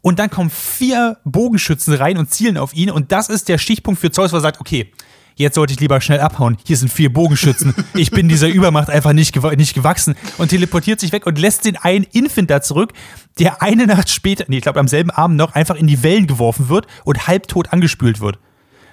Und 0.01 0.19
dann 0.19 0.31
kommen 0.31 0.51
vier 0.51 1.19
Bogenschützen 1.25 1.95
rein 1.95 2.19
und 2.19 2.31
zielen 2.31 2.59
auf 2.59 2.75
ihn. 2.75 2.91
Und 2.91 3.13
das 3.13 3.29
ist 3.29 3.49
der 3.49 3.59
Stichpunkt 3.59 4.01
für 4.01 4.11
Zeus, 4.11 4.33
wo 4.33 4.37
er 4.37 4.41
sagt, 4.41 4.61
okay, 4.61 4.93
jetzt 5.37 5.55
sollte 5.55 5.75
ich 5.75 5.81
lieber 5.81 6.01
schnell 6.01 6.19
abhauen. 6.21 6.57
Hier 6.67 6.77
sind 6.77 6.91
vier 6.91 7.13
Bogenschützen. 7.13 7.75
Ich 7.95 8.11
bin 8.11 8.29
dieser 8.29 8.49
Übermacht 8.49 8.91
einfach 8.91 9.13
nicht, 9.13 9.33
gew 9.33 9.49
nicht 9.55 9.75
gewachsen. 9.75 10.17
Und 10.39 10.49
teleportiert 10.49 10.99
sich 10.99 11.13
weg 11.13 11.25
und 11.27 11.39
lässt 11.39 11.65
den 11.65 11.77
einen 11.77 12.05
Infant 12.05 12.51
da 12.51 12.61
zurück, 12.63 12.93
der 13.39 13.63
eine 13.63 13.87
Nacht 13.87 14.11
später, 14.11 14.45
nee, 14.49 14.57
ich 14.57 14.63
glaube 14.63 14.81
am 14.81 14.89
selben 14.89 15.11
Abend 15.11 15.37
noch, 15.37 15.55
einfach 15.55 15.77
in 15.77 15.87
die 15.87 16.03
Wellen 16.03 16.27
geworfen 16.27 16.69
wird 16.69 16.87
und 17.05 17.29
halbtot 17.29 17.73
angespült 17.73 18.21
wird. 18.21 18.41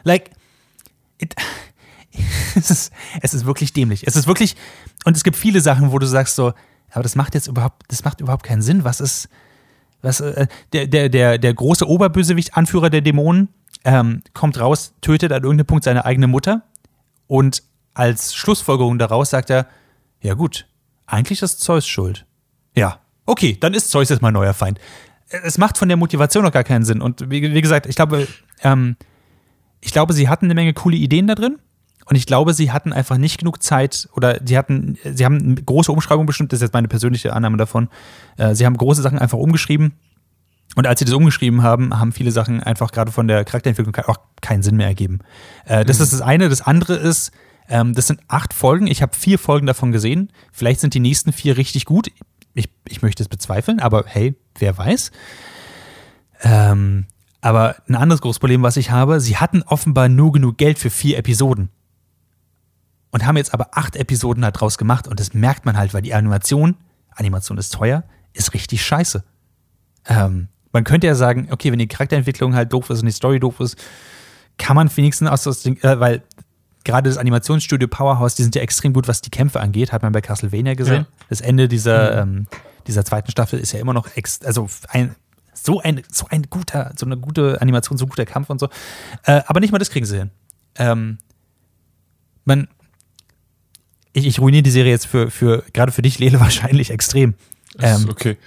Like, 0.03 0.29
it, 1.17 1.35
es, 2.55 2.69
ist, 2.69 2.93
es 3.21 3.33
ist 3.33 3.45
wirklich 3.45 3.73
dämlich. 3.73 4.05
Es 4.05 4.15
ist 4.15 4.27
wirklich, 4.27 4.55
und 5.05 5.15
es 5.15 5.23
gibt 5.23 5.37
viele 5.37 5.61
Sachen, 5.61 5.91
wo 5.91 5.99
du 5.99 6.05
sagst 6.05 6.35
so, 6.35 6.53
aber 6.91 7.03
das 7.03 7.15
macht 7.15 7.35
jetzt 7.35 7.47
überhaupt, 7.47 7.83
das 7.87 8.03
macht 8.03 8.21
überhaupt 8.21 8.43
keinen 8.43 8.61
Sinn. 8.61 8.83
Was 8.83 8.99
ist, 8.99 9.29
was, 10.01 10.19
äh, 10.21 10.47
der, 10.73 10.87
der, 10.87 11.09
der, 11.09 11.37
der 11.37 11.53
große 11.53 11.87
Oberbösewicht, 11.87 12.55
Anführer 12.55 12.89
der 12.89 13.01
Dämonen, 13.01 13.49
ähm, 13.85 14.21
kommt 14.33 14.59
raus, 14.59 14.93
tötet 15.01 15.31
an 15.31 15.43
irgendeinem 15.43 15.67
Punkt 15.67 15.83
seine 15.83 16.05
eigene 16.05 16.27
Mutter 16.27 16.63
und 17.27 17.63
als 17.93 18.35
Schlussfolgerung 18.35 18.97
daraus 18.97 19.29
sagt 19.29 19.49
er, 19.49 19.67
ja 20.21 20.33
gut, 20.33 20.67
eigentlich 21.05 21.41
ist 21.41 21.61
Zeus 21.61 21.87
schuld. 21.87 22.25
Ja, 22.75 22.99
okay, 23.25 23.57
dann 23.59 23.73
ist 23.73 23.89
Zeus 23.91 24.09
jetzt 24.09 24.21
mein 24.21 24.33
neuer 24.33 24.53
Feind. 24.53 24.79
Es 25.29 25.57
macht 25.57 25.77
von 25.77 25.87
der 25.87 25.97
Motivation 25.97 26.43
noch 26.43 26.51
gar 26.51 26.63
keinen 26.63 26.85
Sinn. 26.85 27.01
Und 27.01 27.29
wie, 27.29 27.53
wie 27.53 27.61
gesagt, 27.61 27.85
ich 27.85 27.95
glaube, 27.95 28.27
ähm, 28.63 28.95
ich 29.81 29.91
glaube, 29.91 30.13
sie 30.13 30.27
hatten 30.27 30.45
eine 30.45 30.55
Menge 30.55 30.73
coole 30.73 30.97
Ideen 30.97 31.27
da 31.27 31.35
drin. 31.35 31.59
Und 32.09 32.15
ich 32.15 32.25
glaube, 32.25 32.55
sie 32.55 32.71
hatten 32.71 32.91
einfach 32.91 33.17
nicht 33.17 33.37
genug 33.37 33.61
Zeit 33.61 34.09
oder 34.15 34.39
sie 34.43 34.57
hatten, 34.57 34.97
sie 35.03 35.25
haben 35.25 35.37
eine 35.37 35.55
große 35.55 35.91
Umschreibung 35.91 36.25
bestimmt, 36.25 36.51
das 36.51 36.57
ist 36.57 36.63
jetzt 36.63 36.73
meine 36.73 36.87
persönliche 36.87 37.33
Annahme 37.33 37.57
davon. 37.57 37.87
Äh, 38.37 38.55
sie 38.55 38.65
haben 38.65 38.75
große 38.77 39.03
Sachen 39.03 39.19
einfach 39.19 39.37
umgeschrieben. 39.37 39.93
Und 40.75 40.87
als 40.87 40.99
sie 40.99 41.05
das 41.05 41.13
umgeschrieben 41.13 41.61
haben, 41.61 41.99
haben 41.99 42.11
viele 42.11 42.31
Sachen 42.31 42.63
einfach 42.63 42.91
gerade 42.91 43.11
von 43.11 43.27
der 43.27 43.45
Charakterentwicklung 43.45 43.95
auch 44.07 44.17
keinen 44.41 44.63
Sinn 44.63 44.75
mehr 44.75 44.87
ergeben. 44.87 45.19
Äh, 45.65 45.85
das 45.85 45.99
mhm. 45.99 46.03
ist 46.03 46.13
das 46.13 46.21
eine. 46.21 46.49
Das 46.49 46.61
andere 46.61 46.95
ist, 46.95 47.31
ähm, 47.67 47.93
das 47.93 48.07
sind 48.07 48.21
acht 48.27 48.55
Folgen. 48.55 48.87
Ich 48.87 49.03
habe 49.03 49.15
vier 49.15 49.37
Folgen 49.37 49.67
davon 49.67 49.91
gesehen. 49.91 50.31
Vielleicht 50.51 50.79
sind 50.79 50.95
die 50.95 50.99
nächsten 50.99 51.31
vier 51.31 51.57
richtig 51.57 51.85
gut. 51.85 52.09
Ich, 52.55 52.69
ich 52.87 53.03
möchte 53.03 53.21
es 53.21 53.29
bezweifeln, 53.29 53.79
aber 53.79 54.05
hey, 54.07 54.33
wer 54.57 54.75
weiß. 54.75 55.11
Ähm, 56.41 57.05
aber 57.41 57.75
ein 57.87 57.95
anderes 57.95 58.21
großes 58.21 58.39
Problem, 58.39 58.63
was 58.63 58.77
ich 58.77 58.89
habe, 58.89 59.19
sie 59.19 59.37
hatten 59.37 59.61
offenbar 59.61 60.09
nur 60.09 60.31
genug 60.31 60.57
Geld 60.57 60.79
für 60.79 60.89
vier 60.89 61.19
Episoden 61.19 61.69
und 63.11 63.25
haben 63.25 63.37
jetzt 63.37 63.53
aber 63.53 63.69
acht 63.77 63.95
Episoden 63.95 64.41
daraus 64.41 64.77
gemacht 64.77 65.07
und 65.07 65.19
das 65.19 65.33
merkt 65.33 65.65
man 65.65 65.77
halt, 65.77 65.93
weil 65.93 66.01
die 66.01 66.13
Animation, 66.13 66.75
Animation 67.11 67.57
ist 67.57 67.73
teuer, 67.73 68.03
ist 68.33 68.53
richtig 68.53 68.85
scheiße. 68.85 69.23
Ähm, 70.05 70.47
man 70.71 70.83
könnte 70.83 71.07
ja 71.07 71.15
sagen, 71.15 71.47
okay, 71.51 71.71
wenn 71.71 71.79
die 71.79 71.87
Charakterentwicklung 71.87 72.55
halt 72.55 72.71
doof 72.71 72.89
ist 72.89 72.99
und 72.99 73.07
die 73.07 73.11
Story 73.11 73.39
doof 73.39 73.59
ist, 73.59 73.77
kann 74.57 74.75
man 74.75 74.95
wenigstens 74.95 75.29
aus 75.29 75.43
das 75.43 75.63
Ding, 75.63 75.77
äh, 75.81 75.99
weil 75.99 76.21
gerade 76.83 77.09
das 77.09 77.17
Animationsstudio 77.17 77.87
Powerhouse, 77.87 78.35
die 78.35 78.43
sind 78.43 78.55
ja 78.55 78.61
extrem 78.61 78.93
gut, 78.93 79.07
was 79.07 79.21
die 79.21 79.29
Kämpfe 79.29 79.59
angeht, 79.59 79.91
hat 79.91 80.01
man 80.01 80.11
bei 80.11 80.21
Castlevania 80.21 80.75
gesehen. 80.75 81.07
Ja. 81.09 81.25
Das 81.29 81.41
Ende 81.41 81.67
dieser, 81.67 82.25
mhm. 82.25 82.37
ähm, 82.37 82.47
dieser 82.87 83.03
zweiten 83.05 83.31
Staffel 83.31 83.59
ist 83.59 83.71
ja 83.71 83.79
immer 83.79 83.93
noch 83.93 84.15
ex 84.15 84.41
also 84.43 84.67
ein 84.89 85.15
so 85.53 85.81
ein, 85.81 86.01
so 86.09 86.25
ein 86.29 86.43
guter, 86.43 86.93
so 86.97 87.05
eine 87.05 87.17
gute 87.17 87.61
Animation, 87.61 87.97
so 87.97 88.05
ein 88.05 88.09
guter 88.09 88.25
Kampf 88.25 88.49
und 88.49 88.59
so. 88.59 88.69
Äh, 89.23 89.41
aber 89.45 89.59
nicht 89.59 89.71
mal 89.71 89.77
das 89.77 89.89
kriegen 89.89 90.05
sie 90.05 90.19
hin. 90.19 90.31
Ähm, 90.75 91.17
man, 92.45 92.69
ich, 94.19 94.27
ich 94.27 94.39
ruiniere 94.39 94.63
die 94.63 94.71
Serie 94.71 94.91
jetzt 94.91 95.07
für, 95.07 95.31
für 95.31 95.63
gerade 95.73 95.91
für 95.91 96.01
dich, 96.01 96.19
Lele, 96.19 96.39
wahrscheinlich 96.39 96.91
extrem. 96.91 97.33
Ähm, 97.79 98.07
okay. 98.09 98.37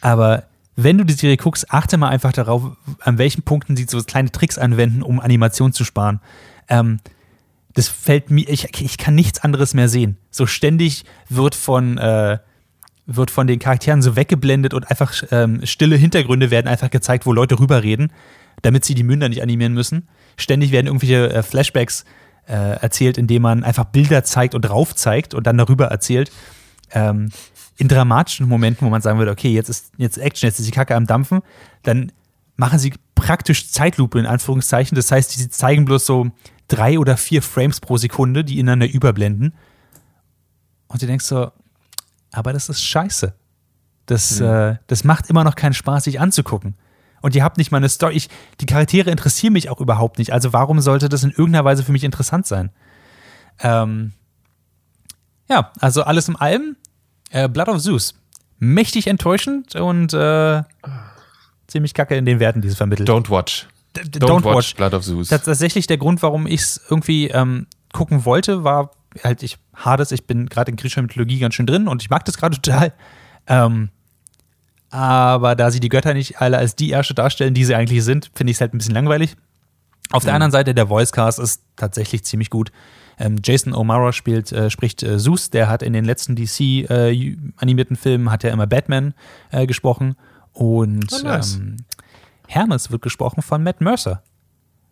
Aber 0.00 0.44
wenn 0.76 0.98
du 0.98 1.04
die 1.04 1.12
Serie 1.12 1.36
guckst, 1.36 1.70
achte 1.70 1.96
mal 1.96 2.08
einfach 2.08 2.32
darauf, 2.32 2.76
an 3.00 3.18
welchen 3.18 3.42
Punkten 3.42 3.76
sie 3.76 3.86
so 3.88 4.02
kleine 4.02 4.32
Tricks 4.32 4.58
anwenden, 4.58 5.02
um 5.02 5.20
Animation 5.20 5.72
zu 5.72 5.84
sparen. 5.84 6.20
Ähm, 6.68 7.00
das 7.74 7.88
fällt 7.88 8.30
mir, 8.30 8.48
ich, 8.48 8.68
ich 8.80 8.98
kann 8.98 9.14
nichts 9.14 9.40
anderes 9.40 9.74
mehr 9.74 9.88
sehen. 9.88 10.16
So 10.30 10.46
ständig 10.46 11.04
wird 11.28 11.54
von, 11.54 11.98
äh, 11.98 12.38
wird 13.06 13.30
von 13.30 13.46
den 13.46 13.58
Charakteren 13.58 14.02
so 14.02 14.16
weggeblendet 14.16 14.74
und 14.74 14.90
einfach 14.90 15.14
ähm, 15.30 15.60
stille 15.64 15.96
Hintergründe 15.96 16.50
werden 16.50 16.68
einfach 16.68 16.90
gezeigt, 16.90 17.26
wo 17.26 17.32
Leute 17.32 17.58
rüberreden, 17.58 18.12
damit 18.62 18.84
sie 18.84 18.94
die 18.94 19.02
Münder 19.02 19.28
nicht 19.28 19.42
animieren 19.42 19.74
müssen. 19.74 20.08
Ständig 20.36 20.70
werden 20.70 20.86
irgendwelche 20.86 21.32
äh, 21.32 21.42
Flashbacks 21.42 22.04
äh, 22.46 22.76
erzählt, 22.80 23.18
indem 23.18 23.42
man 23.42 23.64
einfach 23.64 23.84
Bilder 23.84 24.24
zeigt 24.24 24.54
und 24.54 24.62
drauf 24.62 24.94
zeigt 24.94 25.34
und 25.34 25.46
dann 25.46 25.58
darüber 25.58 25.86
erzählt. 25.86 26.30
Ähm, 26.90 27.30
in 27.76 27.88
dramatischen 27.88 28.48
Momenten, 28.48 28.86
wo 28.86 28.90
man 28.90 29.02
sagen 29.02 29.18
würde, 29.18 29.30
okay, 29.30 29.52
jetzt 29.52 29.68
ist 29.68 29.92
jetzt 29.96 30.18
Action, 30.18 30.46
jetzt 30.46 30.58
ist 30.58 30.66
die 30.66 30.72
Kacke 30.72 30.94
am 30.94 31.06
Dampfen, 31.06 31.40
dann 31.82 32.12
machen 32.56 32.78
sie 32.78 32.92
praktisch 33.14 33.70
Zeitlupe 33.70 34.18
in 34.18 34.26
Anführungszeichen. 34.26 34.94
Das 34.94 35.10
heißt, 35.10 35.30
sie 35.30 35.48
zeigen 35.48 35.84
bloß 35.84 36.04
so 36.04 36.30
drei 36.68 36.98
oder 36.98 37.16
vier 37.16 37.42
Frames 37.42 37.80
pro 37.80 37.96
Sekunde, 37.96 38.44
die 38.44 38.58
ineinander 38.58 38.92
überblenden. 38.92 39.54
Und 40.88 41.02
du 41.02 41.06
denkst 41.06 41.24
so, 41.24 41.50
aber 42.30 42.52
das 42.52 42.68
ist 42.68 42.82
scheiße. 42.82 43.34
Das, 44.06 44.40
mhm. 44.40 44.46
äh, 44.46 44.76
das 44.86 45.04
macht 45.04 45.30
immer 45.30 45.44
noch 45.44 45.54
keinen 45.54 45.74
Spaß, 45.74 46.04
sich 46.04 46.20
anzugucken 46.20 46.76
und 47.22 47.34
ihr 47.34 47.42
habt 47.42 47.56
nicht 47.56 47.70
mal 47.70 47.78
eine 47.78 47.88
Story. 47.88 48.14
Ich, 48.14 48.28
die 48.60 48.66
Charaktere 48.66 49.10
interessieren 49.10 49.54
mich 49.54 49.70
auch 49.70 49.80
überhaupt 49.80 50.18
nicht. 50.18 50.32
Also 50.32 50.52
warum 50.52 50.80
sollte 50.80 51.08
das 51.08 51.24
in 51.24 51.30
irgendeiner 51.30 51.64
Weise 51.64 51.82
für 51.82 51.92
mich 51.92 52.04
interessant 52.04 52.46
sein? 52.46 52.70
Ähm, 53.60 54.12
ja, 55.48 55.72
also 55.80 56.02
alles 56.02 56.28
im 56.28 56.36
allem, 56.36 56.76
äh, 57.30 57.48
Blood 57.48 57.68
of 57.68 57.80
Zeus. 57.80 58.14
Mächtig 58.58 59.06
enttäuschend 59.06 59.74
und 59.74 60.12
äh, 60.12 60.62
ziemlich 61.66 61.94
kacke 61.94 62.16
in 62.16 62.26
den 62.26 62.38
Werten, 62.38 62.60
die 62.60 62.68
es 62.68 62.76
vermittelt. 62.76 63.08
Don't 63.08 63.30
watch. 63.30 63.66
D 63.96 64.00
don't, 64.02 64.20
don't, 64.20 64.44
watch, 64.44 64.56
watch 64.56 64.76
Blood 64.76 64.94
of 64.94 65.04
Zeus. 65.04 65.28
Tatsächlich 65.28 65.86
der 65.86 65.98
Grund, 65.98 66.22
warum 66.22 66.46
ich 66.46 66.60
es 66.60 66.80
irgendwie 66.88 67.28
ähm, 67.28 67.66
gucken 67.92 68.24
wollte, 68.24 68.64
war 68.64 68.92
halt, 69.22 69.42
ich 69.42 69.58
Hades, 69.74 70.12
ich 70.12 70.26
bin 70.26 70.48
gerade 70.48 70.70
in 70.70 70.76
griechischer 70.76 71.02
Mythologie 71.02 71.38
ganz 71.38 71.54
schön 71.54 71.66
drin 71.66 71.88
und 71.88 72.02
ich 72.02 72.10
mag 72.10 72.24
das 72.24 72.36
gerade 72.36 72.60
total. 72.60 72.92
Ähm, 73.46 73.90
aber 74.92 75.56
da 75.56 75.70
sie 75.70 75.80
die 75.80 75.88
Götter 75.88 76.12
nicht 76.12 76.42
alle 76.42 76.58
als 76.58 76.76
die 76.76 76.90
Ärsche 76.90 77.14
darstellen, 77.14 77.54
die 77.54 77.64
sie 77.64 77.74
eigentlich 77.74 78.04
sind, 78.04 78.30
finde 78.34 78.50
ich 78.50 78.58
es 78.58 78.60
halt 78.60 78.74
ein 78.74 78.78
bisschen 78.78 78.94
langweilig. 78.94 79.36
Auf 80.10 80.22
der 80.22 80.32
mhm. 80.32 80.36
anderen 80.36 80.52
Seite, 80.52 80.74
der 80.74 80.90
Voicecast 80.90 81.38
ist 81.38 81.62
tatsächlich 81.76 82.24
ziemlich 82.24 82.50
gut. 82.50 82.70
Ähm, 83.18 83.38
Jason 83.42 83.72
O'Mara 83.72 84.12
spielt, 84.12 84.52
äh, 84.52 84.68
spricht 84.68 85.02
äh, 85.02 85.16
Zeus, 85.16 85.48
der 85.48 85.70
hat 85.70 85.82
in 85.82 85.94
den 85.94 86.04
letzten 86.04 86.36
DC 86.36 86.90
äh, 86.90 87.36
animierten 87.56 87.96
Filmen 87.96 88.30
hat 88.30 88.44
er 88.44 88.52
immer 88.52 88.66
Batman 88.66 89.14
äh, 89.50 89.66
gesprochen 89.66 90.14
und 90.52 91.10
oh, 91.10 91.18
nice. 91.24 91.56
ähm, 91.56 91.78
Hermes 92.46 92.90
wird 92.90 93.00
gesprochen 93.00 93.40
von 93.40 93.62
Matt 93.62 93.80
Mercer. 93.80 94.22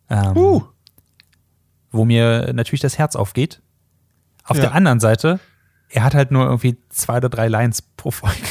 Ähm, 0.09 0.35
uh. 0.35 0.63
Wo 1.91 2.07
mir 2.07 2.55
natürlich 2.55 2.81
das 2.81 2.97
Herz 2.97 3.17
aufgeht. 3.17 3.61
Auf 4.45 4.57
ja. 4.57 4.63
der 4.63 4.75
anderen 4.75 5.01
Seite, 5.01 5.41
er 5.91 6.05
hat 6.05 6.15
halt 6.15 6.31
nur 6.31 6.47
irgendwie 6.47 6.79
zwei 6.89 7.19
oder 7.19 7.29
drei 7.29 7.49
Lines 7.49 7.83
pro 7.83 8.11
Folge. 8.11 8.39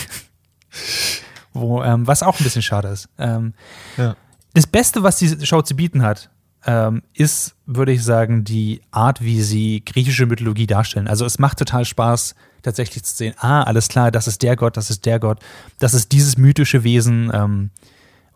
wo, 1.53 1.83
ähm, 1.83 2.07
was 2.07 2.23
auch 2.23 2.39
ein 2.39 2.43
bisschen 2.43 2.61
schade 2.61 2.89
ist. 2.89 3.09
Ähm, 3.17 3.53
ja. 3.97 4.15
Das 4.53 4.67
Beste, 4.67 5.03
was 5.03 5.17
die 5.17 5.45
Show 5.45 5.61
zu 5.61 5.75
bieten 5.75 6.01
hat, 6.01 6.29
ähm, 6.65 7.03
ist, 7.13 7.55
würde 7.65 7.91
ich 7.91 8.03
sagen, 8.03 8.43
die 8.43 8.81
Art, 8.91 9.21
wie 9.21 9.41
sie 9.41 9.83
griechische 9.85 10.25
Mythologie 10.25 10.67
darstellen. 10.67 11.07
Also 11.07 11.25
es 11.25 11.39
macht 11.39 11.59
total 11.59 11.85
Spaß, 11.85 12.35
tatsächlich 12.61 13.03
zu 13.03 13.15
sehen, 13.15 13.33
ah, 13.37 13.63
alles 13.63 13.87
klar, 13.87 14.11
das 14.11 14.27
ist 14.27 14.41
der 14.43 14.55
Gott, 14.55 14.75
das 14.75 14.89
ist 14.89 15.05
der 15.05 15.19
Gott, 15.19 15.39
das 15.79 15.93
ist 15.93 16.11
dieses 16.11 16.37
mythische 16.37 16.83
Wesen. 16.83 17.31
Ähm, 17.33 17.69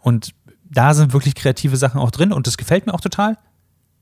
und 0.01 0.33
da 0.69 0.93
sind 0.93 1.13
wirklich 1.13 1.35
kreative 1.35 1.77
Sachen 1.77 1.99
auch 1.99 2.11
drin 2.11 2.31
und 2.31 2.47
das 2.47 2.57
gefällt 2.57 2.85
mir 2.85 2.93
auch 2.93 3.01
total. 3.01 3.37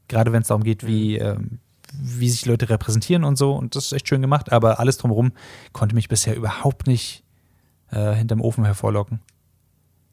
Gerade 0.08 0.32
wenn 0.32 0.42
es 0.42 0.50
darum 0.50 0.64
geht, 0.64 0.86
wie, 0.86 1.18
ähm, 1.18 1.60
wie 1.94 2.30
sich 2.30 2.46
Leute 2.46 2.70
repräsentieren 2.70 3.24
und 3.24 3.38
so. 3.38 3.54
Und 3.54 3.76
das 3.76 3.86
ist 3.86 3.94
echt 3.94 4.08
schön 4.08 4.22
gemacht, 4.22 4.52
aber 4.52 4.80
alles 4.80 4.98
drumherum 4.98 5.32
konnte 5.74 5.96
mich 5.96 6.10
bisher 6.10 6.36
überhaupt 6.36 6.88
nicht 6.88 7.21
äh, 7.92 8.14
hinterm 8.14 8.42
Ofen 8.42 8.66
hervorlocken. 8.66 9.20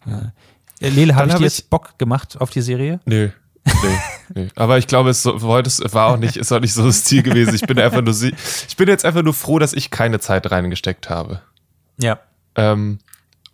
Ja. 0.06 0.32
Äh, 0.80 0.90
Lele, 0.90 1.14
habe 1.14 1.28
ich 1.28 1.34
dir 1.34 1.44
jetzt 1.44 1.70
Bock 1.70 1.98
gemacht 1.98 2.40
auf 2.40 2.50
die 2.50 2.62
Serie? 2.62 3.00
Nö. 3.04 3.30
Nee, 3.64 3.98
nee. 4.34 4.48
Aber 4.54 4.78
ich 4.78 4.86
glaube, 4.86 5.10
es 5.10 5.24
heute 5.24 5.70
war 5.92 6.12
auch 6.12 6.16
nicht, 6.16 6.36
ist 6.36 6.52
auch 6.52 6.60
nicht 6.60 6.72
so 6.72 6.86
das 6.86 7.04
Ziel 7.04 7.22
gewesen. 7.22 7.54
Ich 7.54 7.62
bin 7.62 7.78
einfach 7.78 8.00
nur, 8.00 8.14
ich 8.14 8.76
bin 8.76 8.88
jetzt 8.88 9.04
einfach 9.04 9.22
nur 9.22 9.34
froh, 9.34 9.58
dass 9.58 9.72
ich 9.72 9.90
keine 9.90 10.20
Zeit 10.20 10.50
reingesteckt 10.50 11.10
habe. 11.10 11.42
Ja. 12.00 12.20
Ähm, 12.54 12.98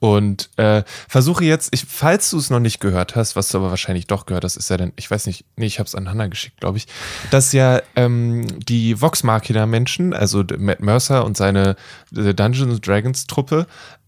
und 0.05 0.51
äh, 0.59 0.83
versuche 1.09 1.45
jetzt, 1.45 1.73
ich, 1.73 1.87
falls 1.89 2.29
du 2.31 2.37
es 2.37 2.51
noch 2.51 2.61
nicht 2.61 2.79
gehört 2.79 3.17
hast, 3.17 3.37
was 3.37 3.49
du 3.49 3.59
aber 3.59 3.71
wahrscheinlich 3.71 4.07
doch 4.07 4.27
gehört 4.27 4.45
hast, 4.45 4.57
ist 4.57 4.69
ja 4.69 4.77
dann, 4.77 4.93
ich 4.97 5.11
weiß 5.11 5.27
nicht, 5.27 5.47
nee, 5.57 5.65
ich 5.65 5.79
habe 5.79 5.87
es 5.87 5.95
an 5.95 6.11
Hannah 6.11 6.27
geschickt, 6.27 6.61
glaube 6.61 6.77
ich, 6.77 6.87
dass 7.31 7.53
ja 7.53 7.81
ähm, 7.97 8.47
die 8.61 9.01
Vox 9.01 9.23
Machina 9.23 9.65
Menschen, 9.65 10.13
also 10.13 10.45
Matt 10.59 10.81
Mercer 10.81 11.25
und 11.25 11.39
seine 11.39 11.77
äh, 12.15 12.35
Dungeons 12.35 12.83
Dragons 12.83 13.27
Truppe, 13.27 13.67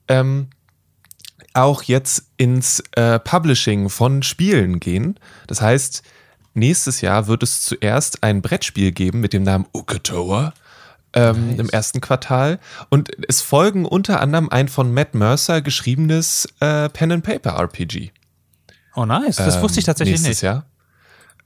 ähm, 0.09 0.49
auch 1.55 1.83
jetzt 1.83 2.25
ins 2.37 2.83
äh, 2.93 3.19
Publishing 3.19 3.89
von 3.89 4.23
Spielen 4.23 4.79
gehen. 4.79 5.19
Das 5.47 5.63
heißt, 5.63 6.03
nächstes 6.55 7.01
Jahr 7.01 7.27
wird 7.27 7.43
es 7.43 7.63
zuerst 7.63 8.23
ein 8.23 8.43
Brettspiel 8.43 8.93
geben 8.93 9.21
mit 9.21 9.33
dem 9.33 9.43
Namen 9.43 9.67
Ukatoa. 9.73 10.53
Ähm, 11.13 11.47
nice. 11.47 11.59
im 11.61 11.71
ersten 11.71 12.01
Quartal. 12.03 12.59
Und 12.91 13.11
es 13.27 13.41
folgen 13.41 13.87
unter 13.87 14.21
anderem 14.21 14.51
ein 14.51 14.69
von 14.69 14.93
Matt 14.93 15.15
Mercer 15.15 15.63
geschriebenes 15.63 16.47
äh, 16.61 16.91
Pen 16.91 17.11
and 17.11 17.25
Paper 17.25 17.59
RPG. 17.59 18.11
Oh, 18.95 19.07
nice. 19.07 19.37
Das 19.37 19.63
wusste 19.63 19.81
ich 19.81 19.85
ähm, 19.85 19.87
tatsächlich 19.87 20.21
nächstes 20.21 20.43
nicht. 20.43 20.43
Jahr. 20.43 20.67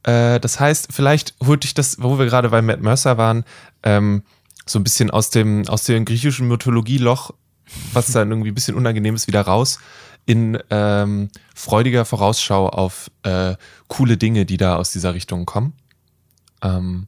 Äh, 0.02 0.40
das 0.40 0.58
heißt, 0.58 0.88
vielleicht 0.90 1.34
holt 1.44 1.62
dich 1.62 1.74
das, 1.74 1.96
wo 2.00 2.18
wir 2.18 2.26
gerade 2.26 2.48
bei 2.48 2.62
Matt 2.62 2.80
Mercer 2.80 3.16
waren, 3.16 3.44
ähm, 3.84 4.24
so 4.66 4.78
ein 4.78 4.84
bisschen 4.84 5.10
aus 5.10 5.30
dem, 5.30 5.68
aus 5.68 5.84
dem 5.84 6.04
griechischen 6.04 6.48
Mythologieloch, 6.48 7.32
was 7.92 8.12
dann 8.12 8.30
irgendwie 8.30 8.50
ein 8.50 8.54
bisschen 8.54 8.76
unangenehm 8.76 9.14
ist, 9.14 9.26
wieder 9.26 9.42
raus 9.42 9.78
in 10.26 10.58
ähm, 10.70 11.30
freudiger 11.54 12.04
Vorausschau 12.04 12.68
auf 12.68 13.10
äh, 13.22 13.56
coole 13.88 14.16
Dinge, 14.16 14.44
die 14.46 14.58
da 14.58 14.76
aus 14.76 14.92
dieser 14.92 15.14
Richtung 15.14 15.46
kommen. 15.46 15.72
Ähm, 16.62 17.06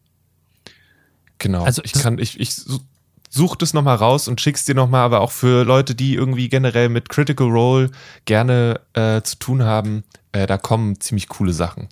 genau. 1.39 1.65
Also 1.65 1.83
ich 1.85 1.93
kann, 1.93 2.19
ich, 2.19 2.41
ich 2.41 2.55
su- 2.55 2.81
such 3.29 3.57
das 3.57 3.75
nochmal 3.75 3.97
raus 3.97 4.29
und 4.29 4.41
schick's 4.41 4.65
dir 4.65 4.75
nochmal, 4.75 5.03
aber 5.03 5.21
auch 5.21 5.31
für 5.31 5.65
Leute, 5.65 5.95
die 5.95 6.15
irgendwie 6.15 6.49
generell 6.49 6.89
mit 6.89 7.09
Critical 7.11 7.49
Role 7.49 7.91
gerne 8.25 8.81
äh, 8.95 9.23
zu 9.23 9.37
tun 9.39 9.63
haben, 9.63 10.05
äh, 10.33 10.47
da 10.47 10.59
kommen 10.59 11.01
ziemlich 11.01 11.29
coole 11.29 11.53
Sachen. 11.53 11.89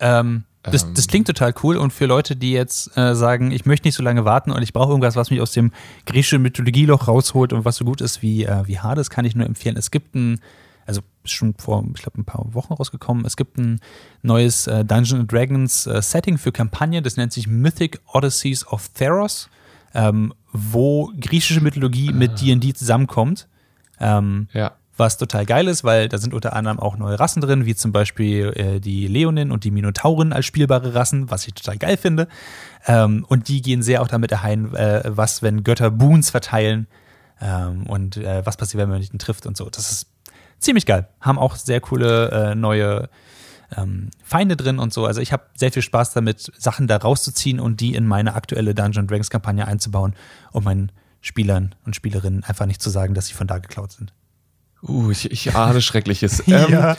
Ähm, 0.00 0.44
das, 0.62 0.84
Ähm. 0.84 0.94
das 0.94 1.08
klingt 1.08 1.26
total 1.26 1.54
cool 1.62 1.76
und 1.76 1.92
für 1.92 2.06
Leute, 2.06 2.36
die 2.36 2.52
jetzt 2.52 2.96
äh, 2.96 3.14
sagen, 3.14 3.50
ich 3.50 3.66
möchte 3.66 3.86
nicht 3.88 3.94
so 3.96 4.02
lange 4.02 4.24
warten 4.24 4.50
und 4.50 4.62
ich 4.62 4.72
brauche 4.72 4.90
irgendwas, 4.90 5.16
was 5.16 5.30
mich 5.30 5.40
aus 5.40 5.52
dem 5.52 5.72
griechischen 6.06 6.42
Mythologieloch 6.42 7.08
rausholt 7.08 7.52
und 7.52 7.64
was 7.64 7.76
so 7.76 7.84
gut 7.84 8.00
ist 8.00 8.22
wie, 8.22 8.44
äh, 8.44 8.66
wie 8.66 8.78
Hades, 8.78 9.10
kann 9.10 9.24
ich 9.24 9.34
nur 9.34 9.46
empfehlen. 9.46 9.76
Es 9.76 9.90
gibt 9.90 10.14
ein, 10.14 10.40
also 10.86 11.00
ist 11.24 11.32
schon 11.32 11.54
vor, 11.54 11.84
ich 11.94 12.02
glaube, 12.02 12.20
ein 12.20 12.24
paar 12.24 12.54
Wochen 12.54 12.74
rausgekommen, 12.74 13.24
es 13.24 13.36
gibt 13.36 13.58
ein 13.58 13.80
neues 14.22 14.66
äh, 14.66 14.84
Dungeons 14.84 15.26
Dragons 15.26 15.86
äh, 15.86 16.00
Setting 16.02 16.38
für 16.38 16.52
Kampagne, 16.52 17.02
das 17.02 17.16
nennt 17.16 17.32
sich 17.32 17.46
Mythic 17.46 18.00
Odysseys 18.12 18.66
of 18.66 18.88
Theros, 18.90 19.48
ähm, 19.94 20.32
wo 20.52 21.12
griechische 21.20 21.60
Mythologie 21.60 22.12
mit 22.12 22.40
D&D 22.40 22.74
zusammenkommt. 22.74 23.48
Ähm, 24.00 24.48
Ja. 24.52 24.72
Was 24.96 25.16
total 25.16 25.46
geil 25.46 25.68
ist, 25.68 25.84
weil 25.84 26.08
da 26.08 26.18
sind 26.18 26.34
unter 26.34 26.54
anderem 26.54 26.78
auch 26.78 26.96
neue 26.96 27.18
Rassen 27.18 27.40
drin, 27.40 27.64
wie 27.64 27.74
zum 27.74 27.92
Beispiel 27.92 28.52
äh, 28.54 28.80
die 28.80 29.06
Leonin 29.06 29.50
und 29.50 29.64
die 29.64 29.70
Minotaurin 29.70 30.32
als 30.32 30.46
spielbare 30.46 30.94
Rassen, 30.94 31.30
was 31.30 31.46
ich 31.46 31.54
total 31.54 31.78
geil 31.78 31.96
finde. 31.96 32.28
Ähm, 32.86 33.24
und 33.28 33.48
die 33.48 33.62
gehen 33.62 33.82
sehr 33.82 34.02
auch 34.02 34.08
damit 34.08 34.32
ein, 34.32 34.74
äh, 34.74 35.02
was, 35.06 35.42
wenn 35.42 35.64
Götter 35.64 35.90
Boons 35.90 36.30
verteilen 36.30 36.86
ähm, 37.40 37.86
und 37.86 38.18
äh, 38.18 38.44
was 38.44 38.56
passiert, 38.56 38.82
wenn 38.82 38.90
man 38.90 39.00
nicht 39.00 39.16
trifft 39.18 39.46
und 39.46 39.56
so. 39.56 39.68
Das 39.70 39.90
ist 39.90 40.06
ziemlich 40.58 40.86
geil. 40.86 41.08
Haben 41.20 41.38
auch 41.38 41.56
sehr 41.56 41.80
coole 41.80 42.30
äh, 42.30 42.54
neue 42.54 43.08
ähm, 43.76 44.10
Feinde 44.22 44.56
drin 44.56 44.78
und 44.78 44.92
so. 44.92 45.06
Also 45.06 45.20
ich 45.20 45.32
habe 45.32 45.44
sehr 45.54 45.72
viel 45.72 45.82
Spaß 45.82 46.12
damit, 46.12 46.52
Sachen 46.58 46.86
da 46.86 46.98
rauszuziehen 46.98 47.60
und 47.60 47.80
die 47.80 47.94
in 47.94 48.06
meine 48.06 48.34
aktuelle 48.34 48.74
Dungeon 48.74 49.06
Dragons 49.06 49.30
Kampagne 49.30 49.66
einzubauen, 49.66 50.14
um 50.52 50.64
meinen 50.64 50.92
Spielern 51.20 51.74
und 51.86 51.96
Spielerinnen 51.96 52.44
einfach 52.44 52.66
nicht 52.66 52.82
zu 52.82 52.90
sagen, 52.90 53.14
dass 53.14 53.28
sie 53.28 53.34
von 53.34 53.46
da 53.46 53.58
geklaut 53.58 53.92
sind. 53.92 54.12
Uh, 54.82 55.10
ich, 55.10 55.30
ich 55.30 55.54
ahne 55.54 55.80
Schreckliches. 55.82 56.42
Ähm, 56.46 56.96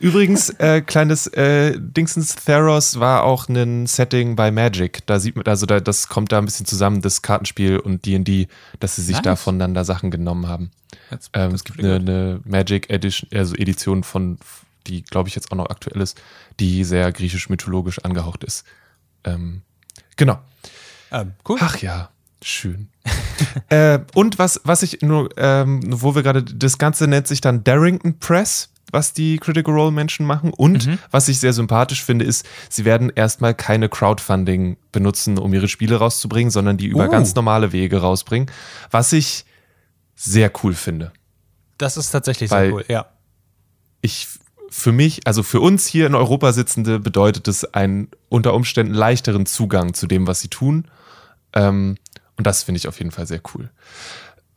Übrigens, 0.00 0.48
äh, 0.60 0.80
kleines 0.80 1.26
äh, 1.26 1.76
Dingsens 1.76 2.36
Theros 2.36 3.00
war 3.00 3.24
auch 3.24 3.48
ein 3.48 3.86
Setting 3.86 4.36
bei 4.36 4.52
Magic. 4.52 5.04
Da 5.06 5.18
sieht 5.18 5.34
man, 5.34 5.44
also 5.46 5.66
da, 5.66 5.80
das 5.80 6.06
kommt 6.08 6.30
da 6.30 6.38
ein 6.38 6.44
bisschen 6.44 6.66
zusammen, 6.66 7.02
das 7.02 7.20
Kartenspiel 7.20 7.78
und 7.80 8.06
D&D, 8.06 8.46
dass 8.78 8.94
sie 8.96 9.02
sich 9.02 9.16
Nice. 9.16 9.24
da 9.24 9.36
voneinander 9.36 9.84
Sachen 9.84 10.12
genommen 10.12 10.46
haben. 10.46 10.70
Jetzt- 11.10 11.30
Ähm, 11.34 11.52
es 11.52 11.64
gibt 11.64 11.80
eine, 11.80 11.96
eine 11.96 12.40
Magic 12.44 12.90
Edition, 12.90 13.28
also 13.34 13.56
Edition 13.56 14.04
von, 14.04 14.38
die 14.86 15.02
glaube 15.02 15.28
ich 15.28 15.34
jetzt 15.34 15.50
auch 15.50 15.56
noch 15.56 15.68
aktuell 15.68 16.00
ist, 16.00 16.20
die 16.60 16.84
sehr 16.84 17.10
griechisch-mythologisch 17.10 17.98
angehaucht 18.04 18.44
ist. 18.44 18.64
Ähm, 19.24 19.62
genau. 20.16 20.38
Ähm, 21.10 21.32
cool. 21.48 21.58
Ach 21.60 21.76
ja, 21.78 22.10
schön. 22.44 22.88
äh, 23.68 23.98
und 24.14 24.38
was, 24.38 24.60
was 24.64 24.82
ich 24.82 25.02
nur, 25.02 25.30
ähm, 25.36 25.80
wo 25.86 26.14
wir 26.14 26.22
gerade, 26.22 26.42
das 26.42 26.78
Ganze 26.78 27.06
nennt 27.08 27.26
sich 27.28 27.40
dann 27.40 27.64
Darrington 27.64 28.18
Press, 28.18 28.70
was 28.90 29.12
die 29.14 29.38
Critical 29.38 29.72
Role 29.74 29.90
Menschen 29.90 30.26
machen. 30.26 30.52
Und 30.52 30.86
Mhm. 30.86 30.98
was 31.10 31.28
ich 31.28 31.38
sehr 31.40 31.52
sympathisch 31.52 32.04
finde, 32.04 32.24
ist, 32.24 32.46
sie 32.68 32.84
werden 32.84 33.10
erstmal 33.14 33.54
keine 33.54 33.88
Crowdfunding 33.88 34.76
benutzen, 34.92 35.38
um 35.38 35.52
ihre 35.54 35.68
Spiele 35.68 35.96
rauszubringen, 35.96 36.50
sondern 36.50 36.76
die 36.76 36.86
über 36.86 37.06
Uh. 37.06 37.10
ganz 37.10 37.34
normale 37.34 37.72
Wege 37.72 37.98
rausbringen. 38.02 38.50
Was 38.90 39.12
ich 39.12 39.44
sehr 40.14 40.52
cool 40.62 40.74
finde. 40.74 41.12
Das 41.78 41.96
ist 41.96 42.10
tatsächlich 42.10 42.50
Weil- 42.50 42.66
sehr 42.66 42.74
cool, 42.74 42.84
ja. 42.88 43.06
ich 44.02 44.28
für 44.68 44.92
mich, 44.92 45.26
also 45.26 45.42
für 45.42 45.60
uns 45.60 45.86
hier 45.86 46.06
in 46.06 46.14
Europa 46.14 46.52
Sitzende, 46.52 46.98
bedeutet 46.98 47.46
es 47.48 47.64
einen 47.74 48.08
unter 48.30 48.54
Umständen 48.54 48.94
leichteren 48.94 49.44
Zugang 49.46 49.92
zu 49.94 50.06
dem, 50.06 50.26
was 50.26 50.40
sie 50.40 50.48
tun. 50.48 50.86
Ähm, 51.54 51.96
und 52.36 52.46
das 52.46 52.62
finde 52.62 52.78
ich 52.78 52.88
auf 52.88 52.98
jeden 52.98 53.10
Fall 53.10 53.26
sehr 53.26 53.40
cool. 53.54 53.70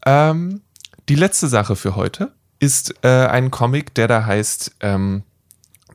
Ähm, 0.06 0.62
die 1.10 1.16
letzte 1.16 1.48
Sache 1.48 1.76
für 1.76 1.96
heute 1.96 2.34
ist 2.60 2.96
äh, 3.04 3.28
ein 3.28 3.52
Comic, 3.52 3.94
der 3.96 4.08
da 4.08 4.26
heißt 4.26 4.76
ähm, 4.82 5.24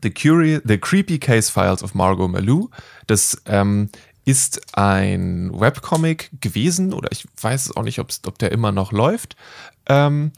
The, 0.03 0.11
Curi 0.11 0.61
The 0.65 0.79
Creepy 0.79 1.19
Case 1.19 1.51
Files 1.51 1.83
of 1.83 1.95
Margot 1.95 2.31
Malou. 2.31 2.71
Das 3.07 3.41
ähm, 3.47 3.91
ist 4.25 4.77
ein 4.77 5.51
Webcomic 5.53 6.31
gewesen 6.41 6.93
oder 6.93 7.11
ich 7.13 7.27
weiß 7.41 7.77
auch 7.77 7.83
nicht, 7.83 7.99
ob 7.99 8.39
der 8.39 8.53
immer 8.53 8.73
noch 8.73 8.93
läuft. 8.93 9.37
Ähm, 9.87 10.33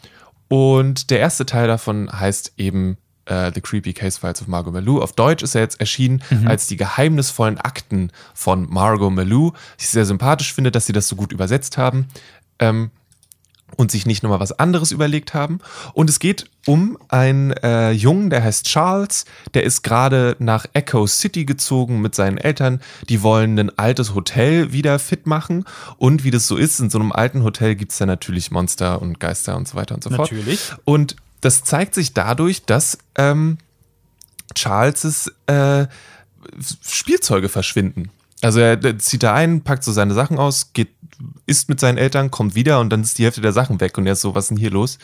und 0.49 1.11
der 1.11 1.20
erste 1.20 1.47
Teil 1.47 1.66
davon 1.66 2.11
heißt 2.12 2.55
eben 2.57 2.99
äh, 3.26 3.52
The 3.54 3.60
Creepy 3.60 3.92
Case 3.92 4.18
Files 4.20 4.42
of 4.42 4.48
Margot 4.48 4.72
Malou. 4.72 5.00
Auf 5.00 5.12
Deutsch 5.12 5.42
ist 5.42 5.54
er 5.54 5.62
jetzt 5.62 5.80
erschienen 5.80 6.22
als 6.44 6.66
die 6.66 6.76
geheimnisvollen 6.76 7.58
Akten 7.58 8.10
von 8.34 8.68
Margot 8.70 9.12
Malou. 9.12 9.52
Ich 9.78 9.88
sehr 9.88 10.06
sympathisch 10.06 10.52
finde, 10.52 10.70
dass 10.70 10.86
sie 10.86 10.92
das 10.92 11.08
so 11.08 11.16
gut 11.16 11.32
übersetzt 11.32 11.78
haben. 11.78 12.06
Ähm, 12.58 12.90
und 13.76 13.90
sich 13.90 14.06
nicht 14.06 14.22
nochmal 14.22 14.40
was 14.40 14.58
anderes 14.58 14.92
überlegt 14.92 15.34
haben. 15.34 15.58
Und 15.94 16.10
es 16.10 16.18
geht 16.18 16.46
um 16.66 16.98
einen 17.08 17.52
äh, 17.52 17.90
Jungen, 17.92 18.30
der 18.30 18.44
heißt 18.44 18.66
Charles, 18.66 19.24
der 19.54 19.64
ist 19.64 19.82
gerade 19.82 20.36
nach 20.38 20.66
Echo 20.74 21.06
City 21.06 21.44
gezogen 21.44 22.00
mit 22.00 22.14
seinen 22.14 22.38
Eltern. 22.38 22.80
Die 23.08 23.22
wollen 23.22 23.58
ein 23.58 23.78
altes 23.78 24.14
Hotel 24.14 24.72
wieder 24.72 24.98
fit 24.98 25.26
machen. 25.26 25.64
Und 25.96 26.24
wie 26.24 26.30
das 26.30 26.46
so 26.46 26.56
ist, 26.56 26.80
in 26.80 26.90
so 26.90 26.98
einem 26.98 27.12
alten 27.12 27.42
Hotel 27.42 27.74
gibt's 27.74 27.98
ja 27.98 28.06
natürlich 28.06 28.50
Monster 28.50 29.00
und 29.00 29.20
Geister 29.20 29.56
und 29.56 29.66
so 29.66 29.74
weiter 29.74 29.94
und 29.94 30.04
so 30.04 30.10
fort. 30.10 30.30
Natürlich. 30.30 30.72
Und 30.84 31.16
das 31.43 31.64
zeigt 31.64 31.95
sich 31.95 32.14
dadurch, 32.14 32.64
dass 32.64 32.97
ähm, 33.16 33.59
Charles' 34.55 35.30
äh, 35.47 35.86
Spielzeuge 36.86 37.49
verschwinden. 37.49 38.11
Also 38.40 38.59
er 38.59 38.99
zieht 38.99 39.22
da 39.22 39.34
ein, 39.34 39.62
packt 39.62 39.84
so 39.84 39.93
seine 39.93 40.14
Sachen 40.14 40.38
aus, 40.38 40.72
geht, 40.72 40.88
isst 41.47 41.68
mit 41.68 41.78
seinen 41.78 41.99
Eltern, 41.99 42.32
kommt 42.32 42.57
wieder 42.57 42.80
und 42.80 42.90
dann 42.90 43.03
ist 43.03 43.18
die 43.18 43.24
Hälfte 43.24 43.40
der 43.40 43.53
Sachen 43.53 43.80
weg 43.80 43.97
und 43.99 44.07
er 44.07 44.14
ist 44.14 44.20
so, 44.20 44.34
was 44.34 44.45
ist 44.45 44.49
denn 44.49 44.57
hier 44.57 44.70
los? 44.70 44.99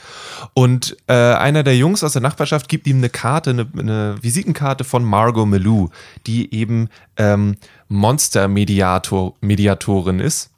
Und 0.55 0.97
äh, 1.07 1.13
einer 1.13 1.63
der 1.63 1.77
Jungs 1.77 2.03
aus 2.03 2.15
der 2.15 2.23
Nachbarschaft 2.23 2.69
gibt 2.69 2.89
ihm 2.89 2.99
eine 2.99 3.11
Karte, 3.11 3.51
eine, 3.51 3.69
eine 3.79 4.17
Visitenkarte 4.21 4.83
von 4.83 5.05
Margot 5.05 5.47
Malou, 5.47 5.91
die 6.27 6.53
eben 6.53 6.89
ähm, 7.17 7.57
Monster-Mediator, 7.89 9.35
Mediatorin 9.41 10.19
ist. 10.19 10.51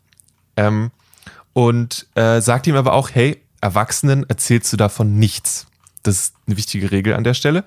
Ähm, 0.56 0.90
und 1.52 2.06
äh, 2.14 2.40
sagt 2.40 2.66
ihm 2.66 2.76
aber 2.76 2.94
auch, 2.94 3.10
hey, 3.12 3.42
Erwachsenen 3.60 4.24
erzählst 4.28 4.72
du 4.72 4.78
davon 4.78 5.18
nichts. 5.18 5.66
Das 6.02 6.16
ist 6.16 6.34
eine 6.46 6.56
wichtige 6.56 6.90
Regel 6.90 7.14
an 7.14 7.24
der 7.24 7.34
Stelle. 7.34 7.64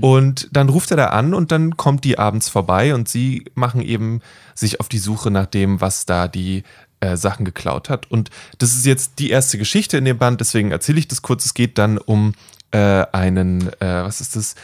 Und 0.00 0.48
dann 0.52 0.68
ruft 0.68 0.90
er 0.90 0.96
da 0.96 1.06
an 1.06 1.32
und 1.32 1.52
dann 1.52 1.76
kommt 1.76 2.04
die 2.04 2.18
abends 2.18 2.48
vorbei 2.48 2.94
und 2.94 3.08
sie 3.08 3.44
machen 3.54 3.80
eben 3.80 4.20
sich 4.54 4.80
auf 4.80 4.88
die 4.88 4.98
Suche 4.98 5.30
nach 5.30 5.46
dem, 5.46 5.80
was 5.80 6.04
da 6.04 6.26
die 6.26 6.64
äh, 7.00 7.16
Sachen 7.16 7.44
geklaut 7.44 7.88
hat. 7.88 8.10
Und 8.10 8.30
das 8.58 8.74
ist 8.74 8.84
jetzt 8.84 9.20
die 9.20 9.30
erste 9.30 9.58
Geschichte 9.58 9.96
in 9.96 10.04
dem 10.04 10.18
Band, 10.18 10.40
deswegen 10.40 10.72
erzähle 10.72 10.98
ich 10.98 11.08
das 11.08 11.22
kurz. 11.22 11.44
Es 11.44 11.54
geht 11.54 11.78
dann 11.78 11.98
um 11.98 12.34
äh, 12.72 13.06
einen, 13.12 13.68
äh, 13.80 14.02
was 14.02 14.20
ist 14.20 14.34
das? 14.34 14.56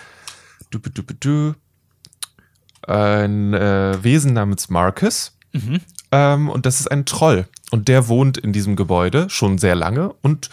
Du, 0.70 0.78
du, 0.80 0.90
du, 0.90 1.14
du, 1.20 1.54
ein 2.88 3.54
äh, 3.54 4.02
Wesen 4.02 4.32
namens 4.32 4.68
Marcus. 4.68 5.32
Ähm, 6.10 6.48
und 6.48 6.66
das 6.66 6.80
ist 6.80 6.90
ein 6.90 7.06
Troll. 7.06 7.46
Und 7.70 7.88
der 7.88 8.08
wohnt 8.08 8.38
in 8.38 8.52
diesem 8.52 8.76
Gebäude 8.76 9.30
schon 9.30 9.58
sehr 9.58 9.74
lange 9.74 10.12
und 10.22 10.50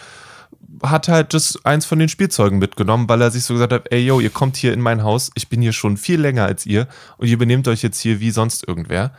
hat 0.82 1.08
halt 1.08 1.34
das 1.34 1.64
eins 1.64 1.86
von 1.86 1.98
den 1.98 2.08
Spielzeugen 2.08 2.58
mitgenommen, 2.58 3.08
weil 3.08 3.22
er 3.22 3.30
sich 3.30 3.44
so 3.44 3.54
gesagt 3.54 3.72
hat, 3.72 3.92
ey 3.92 4.04
yo, 4.04 4.20
ihr 4.20 4.30
kommt 4.30 4.56
hier 4.56 4.72
in 4.72 4.80
mein 4.80 5.02
Haus, 5.02 5.30
ich 5.34 5.48
bin 5.48 5.62
hier 5.62 5.72
schon 5.72 5.96
viel 5.96 6.20
länger 6.20 6.44
als 6.44 6.66
ihr 6.66 6.88
und 7.18 7.28
ihr 7.28 7.38
benehmt 7.38 7.68
euch 7.68 7.82
jetzt 7.82 8.00
hier 8.00 8.20
wie 8.20 8.30
sonst 8.30 8.66
irgendwer. 8.66 9.12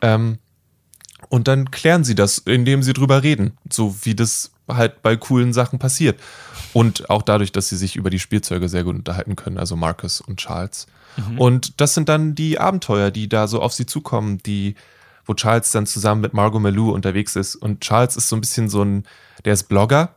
Ähm, 0.00 0.38
und 1.28 1.48
dann 1.48 1.70
klären 1.70 2.04
sie 2.04 2.14
das, 2.14 2.38
indem 2.38 2.82
sie 2.82 2.92
drüber 2.92 3.22
reden, 3.22 3.56
so 3.70 3.94
wie 4.02 4.14
das 4.14 4.52
halt 4.68 5.02
bei 5.02 5.16
coolen 5.16 5.52
Sachen 5.52 5.78
passiert. 5.78 6.18
Und 6.72 7.10
auch 7.10 7.22
dadurch, 7.22 7.52
dass 7.52 7.68
sie 7.68 7.76
sich 7.76 7.96
über 7.96 8.10
die 8.10 8.18
Spielzeuge 8.18 8.68
sehr 8.68 8.84
gut 8.84 8.94
unterhalten 8.94 9.36
können, 9.36 9.58
also 9.58 9.76
Marcus 9.76 10.20
und 10.20 10.38
Charles. 10.38 10.86
Und 11.36 11.80
das 11.80 11.94
sind 11.94 12.08
dann 12.08 12.34
die 12.34 12.58
Abenteuer, 12.58 13.10
die 13.10 13.28
da 13.28 13.48
so 13.48 13.60
auf 13.60 13.72
sie 13.72 13.86
zukommen, 13.86 14.38
die, 14.38 14.76
wo 15.26 15.34
Charles 15.34 15.72
dann 15.72 15.86
zusammen 15.86 16.20
mit 16.20 16.34
Margot 16.34 16.62
Malou 16.62 16.92
unterwegs 16.92 17.36
ist. 17.36 17.56
Und 17.56 17.80
Charles 17.80 18.16
ist 18.16 18.28
so 18.28 18.36
ein 18.36 18.40
bisschen 18.40 18.68
so 18.68 18.82
ein, 18.82 19.04
der 19.44 19.54
ist 19.54 19.64
Blogger, 19.64 20.14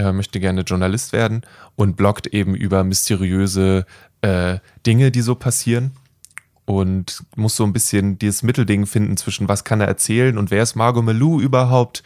er 0.00 0.12
möchte 0.12 0.40
gerne 0.40 0.62
Journalist 0.62 1.12
werden 1.12 1.42
und 1.76 1.96
bloggt 1.96 2.26
eben 2.28 2.54
über 2.54 2.84
mysteriöse 2.84 3.86
äh, 4.22 4.58
Dinge, 4.86 5.10
die 5.10 5.20
so 5.20 5.34
passieren. 5.34 5.92
Und 6.64 7.24
muss 7.34 7.56
so 7.56 7.64
ein 7.64 7.72
bisschen 7.72 8.18
dieses 8.18 8.42
Mittelding 8.42 8.86
finden 8.86 9.16
zwischen 9.16 9.48
was 9.48 9.64
kann 9.64 9.80
er 9.80 9.88
erzählen 9.88 10.38
und 10.38 10.52
wer 10.52 10.62
ist 10.62 10.76
Margot 10.76 11.04
Malou 11.04 11.40
überhaupt 11.40 12.04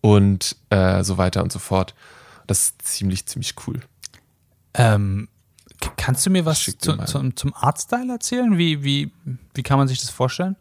und 0.00 0.56
äh, 0.70 1.02
so 1.02 1.18
weiter 1.18 1.42
und 1.42 1.50
so 1.50 1.58
fort. 1.58 1.94
Das 2.46 2.62
ist 2.62 2.82
ziemlich, 2.82 3.26
ziemlich 3.26 3.54
cool. 3.66 3.80
Ähm, 4.74 5.28
Kannst 5.96 6.24
du 6.24 6.30
mir 6.30 6.44
was 6.46 6.62
zu, 6.64 6.96
zum, 6.96 7.36
zum 7.36 7.54
Artstyle 7.54 8.12
erzählen? 8.12 8.56
Wie, 8.56 8.84
wie, 8.84 9.10
wie 9.54 9.62
kann 9.62 9.78
man 9.78 9.88
sich 9.88 10.00
das 10.00 10.10
vorstellen? 10.10 10.56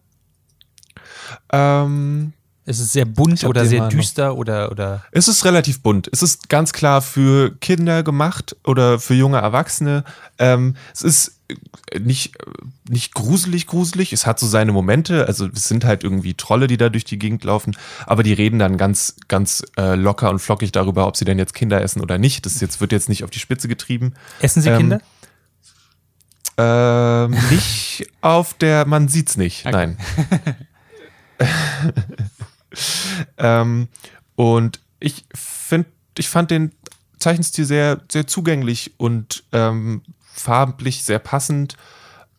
Ähm, 1.52 2.34
Ist 2.66 2.80
es 2.80 2.94
sehr 2.94 3.04
bunt 3.04 3.44
oder 3.44 3.66
sehr 3.66 3.90
düster 3.90 4.38
oder, 4.38 4.72
oder 4.72 5.04
Es 5.12 5.28
ist 5.28 5.44
relativ 5.44 5.82
bunt. 5.82 6.08
Es 6.14 6.24
ist 6.24 6.48
ganz 6.48 6.72
klar 6.72 7.02
für 7.02 7.54
Kinder 7.60 8.04
gemacht 8.04 8.56
oder 8.64 9.00
für 9.00 9.16
junge 9.16 9.38
Erwachsene. 9.38 10.06
Ähm, 10.40 10.78
es 10.94 11.02
ist 11.02 11.40
äh, 11.50 12.00
nicht, 12.00 12.40
äh, 12.40 12.52
nicht 12.90 13.14
gruselig, 13.14 13.68
gruselig. 13.68 14.14
Es 14.14 14.26
hat 14.26 14.40
so 14.40 14.48
seine 14.48 14.72
Momente. 14.72 15.28
Also 15.28 15.50
es 15.54 15.68
sind 15.68 15.84
halt 15.84 16.06
irgendwie 16.06 16.36
Trolle, 16.36 16.68
die 16.68 16.78
da 16.78 16.88
durch 16.88 17.04
die 17.04 17.20
Gegend 17.20 17.44
laufen. 17.44 17.76
Aber 18.06 18.24
die 18.24 18.32
reden 18.32 18.60
dann 18.60 18.78
ganz, 18.78 19.16
ganz 19.28 19.64
äh, 19.78 19.96
locker 19.96 20.30
und 20.30 20.40
flockig 20.40 20.72
darüber, 20.72 21.06
ob 21.08 21.18
sie 21.18 21.26
denn 21.26 21.40
jetzt 21.40 21.54
Kinder 21.54 21.82
essen 21.82 22.02
oder 22.02 22.18
nicht. 22.18 22.46
Das 22.46 22.62
jetzt, 22.62 22.80
wird 22.80 22.94
jetzt 22.94 23.10
nicht 23.10 23.26
auf 23.26 23.30
die 23.30 23.40
Spitze 23.40 23.68
getrieben. 23.68 24.14
essen 24.40 24.62
sie 24.62 24.70
Ähm, 24.70 24.78
Kinder? 24.78 25.02
Ähm, 26.56 27.36
nicht 27.50 28.08
auf 28.22 28.54
der, 28.54 28.86
man 28.86 29.10
sieht's 29.10 29.36
nicht. 29.36 29.66
Okay. 29.66 29.76
Nein. 29.76 29.98
ähm, 33.38 33.88
und 34.36 34.80
ich 35.00 35.26
finde, 35.34 35.90
ich 36.18 36.30
fand 36.30 36.52
den 36.52 36.72
Zeichenstil 37.20 37.66
sehr, 37.66 38.02
sehr 38.12 38.28
zugänglich 38.28 38.94
und 38.98 39.44
ähm, 39.52 40.02
farblich 40.22 41.04
sehr 41.04 41.20
passend. 41.20 41.78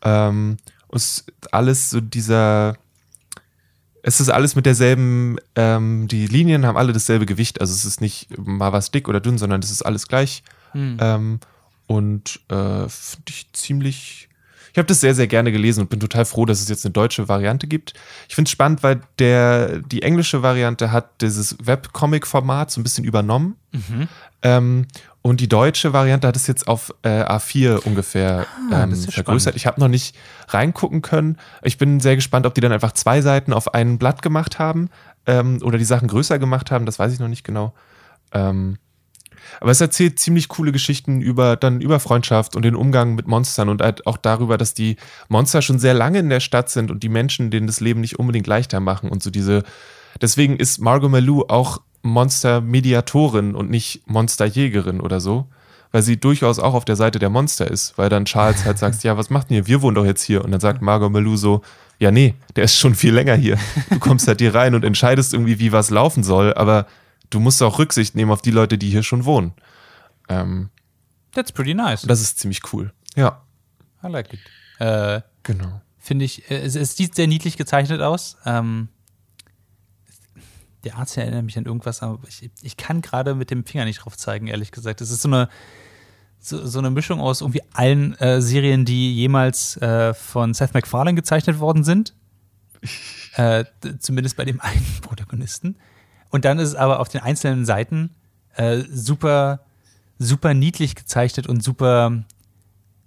Ähm, 0.03 0.57
und 0.87 0.97
es 0.97 1.19
ist 1.19 1.53
alles 1.53 1.89
so 1.89 2.01
dieser, 2.01 2.77
es 4.03 4.19
ist 4.19 4.29
alles 4.29 4.55
mit 4.55 4.65
derselben, 4.65 5.37
ähm, 5.55 6.07
die 6.07 6.27
Linien 6.27 6.65
haben 6.65 6.77
alle 6.77 6.93
dasselbe 6.93 7.25
Gewicht. 7.25 7.61
Also 7.61 7.73
es 7.73 7.85
ist 7.85 8.01
nicht 8.01 8.37
mal 8.37 8.71
was 8.71 8.91
dick 8.91 9.07
oder 9.07 9.19
dünn, 9.19 9.37
sondern 9.37 9.61
es 9.61 9.71
ist 9.71 9.81
alles 9.81 10.07
gleich. 10.07 10.43
Hm. 10.71 10.97
Ähm, 10.99 11.39
und 11.87 12.39
äh, 12.49 12.87
finde 12.89 13.29
ich 13.29 13.51
ziemlich. 13.53 14.29
Ich 14.75 14.77
habe 14.77 14.87
das 14.87 14.99
sehr, 14.99 15.15
sehr 15.15 15.27
gerne 15.27 15.53
gelesen 15.53 15.79
und 15.79 15.89
bin 15.89 16.01
total 16.01 16.25
froh, 16.25 16.43
dass 16.43 16.59
es 16.59 16.67
jetzt 16.67 16.85
eine 16.85 16.91
deutsche 16.91 17.29
Variante 17.29 17.65
gibt. 17.65 17.93
Ich 18.27 18.35
finde 18.35 18.49
es 18.49 18.51
spannend, 18.51 18.83
weil 18.83 18.99
der, 19.19 19.79
die 19.79 20.01
englische 20.01 20.43
Variante 20.43 20.91
hat 20.91 21.21
dieses 21.21 21.55
Webcomic-Format 21.63 22.71
so 22.71 22.81
ein 22.81 22.83
bisschen 22.83 23.05
übernommen. 23.05 23.55
Mhm. 23.71 24.09
Ähm, 24.41 24.87
und 25.21 25.39
die 25.39 25.47
deutsche 25.47 25.93
Variante 25.93 26.27
hat 26.27 26.35
es 26.35 26.45
jetzt 26.47 26.67
auf 26.67 26.93
äh, 27.03 27.23
A4 27.23 27.85
ungefähr 27.85 28.47
Ah, 28.69 28.83
ähm, 28.83 28.93
vergrößert. 28.93 29.55
Ich 29.55 29.65
habe 29.65 29.79
noch 29.79 29.87
nicht 29.87 30.13
reingucken 30.49 31.01
können. 31.01 31.37
Ich 31.63 31.77
bin 31.77 32.01
sehr 32.01 32.17
gespannt, 32.17 32.45
ob 32.45 32.53
die 32.53 32.59
dann 32.59 32.73
einfach 32.73 32.91
zwei 32.91 33.21
Seiten 33.21 33.53
auf 33.53 33.73
ein 33.73 33.97
Blatt 33.97 34.21
gemacht 34.21 34.59
haben 34.59 34.89
ähm, 35.25 35.59
oder 35.63 35.77
die 35.77 35.85
Sachen 35.85 36.09
größer 36.09 36.37
gemacht 36.37 36.69
haben. 36.69 36.85
Das 36.85 36.99
weiß 36.99 37.13
ich 37.13 37.19
noch 37.19 37.29
nicht 37.29 37.45
genau. 37.45 37.73
Ähm, 38.33 38.77
aber 39.59 39.71
es 39.71 39.81
erzählt 39.81 40.19
ziemlich 40.19 40.47
coole 40.47 40.71
Geschichten 40.71 41.21
über 41.21 41.55
dann 41.55 41.81
über 41.81 41.99
Freundschaft 41.99 42.55
und 42.55 42.63
den 42.63 42.75
Umgang 42.75 43.15
mit 43.15 43.27
Monstern 43.27 43.69
und 43.69 43.81
halt 43.81 44.05
auch 44.07 44.17
darüber, 44.17 44.57
dass 44.57 44.73
die 44.73 44.97
Monster 45.29 45.61
schon 45.61 45.79
sehr 45.79 45.93
lange 45.93 46.19
in 46.19 46.29
der 46.29 46.39
Stadt 46.39 46.69
sind 46.69 46.91
und 46.91 47.03
die 47.03 47.09
Menschen 47.09 47.51
denen 47.51 47.67
das 47.67 47.79
Leben 47.79 48.01
nicht 48.01 48.19
unbedingt 48.19 48.47
leichter 48.47 48.79
machen 48.79 49.09
und 49.09 49.23
so 49.23 49.29
diese. 49.29 49.63
Deswegen 50.21 50.57
ist 50.57 50.79
Margot 50.79 51.11
Malou 51.11 51.43
auch 51.47 51.81
Monster-Mediatorin 52.03 53.55
und 53.55 53.69
nicht 53.69 54.03
Monsterjägerin 54.05 55.01
oder 55.01 55.19
so, 55.19 55.47
weil 55.91 56.03
sie 56.03 56.17
durchaus 56.17 56.59
auch 56.59 56.73
auf 56.73 56.85
der 56.85 56.95
Seite 56.95 57.19
der 57.19 57.29
Monster 57.29 57.69
ist, 57.69 57.97
weil 57.97 58.09
dann 58.09 58.25
Charles 58.25 58.63
halt 58.63 58.77
sagt, 58.77 59.03
ja, 59.03 59.17
was 59.17 59.29
macht 59.29 59.49
denn 59.49 59.57
ihr? 59.57 59.67
Wir 59.67 59.81
wohnen 59.81 59.95
doch 59.95 60.05
jetzt 60.05 60.23
hier 60.23 60.43
und 60.45 60.51
dann 60.51 60.61
sagt 60.61 60.81
Margot 60.81 61.11
Malou 61.11 61.35
so, 61.35 61.61
ja, 61.99 62.11
nee, 62.11 62.35
der 62.55 62.65
ist 62.65 62.77
schon 62.77 62.95
viel 62.95 63.13
länger 63.13 63.35
hier. 63.35 63.57
Du 63.89 63.99
kommst 63.99 64.27
halt 64.27 64.39
hier 64.39 64.53
rein 64.53 64.75
und 64.75 64.83
entscheidest 64.83 65.33
irgendwie, 65.33 65.59
wie 65.59 65.71
was 65.71 65.89
laufen 65.89 66.23
soll, 66.23 66.53
aber 66.53 66.87
du 67.29 67.39
musst 67.39 67.61
auch 67.61 67.79
Rücksicht 67.79 68.15
nehmen 68.15 68.31
auf 68.31 68.41
die 68.41 68.51
Leute, 68.51 68.77
die 68.77 68.89
hier 68.89 69.03
schon 69.03 69.25
wohnen. 69.25 69.53
Ähm, 70.29 70.69
That's 71.33 71.51
pretty 71.51 71.73
nice. 71.73 72.03
das 72.03 72.21
ist 72.21 72.39
ziemlich 72.39 72.61
cool. 72.73 72.93
Ja, 73.15 73.43
I 74.03 74.07
like 74.07 74.33
it. 74.33 74.39
Äh, 74.79 75.21
genau. 75.43 75.81
Finde 75.97 76.25
ich, 76.25 76.49
äh, 76.51 76.57
es, 76.57 76.75
es 76.75 76.95
sieht 76.95 77.15
sehr 77.15 77.27
niedlich 77.27 77.57
gezeichnet 77.57 78.01
aus. 78.01 78.37
Ähm, 78.45 78.89
der 80.83 80.97
Arzt 80.97 81.17
erinnert 81.17 81.43
mich 81.43 81.57
an 81.57 81.65
irgendwas, 81.65 82.03
aber 82.03 82.19
ich, 82.27 82.51
ich 82.61 82.77
kann 82.77 83.01
gerade 83.01 83.33
mit 83.33 83.49
dem 83.49 83.65
Finger 83.65 83.85
nicht 83.85 84.05
drauf 84.05 84.15
zeigen, 84.15 84.47
ehrlich 84.47 84.71
gesagt. 84.71 85.01
Es 85.01 85.09
ist 85.09 85.23
so 85.23 85.29
eine, 85.29 85.49
so, 86.39 86.65
so 86.65 86.77
eine 86.77 86.91
Mischung 86.91 87.19
aus 87.19 87.41
irgendwie 87.41 87.63
allen 87.73 88.13
äh, 88.19 88.39
Serien, 88.41 88.85
die 88.85 89.15
jemals 89.15 89.77
äh, 89.77 90.13
von 90.13 90.53
Seth 90.53 90.73
MacFarlane 90.73 91.15
gezeichnet 91.15 91.59
worden 91.59 91.83
sind. 91.83 92.13
Äh, 93.37 93.65
zumindest 93.99 94.37
bei 94.37 94.45
dem 94.45 94.61
einen 94.61 94.85
Protagonisten. 95.01 95.75
Und 96.35 96.43
dann 96.43 96.59
ist 96.59 96.67
es 96.69 96.75
aber 96.75 96.99
auf 96.99 97.07
den 97.07 97.21
einzelnen 97.21 97.65
Seiten 97.65 98.09
äh, 98.57 98.83
super, 98.91 99.61
super 100.19 100.53
niedlich 100.53 100.93
gezeichnet 100.95 101.47
und 101.47 101.63
super 101.63 102.23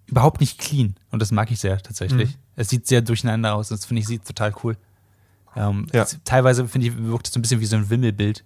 überhaupt 0.07 0.41
nicht 0.41 0.59
clean. 0.59 0.95
Und 1.11 1.21
das 1.21 1.31
mag 1.31 1.51
ich 1.51 1.61
sehr 1.61 1.79
tatsächlich. 1.83 2.31
Mhm. 2.31 2.41
Es 2.57 2.71
sieht 2.71 2.87
sehr 2.87 3.03
durcheinander 3.03 3.55
aus. 3.55 3.69
Das 3.69 3.85
finde 3.85 4.01
ich 4.01 4.07
sieht 4.07 4.25
total 4.27 4.55
cool. 4.65 4.79
Ähm, 5.55 5.87
Ja. 5.93 6.05
es- 6.05 6.17
Teilweise 6.25 6.67
finde 6.67 6.87
ich, 6.87 6.97
wirkt 6.97 7.27
es 7.29 7.35
so 7.35 7.39
ein 7.39 7.43
bisschen 7.43 7.61
wie 7.61 7.67
so 7.67 7.77
ein 7.77 7.91
Wimmelbild. 7.91 8.45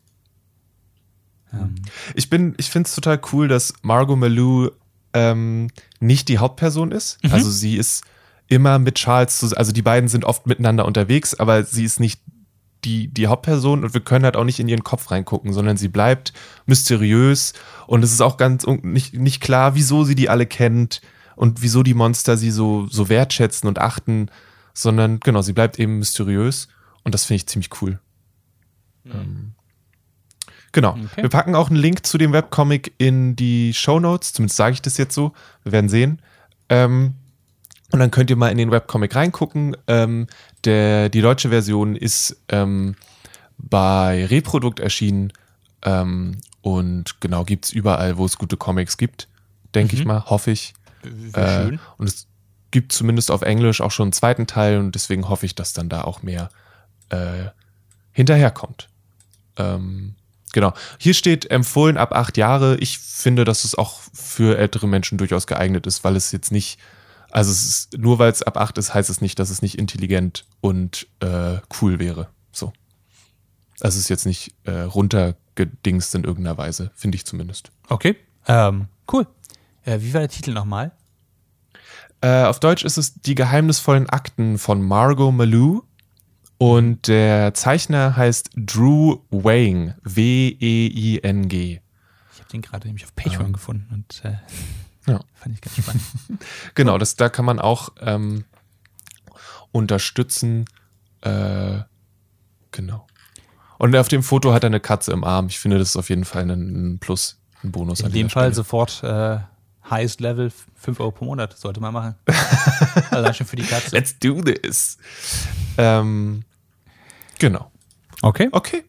Ähm, 1.52 1.76
Ich 2.14 2.28
bin, 2.28 2.54
ich 2.56 2.68
finde 2.68 2.88
es 2.88 2.94
total 2.96 3.20
cool, 3.32 3.46
dass 3.46 3.74
Margot 3.82 4.18
Malou 4.18 4.70
ähm, 5.14 5.68
nicht 6.00 6.26
die 6.28 6.38
Hauptperson 6.38 6.90
ist. 6.90 7.22
Mhm. 7.22 7.32
Also 7.34 7.50
sie 7.50 7.76
ist 7.76 8.02
immer 8.48 8.80
mit 8.80 8.96
Charles, 8.96 9.54
also 9.54 9.70
die 9.70 9.82
beiden 9.82 10.08
sind 10.08 10.24
oft 10.24 10.46
miteinander 10.46 10.86
unterwegs, 10.86 11.34
aber 11.34 11.62
sie 11.64 11.84
ist 11.84 12.00
nicht 12.00 12.20
die, 12.84 13.08
die 13.08 13.26
Hauptperson 13.26 13.84
und 13.84 13.94
wir 13.94 14.00
können 14.00 14.24
halt 14.24 14.36
auch 14.36 14.44
nicht 14.44 14.60
in 14.60 14.68
ihren 14.68 14.84
Kopf 14.84 15.10
reingucken, 15.10 15.52
sondern 15.52 15.76
sie 15.76 15.88
bleibt 15.88 16.32
mysteriös 16.66 17.52
und 17.86 18.02
es 18.02 18.12
ist 18.12 18.20
auch 18.20 18.36
ganz 18.36 18.66
nicht, 18.82 19.14
nicht 19.14 19.40
klar, 19.40 19.74
wieso 19.74 20.04
sie 20.04 20.14
die 20.14 20.28
alle 20.28 20.46
kennt 20.46 21.00
und 21.36 21.62
wieso 21.62 21.82
die 21.82 21.94
Monster 21.94 22.36
sie 22.36 22.50
so, 22.50 22.86
so 22.88 23.08
wertschätzen 23.08 23.68
und 23.68 23.78
achten, 23.78 24.30
sondern 24.74 25.20
genau, 25.20 25.42
sie 25.42 25.52
bleibt 25.52 25.78
eben 25.78 25.98
mysteriös 25.98 26.68
und 27.04 27.14
das 27.14 27.24
finde 27.24 27.36
ich 27.36 27.46
ziemlich 27.46 27.70
cool. 27.80 28.00
Ähm, 29.06 29.54
Genau. 30.72 30.92
Okay. 30.92 31.22
Wir 31.22 31.28
packen 31.28 31.54
auch 31.54 31.68
einen 31.68 31.78
Link 31.78 32.04
zu 32.06 32.18
dem 32.18 32.32
Webcomic 32.32 32.94
in 32.98 33.36
die 33.36 33.74
Show 33.74 34.00
Notes. 34.00 34.32
Zumindest 34.32 34.56
sage 34.56 34.72
ich 34.72 34.82
das 34.82 34.96
jetzt 34.96 35.14
so. 35.14 35.32
Wir 35.64 35.72
werden 35.72 35.90
sehen. 35.90 36.20
Ähm, 36.70 37.14
und 37.92 38.00
dann 38.00 38.10
könnt 38.10 38.30
ihr 38.30 38.36
mal 38.36 38.48
in 38.48 38.56
den 38.56 38.70
Webcomic 38.70 39.14
reingucken. 39.14 39.76
Ähm, 39.86 40.26
der, 40.64 41.08
die 41.08 41.20
deutsche 41.20 41.50
Version 41.50 41.96
ist 41.96 42.36
ähm, 42.48 42.94
bei 43.58 44.26
Reprodukt 44.26 44.80
erschienen. 44.80 45.32
Ähm, 45.82 46.38
und 46.60 47.20
genau, 47.20 47.44
gibt 47.44 47.66
es 47.66 47.72
überall, 47.72 48.16
wo 48.16 48.24
es 48.24 48.38
gute 48.38 48.56
Comics 48.56 48.96
gibt. 48.96 49.28
Denke 49.74 49.96
ich 49.96 50.04
mal, 50.04 50.24
hoffe 50.26 50.50
ich. 50.52 50.74
wie 51.02 51.32
Äh, 51.38 51.64
schön. 51.64 51.80
und 51.98 52.08
es 52.08 52.26
gibt 52.70 52.92
zumindest 52.92 53.30
auf 53.30 53.42
Englisch 53.42 53.80
auch 53.80 53.90
schon 53.90 54.06
einen 54.06 54.12
zweiten 54.12 54.46
Teil 54.46 54.78
und 54.78 54.94
deswegen 54.94 55.28
hoffe 55.28 55.46
ich, 55.46 55.54
dass 55.54 55.72
dann 55.72 55.88
da 55.88 56.02
auch 56.02 56.22
mehr 56.22 56.50
äh, 57.10 57.46
hinterherkommt. 58.12 58.88
Ähm, 59.56 60.14
genau. 60.52 60.72
Hier 60.98 61.14
steht 61.14 61.50
empfohlen 61.50 61.96
ab 61.96 62.12
acht 62.12 62.36
Jahre. 62.36 62.76
Ich 62.78 62.98
finde, 62.98 63.44
dass 63.44 63.64
es 63.64 63.74
auch 63.74 64.00
für 64.12 64.58
ältere 64.58 64.88
Menschen 64.88 65.18
durchaus 65.18 65.46
geeignet 65.46 65.86
ist, 65.86 66.04
weil 66.04 66.16
es 66.16 66.32
jetzt 66.32 66.52
nicht, 66.52 66.78
also 67.32 67.50
es 67.50 67.64
ist, 67.64 67.98
nur 67.98 68.18
weil 68.18 68.30
es 68.30 68.42
ab 68.42 68.56
acht 68.56 68.78
ist, 68.78 68.94
heißt 68.94 69.10
es 69.10 69.20
nicht, 69.20 69.38
dass 69.38 69.50
es 69.50 69.62
nicht 69.62 69.78
intelligent 69.78 70.46
und 70.60 71.08
äh, 71.20 71.58
cool 71.80 71.98
wäre. 71.98 72.28
So. 72.52 72.72
Also 73.80 73.96
es 73.96 74.04
ist 74.04 74.08
jetzt 74.10 74.26
nicht 74.26 74.54
äh, 74.64 74.82
runtergedingst 74.82 76.14
in 76.14 76.24
irgendeiner 76.24 76.58
Weise, 76.58 76.92
finde 76.94 77.16
ich 77.16 77.24
zumindest. 77.24 77.72
Okay. 77.88 78.16
Ähm, 78.46 78.86
cool. 79.12 79.26
Äh, 79.84 80.00
wie 80.00 80.12
war 80.14 80.20
der 80.20 80.28
Titel 80.28 80.52
nochmal? 80.52 80.92
Äh, 82.20 82.44
auf 82.44 82.60
Deutsch 82.60 82.84
ist 82.84 82.98
es 82.98 83.14
Die 83.14 83.34
geheimnisvollen 83.34 84.08
Akten 84.08 84.58
von 84.58 84.82
Margot 84.82 85.34
Malou. 85.34 85.82
Und 86.58 87.08
der 87.08 87.54
Zeichner 87.54 88.14
heißt 88.14 88.50
Drew 88.54 89.16
Wang. 89.30 89.94
W-E-I-N-G. 90.04 91.80
Ich 92.32 92.38
habe 92.38 92.50
den 92.52 92.62
gerade 92.62 92.86
nämlich 92.86 93.04
auf 93.04 93.16
Patreon 93.16 93.52
gefunden 93.52 93.88
und 93.92 94.24
äh, 94.24 94.36
Ja. 95.06 95.20
fand 95.34 95.54
ich 95.54 95.60
ganz 95.60 95.76
spannend. 95.76 96.02
Genau, 96.74 96.98
das, 96.98 97.16
da 97.16 97.28
kann 97.28 97.44
man 97.44 97.58
auch 97.58 97.90
ähm, 98.00 98.44
unterstützen. 99.72 100.66
Äh, 101.22 101.80
genau. 102.70 103.06
Und 103.78 103.96
auf 103.96 104.08
dem 104.08 104.22
Foto 104.22 104.52
hat 104.52 104.62
er 104.62 104.68
eine 104.68 104.80
Katze 104.80 105.12
im 105.12 105.24
Arm. 105.24 105.46
Ich 105.48 105.58
finde, 105.58 105.78
das 105.78 105.90
ist 105.90 105.96
auf 105.96 106.08
jeden 106.08 106.24
Fall 106.24 106.42
ein, 106.42 106.50
ein 106.94 106.98
Plus, 107.00 107.40
ein 107.64 107.72
Bonus. 107.72 108.00
In 108.00 108.06
an 108.06 108.12
dem 108.12 108.30
Fall 108.30 108.44
Stelle. 108.44 108.54
sofort 108.54 109.02
äh, 109.02 109.38
Highest 109.90 110.20
Level 110.20 110.52
5 110.76 111.00
Euro 111.00 111.10
pro 111.10 111.24
Monat. 111.24 111.58
Sollte 111.58 111.80
man 111.80 111.92
machen. 111.92 112.14
Allein 113.10 113.34
schon 113.34 113.46
für 113.46 113.56
die 113.56 113.64
Katze. 113.64 113.94
Let's 113.96 114.16
do 114.18 114.40
this. 114.40 114.98
Ähm, 115.78 116.44
genau. 117.40 117.72
Okay. 118.22 118.48
Okay. 118.52 118.84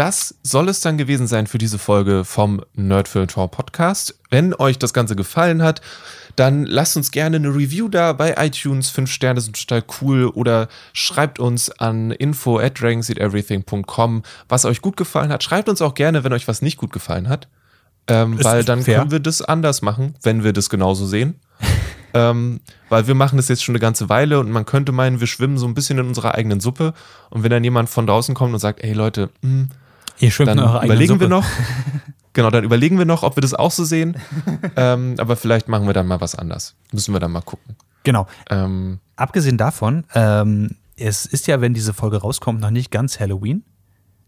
Das 0.00 0.34
soll 0.42 0.70
es 0.70 0.80
dann 0.80 0.96
gewesen 0.96 1.26
sein 1.26 1.46
für 1.46 1.58
diese 1.58 1.76
Folge 1.78 2.24
vom 2.24 2.62
Nerdfilter 2.72 3.46
Podcast. 3.48 4.18
Wenn 4.30 4.54
euch 4.54 4.78
das 4.78 4.94
Ganze 4.94 5.14
gefallen 5.14 5.62
hat, 5.62 5.82
dann 6.36 6.64
lasst 6.64 6.96
uns 6.96 7.10
gerne 7.10 7.36
eine 7.36 7.50
Review 7.50 7.90
da 7.90 8.14
bei 8.14 8.34
iTunes. 8.38 8.88
Fünf 8.88 9.10
Sterne 9.10 9.42
sind 9.42 9.60
total 9.60 9.84
cool. 10.00 10.28
Oder 10.28 10.68
schreibt 10.94 11.38
uns 11.38 11.70
an 11.70 12.12
info 12.12 12.58
at 12.58 12.80
dragonseateverything.com, 12.80 14.22
was 14.48 14.64
euch 14.64 14.80
gut 14.80 14.96
gefallen 14.96 15.30
hat. 15.30 15.42
Schreibt 15.42 15.68
uns 15.68 15.82
auch 15.82 15.92
gerne, 15.92 16.24
wenn 16.24 16.32
euch 16.32 16.48
was 16.48 16.62
nicht 16.62 16.78
gut 16.78 16.94
gefallen 16.94 17.28
hat. 17.28 17.48
Ähm, 18.06 18.42
weil 18.42 18.64
dann 18.64 18.80
fair. 18.80 19.00
können 19.00 19.10
wir 19.10 19.20
das 19.20 19.42
anders 19.42 19.82
machen, 19.82 20.14
wenn 20.22 20.42
wir 20.42 20.54
das 20.54 20.70
genauso 20.70 21.04
sehen. 21.04 21.38
Ähm, 22.12 22.58
weil 22.88 23.06
wir 23.06 23.14
machen 23.14 23.36
das 23.36 23.46
jetzt 23.46 23.62
schon 23.62 23.76
eine 23.76 23.78
ganze 23.78 24.08
Weile 24.08 24.40
und 24.40 24.50
man 24.50 24.66
könnte 24.66 24.90
meinen, 24.90 25.20
wir 25.20 25.28
schwimmen 25.28 25.58
so 25.58 25.66
ein 25.68 25.74
bisschen 25.74 25.96
in 25.96 26.08
unserer 26.08 26.34
eigenen 26.34 26.58
Suppe. 26.58 26.92
Und 27.28 27.44
wenn 27.44 27.52
dann 27.52 27.62
jemand 27.62 27.88
von 27.88 28.04
draußen 28.04 28.34
kommt 28.34 28.52
und 28.52 28.58
sagt, 28.58 28.82
ey 28.82 28.94
Leute, 28.94 29.30
mh, 29.42 29.68
Ihr 30.20 30.30
schwimmt 30.30 30.48
dann 30.48 30.58
eigenen 30.58 30.84
überlegen 30.84 31.12
Suppe. 31.14 31.20
wir 31.22 31.28
noch. 31.28 31.46
Genau, 32.32 32.50
dann 32.50 32.62
überlegen 32.62 32.96
wir 32.96 33.06
noch, 33.06 33.24
ob 33.24 33.36
wir 33.36 33.40
das 33.40 33.54
auch 33.54 33.72
so 33.72 33.84
sehen. 33.84 34.16
ähm, 34.76 35.16
aber 35.18 35.34
vielleicht 35.34 35.68
machen 35.68 35.86
wir 35.86 35.94
dann 35.94 36.06
mal 36.06 36.20
was 36.20 36.36
anders. 36.36 36.76
Müssen 36.92 37.12
wir 37.12 37.18
dann 37.18 37.32
mal 37.32 37.40
gucken. 37.40 37.74
Genau. 38.04 38.28
Ähm, 38.48 39.00
Abgesehen 39.16 39.58
davon, 39.58 40.04
ähm, 40.14 40.76
es 40.96 41.26
ist 41.26 41.48
ja, 41.48 41.60
wenn 41.60 41.74
diese 41.74 41.92
Folge 41.92 42.18
rauskommt, 42.18 42.60
noch 42.60 42.70
nicht 42.70 42.92
ganz 42.92 43.18
Halloween. 43.18 43.64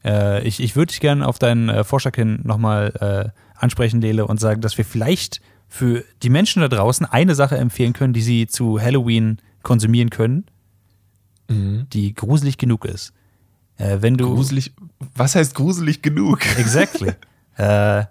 Äh, 0.04 0.42
ich 0.42 0.60
ich 0.60 0.74
würde 0.74 0.90
dich 0.90 0.98
gerne 0.98 1.26
auf 1.26 1.38
deinen 1.38 1.68
äh, 1.68 1.84
Vorschlag 1.84 2.16
hin 2.16 2.40
nochmal 2.42 3.32
äh, 3.34 3.56
ansprechen, 3.56 4.00
Lele, 4.00 4.26
und 4.26 4.40
sagen, 4.40 4.60
dass 4.62 4.76
wir 4.78 4.84
vielleicht 4.84 5.40
für 5.68 6.04
die 6.24 6.28
Menschen 6.28 6.60
da 6.60 6.68
draußen 6.68 7.06
eine 7.06 7.36
Sache 7.36 7.56
empfehlen 7.56 7.92
können, 7.92 8.12
die 8.12 8.22
sie 8.22 8.48
zu 8.48 8.80
Halloween 8.80 9.38
konsumieren 9.62 10.10
können, 10.10 10.44
die 11.48 12.14
gruselig 12.14 12.58
genug 12.58 12.84
ist. 12.84 13.12
Äh, 13.76 13.98
wenn 14.00 14.16
du 14.16 14.34
gruselig. 14.34 14.72
Was 15.14 15.34
heißt 15.34 15.54
gruselig 15.54 16.02
genug? 16.02 16.40
Exactly. 16.58 17.12
äh, 17.56 18.04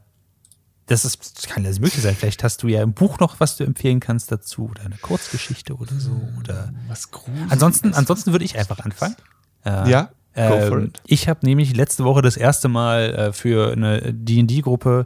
das, 0.88 1.06
ist, 1.06 1.38
das 1.38 1.48
kann 1.48 1.66
alles 1.66 1.80
möglich 1.80 2.02
sein. 2.02 2.16
Vielleicht 2.16 2.44
hast 2.44 2.64
du 2.64 2.68
ja 2.68 2.82
im 2.84 2.94
Buch 2.94 3.20
noch, 3.20 3.39
was 3.39 3.56
du 3.58 3.64
empfehlen 3.64 4.00
kannst 4.00 4.32
dazu 4.32 4.70
oder 4.70 4.84
eine 4.84 4.98
Kurzgeschichte 4.98 5.76
oder 5.76 5.94
so. 5.98 6.12
Oder 6.39 6.74
Was 6.88 7.12
gruselig? 7.12 7.52
ansonsten, 7.52 7.94
ansonsten 7.94 8.32
würde 8.34 8.44
ich 8.46 8.58
einfach 8.58 8.80
anfangen. 8.80 9.16
Äh, 9.66 9.89
Ja, 9.89 10.10
go 10.36 10.60
for 10.68 10.78
ähm, 10.80 10.92
ich 11.06 11.30
habe 11.30 11.46
nämlich 11.46 11.76
letzte 11.76 12.04
Woche 12.04 12.22
das 12.22 12.36
erste 12.38 12.68
Mal 12.68 13.14
äh, 13.16 13.34
für 13.34 13.72
eine 13.72 14.14
D&D-Gruppe 14.14 15.06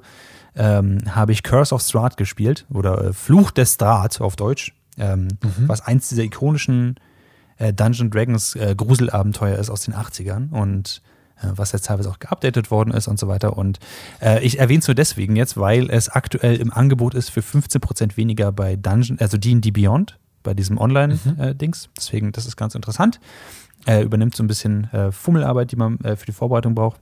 ähm, 0.55 0.99
habe 1.13 1.33
ich 1.33 1.43
Curse 1.43 1.75
of 1.75 1.81
Strahd 1.81 2.15
gespielt 2.17 2.65
oder 2.73 3.05
äh, 3.09 3.13
Fluch 3.13 3.51
des 3.51 3.73
Strahd 3.73 4.21
auf 4.21 4.35
Deutsch, 4.37 4.73
ähm, 4.97 5.27
Mhm. 5.43 5.67
was 5.67 5.81
eins 5.81 6.07
dieser 6.09 6.23
ikonischen 6.23 6.95
äh, 7.57 7.73
Dungeon 7.73 8.09
Dragons 8.09 8.55
äh, 8.55 8.73
Gruselabenteuer 8.75 9.57
ist 9.59 9.69
aus 9.69 9.81
den 9.81 9.93
80ern 9.93 10.51
und 10.51 11.01
was 11.41 11.71
jetzt 11.71 11.85
teilweise 11.85 12.09
auch 12.09 12.19
geupdatet 12.19 12.71
worden 12.71 12.91
ist 12.91 13.07
und 13.07 13.19
so 13.19 13.27
weiter. 13.27 13.57
Und 13.57 13.79
äh, 14.21 14.43
ich 14.43 14.59
erwähne 14.59 14.79
es 14.79 14.87
nur 14.87 14.95
deswegen 14.95 15.35
jetzt, 15.35 15.57
weil 15.57 15.89
es 15.89 16.09
aktuell 16.09 16.57
im 16.57 16.71
Angebot 16.71 17.13
ist 17.13 17.29
für 17.29 17.41
15% 17.41 18.17
weniger 18.17 18.51
bei 18.51 18.75
Dungeon, 18.75 19.19
also 19.19 19.37
D&D 19.37 19.71
Beyond, 19.71 20.17
bei 20.43 20.53
diesem 20.53 20.77
Online-Dings. 20.77 21.89
Deswegen, 21.97 22.31
das 22.31 22.45
ist 22.45 22.55
ganz 22.55 22.75
interessant. 22.75 23.19
Äh, 23.85 24.03
übernimmt 24.03 24.35
so 24.35 24.43
ein 24.43 24.47
bisschen 24.47 24.85
äh, 24.93 25.11
Fummelarbeit, 25.11 25.71
die 25.71 25.75
man 25.75 25.99
äh, 25.99 26.15
für 26.15 26.25
die 26.25 26.31
Vorbereitung 26.31 26.75
braucht. 26.75 26.99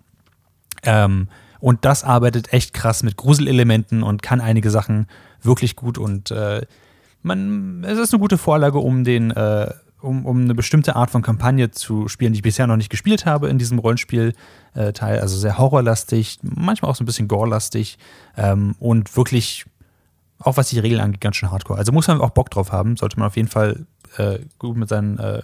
Ähm, 0.83 1.27
und 1.59 1.85
das 1.85 2.03
arbeitet 2.03 2.51
echt 2.51 2.73
krass 2.73 3.03
mit 3.03 3.15
Gruselelementen 3.15 4.03
und 4.03 4.21
kann 4.21 4.41
einige 4.41 4.69
Sachen 4.69 5.07
wirklich 5.41 5.77
gut 5.77 5.97
und 5.97 6.29
äh, 6.31 6.65
man, 7.21 7.83
es 7.85 7.97
ist 7.97 8.13
eine 8.13 8.19
gute 8.19 8.37
Vorlage, 8.37 8.79
um 8.79 9.03
den, 9.03 9.31
äh, 9.31 9.73
um, 10.03 10.25
um 10.25 10.41
eine 10.41 10.53
bestimmte 10.53 10.95
Art 10.95 11.09
von 11.09 11.21
Kampagne 11.21 11.71
zu 11.71 12.07
spielen, 12.07 12.33
die 12.33 12.39
ich 12.39 12.43
bisher 12.43 12.67
noch 12.67 12.75
nicht 12.75 12.89
gespielt 12.89 13.25
habe 13.25 13.47
in 13.47 13.57
diesem 13.57 13.79
Rollenspiel-Teil. 13.79 15.19
Also 15.19 15.37
sehr 15.37 15.57
horrorlastig, 15.57 16.39
manchmal 16.41 16.91
auch 16.91 16.95
so 16.95 17.03
ein 17.03 17.05
bisschen 17.05 17.27
gore-lastig 17.27 17.97
ähm, 18.37 18.75
und 18.79 19.15
wirklich, 19.15 19.65
auch 20.39 20.57
was 20.57 20.69
die 20.69 20.79
Regeln 20.79 21.01
angeht, 21.01 21.21
ganz 21.21 21.37
schön 21.37 21.51
hardcore. 21.51 21.79
Also 21.79 21.91
muss 21.91 22.07
man 22.07 22.19
auch 22.19 22.31
Bock 22.31 22.49
drauf 22.51 22.71
haben, 22.71 22.97
sollte 22.97 23.17
man 23.17 23.27
auf 23.27 23.37
jeden 23.37 23.47
Fall 23.47 23.85
äh, 24.17 24.39
gut 24.59 24.75
mit 24.75 24.89
seinen 24.89 25.17
äh, 25.19 25.41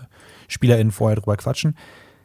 SpielerInnen 0.49 0.91
vorher 0.91 1.15
drüber 1.15 1.37
quatschen. 1.37 1.75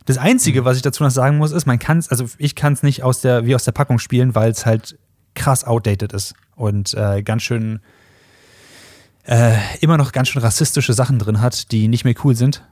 Das 0.04 0.18
Einzige, 0.18 0.64
was 0.64 0.76
ich 0.76 0.82
dazu 0.82 1.02
noch 1.04 1.10
sagen 1.10 1.38
muss, 1.38 1.52
ist, 1.52 1.66
man 1.66 1.78
kann 1.78 1.98
es, 1.98 2.10
also 2.10 2.26
ich 2.38 2.54
kann 2.56 2.72
es 2.72 2.82
nicht 2.82 3.02
aus 3.04 3.20
der, 3.20 3.46
wie 3.46 3.54
aus 3.54 3.64
der 3.64 3.72
Packung 3.72 3.98
spielen, 3.98 4.34
weil 4.34 4.50
es 4.50 4.66
halt 4.66 4.98
krass 5.34 5.64
outdated 5.64 6.12
ist 6.12 6.34
und 6.56 6.94
äh, 6.94 7.22
ganz 7.22 7.42
schön 7.42 7.80
äh, 9.26 9.56
immer 9.80 9.96
noch 9.96 10.12
ganz 10.12 10.28
schön 10.28 10.42
rassistische 10.42 10.92
Sachen 10.92 11.18
drin 11.18 11.40
hat, 11.40 11.72
die 11.72 11.88
nicht 11.88 12.04
mehr 12.04 12.14
cool 12.24 12.34
sind, 12.34 12.62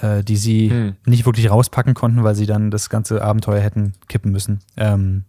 äh, 0.00 0.22
die 0.24 0.36
sie 0.36 0.70
Hm. 0.70 0.96
nicht 1.06 1.26
wirklich 1.26 1.50
rauspacken 1.50 1.94
konnten, 1.94 2.22
weil 2.24 2.34
sie 2.34 2.46
dann 2.46 2.70
das 2.70 2.90
ganze 2.90 3.22
Abenteuer 3.22 3.60
hätten 3.60 3.92
kippen 4.08 4.32
müssen. 4.32 4.60
Ähm, 4.76 5.24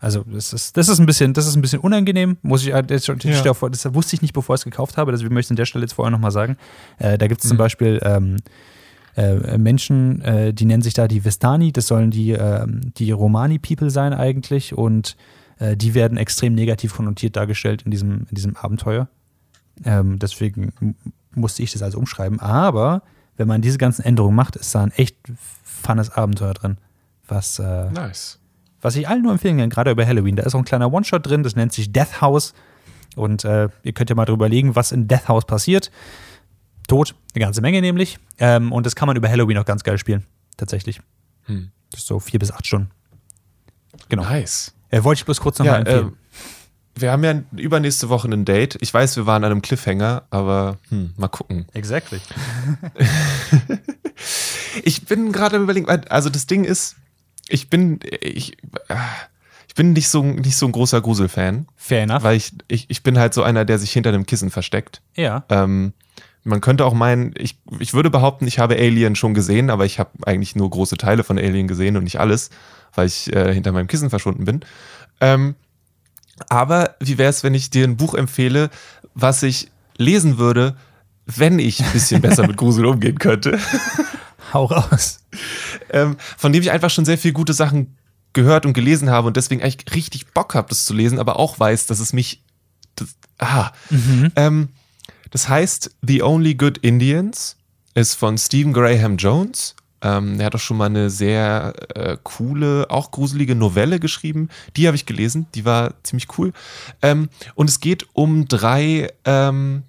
also 0.00 0.22
das 0.32 0.52
ist, 0.52 0.76
das 0.76 0.88
ist 0.88 1.00
ein 1.00 1.06
bisschen, 1.06 1.32
das 1.34 1.46
ist 1.48 1.56
ein 1.56 1.60
bisschen 1.62 1.80
unangenehm, 1.80 2.36
muss 2.42 2.64
ich, 2.64 2.72
das, 2.86 3.04
steht 3.04 3.24
Ja. 3.24 3.52
vor- 3.54 3.70
das 3.70 3.92
wusste 3.94 4.14
ich 4.14 4.22
nicht, 4.22 4.32
bevor 4.32 4.54
ich 4.54 4.60
es 4.60 4.64
gekauft 4.64 4.96
habe, 4.96 5.10
deswegen 5.10 5.34
möchte 5.34 5.48
ich 5.48 5.52
an 5.52 5.56
der 5.56 5.66
Stelle 5.66 5.82
jetzt 5.84 5.94
vorher 5.94 6.12
nochmal 6.12 6.30
sagen. 6.30 6.56
Äh, 6.98 7.18
da 7.18 7.26
gibt 7.26 7.42
es 7.42 7.48
zum 7.48 7.56
Mhm. 7.56 7.58
Beispiel 7.58 8.00
ähm, 8.04 8.36
äh, 9.16 9.58
Menschen, 9.58 10.20
äh, 10.22 10.54
die 10.54 10.66
nennen 10.66 10.82
sich 10.82 10.94
da 10.94 11.08
die 11.08 11.24
Vestani, 11.24 11.72
das 11.72 11.88
sollen 11.88 12.12
die, 12.12 12.30
ähm, 12.30 12.92
die 12.96 13.10
Romani-People 13.10 13.90
sein 13.90 14.12
eigentlich 14.12 14.72
und 14.78 15.16
äh, 15.58 15.76
die 15.76 15.94
werden 15.94 16.16
extrem 16.16 16.54
negativ 16.54 16.94
konnotiert 16.94 17.34
dargestellt 17.34 17.82
in 17.82 17.90
diesem, 17.90 18.26
in 18.30 18.34
diesem 18.36 18.54
Abenteuer. 18.56 19.08
Ähm, 19.84 20.18
deswegen 20.18 20.96
musste 21.34 21.62
ich 21.62 21.72
das 21.72 21.82
also 21.82 21.98
umschreiben. 21.98 22.40
Aber 22.40 23.02
wenn 23.36 23.48
man 23.48 23.60
diese 23.62 23.78
ganzen 23.78 24.04
Änderungen 24.04 24.34
macht, 24.36 24.56
ist 24.56 24.74
da 24.74 24.82
ein 24.82 24.90
echt 24.92 25.16
funnes 25.62 26.10
Abenteuer 26.10 26.54
drin. 26.54 26.78
Was, 27.26 27.58
äh, 27.58 27.90
Nice. 27.90 28.38
was 28.80 28.96
ich 28.96 29.08
allen 29.08 29.22
nur 29.22 29.32
empfehlen 29.32 29.58
kann, 29.58 29.70
gerade 29.70 29.90
über 29.90 30.06
Halloween. 30.06 30.36
Da 30.36 30.42
ist 30.44 30.54
auch 30.54 30.58
ein 30.60 30.64
kleiner 30.64 30.92
One-Shot 30.92 31.26
drin, 31.26 31.42
das 31.42 31.54
nennt 31.56 31.72
sich 31.72 31.92
Death 31.92 32.20
House. 32.20 32.54
Und 33.16 33.44
äh, 33.44 33.68
ihr 33.82 33.92
könnt 33.92 34.10
ja 34.10 34.16
mal 34.16 34.24
drüber 34.24 34.48
legen, 34.48 34.76
was 34.76 34.92
in 34.92 35.08
Death 35.08 35.28
House 35.28 35.44
passiert. 35.44 35.90
Tod, 36.86 37.14
eine 37.34 37.44
ganze 37.44 37.60
Menge 37.60 37.80
nämlich. 37.80 38.18
Ähm, 38.38 38.72
und 38.72 38.86
das 38.86 38.96
kann 38.96 39.06
man 39.06 39.16
über 39.16 39.28
Halloween 39.28 39.58
auch 39.58 39.64
ganz 39.64 39.84
geil 39.84 39.98
spielen. 39.98 40.24
Tatsächlich. 40.56 41.00
Hm. 41.44 41.70
Das 41.90 42.00
ist 42.00 42.06
so 42.06 42.18
vier 42.18 42.38
bis 42.38 42.50
acht 42.50 42.66
Stunden. 42.66 42.90
Genau. 44.08 44.22
Nice. 44.22 44.74
Äh, 44.90 45.02
wollte 45.04 45.20
ich 45.20 45.24
bloß 45.24 45.40
kurz 45.40 45.58
nochmal 45.58 45.74
Ja, 45.74 45.78
empfehlen. 45.80 46.12
Wir 47.00 47.12
haben 47.12 47.24
ja 47.24 47.42
übernächste 47.56 48.08
Woche 48.08 48.28
ein 48.28 48.44
Date. 48.44 48.76
Ich 48.80 48.92
weiß, 48.92 49.16
wir 49.16 49.26
waren 49.26 49.44
an 49.44 49.52
einem 49.52 49.62
Cliffhanger, 49.62 50.24
aber 50.30 50.78
hm, 50.90 51.12
mal 51.16 51.28
gucken. 51.28 51.66
exactly. 51.74 52.20
Ich 54.82 55.06
bin 55.06 55.32
gerade 55.32 55.56
am 55.56 55.62
überlegen, 55.62 55.88
also 55.88 56.28
das 56.28 56.46
Ding 56.46 56.64
ist, 56.64 56.96
ich 57.48 57.70
bin, 57.70 58.00
ich, 58.20 58.56
ich 59.66 59.74
bin 59.74 59.92
nicht 59.92 60.08
so, 60.08 60.22
nicht 60.22 60.56
so 60.56 60.66
ein 60.66 60.72
großer 60.72 61.00
Grusel-Fan, 61.00 61.66
Fair 61.76 62.02
enough. 62.02 62.22
weil 62.22 62.36
ich, 62.36 62.52
ich, 62.68 62.86
ich 62.88 63.02
bin 63.02 63.18
halt 63.18 63.34
so 63.34 63.42
einer, 63.42 63.64
der 63.64 63.78
sich 63.78 63.92
hinter 63.92 64.10
einem 64.10 64.26
Kissen 64.26 64.50
versteckt. 64.50 65.00
ja. 65.14 65.44
Ähm, 65.48 65.92
man 66.44 66.60
könnte 66.62 66.86
auch 66.86 66.94
meinen, 66.94 67.34
ich, 67.36 67.58
ich 67.78 67.92
würde 67.92 68.08
behaupten, 68.08 68.46
ich 68.46 68.58
habe 68.58 68.76
Alien 68.76 69.16
schon 69.16 69.34
gesehen, 69.34 69.68
aber 69.68 69.84
ich 69.84 69.98
habe 69.98 70.10
eigentlich 70.24 70.56
nur 70.56 70.70
große 70.70 70.96
Teile 70.96 71.22
von 71.22 71.36
Alien 71.36 71.68
gesehen 71.68 71.96
und 71.96 72.04
nicht 72.04 72.20
alles, 72.20 72.48
weil 72.94 73.06
ich 73.06 73.30
äh, 73.34 73.52
hinter 73.52 73.72
meinem 73.72 73.86
Kissen 73.86 74.08
verschwunden 74.08 74.46
bin. 74.46 74.60
Ähm, 75.20 75.56
aber 76.48 76.96
wie 77.00 77.18
wäre 77.18 77.30
es, 77.30 77.42
wenn 77.44 77.54
ich 77.54 77.70
dir 77.70 77.84
ein 77.84 77.96
Buch 77.96 78.14
empfehle, 78.14 78.70
was 79.14 79.42
ich 79.42 79.70
lesen 79.96 80.38
würde, 80.38 80.76
wenn 81.26 81.58
ich 81.58 81.82
ein 81.82 81.92
bisschen 81.92 82.20
besser 82.22 82.46
mit 82.46 82.56
Grusel 82.56 82.86
umgehen 82.86 83.18
könnte? 83.18 83.58
Hau 84.52 84.64
raus. 84.64 85.20
ähm, 85.90 86.16
von 86.36 86.52
dem 86.52 86.62
ich 86.62 86.70
einfach 86.70 86.90
schon 86.90 87.04
sehr 87.04 87.18
viele 87.18 87.34
gute 87.34 87.52
Sachen 87.52 87.96
gehört 88.32 88.66
und 88.66 88.72
gelesen 88.72 89.10
habe 89.10 89.26
und 89.26 89.36
deswegen 89.36 89.62
eigentlich 89.62 89.94
richtig 89.94 90.28
Bock 90.28 90.54
habe, 90.54 90.68
das 90.68 90.84
zu 90.84 90.94
lesen, 90.94 91.18
aber 91.18 91.38
auch 91.38 91.58
weiß, 91.58 91.86
dass 91.86 91.98
es 91.98 92.12
mich. 92.12 92.42
Das, 92.94 93.08
ah. 93.38 93.70
Ähm, 94.36 94.70
das 95.30 95.48
heißt, 95.48 95.90
The 96.02 96.22
Only 96.22 96.54
Good 96.54 96.78
Indians 96.78 97.56
ist 97.94 98.14
von 98.14 98.38
Stephen 98.38 98.72
Graham 98.72 99.16
Jones. 99.16 99.74
Ähm, 100.00 100.38
er 100.38 100.46
hat 100.46 100.54
auch 100.54 100.60
schon 100.60 100.76
mal 100.76 100.86
eine 100.86 101.10
sehr 101.10 101.74
äh, 101.94 102.16
coole, 102.22 102.86
auch 102.90 103.10
gruselige 103.10 103.54
Novelle 103.54 103.98
geschrieben. 103.98 104.48
Die 104.76 104.86
habe 104.86 104.96
ich 104.96 105.06
gelesen, 105.06 105.46
die 105.54 105.64
war 105.64 105.94
ziemlich 106.02 106.38
cool. 106.38 106.52
Ähm, 107.02 107.28
und 107.54 107.68
es 107.68 107.80
geht 107.80 108.06
um 108.12 108.46
drei 108.46 109.10
ähm, 109.24 109.82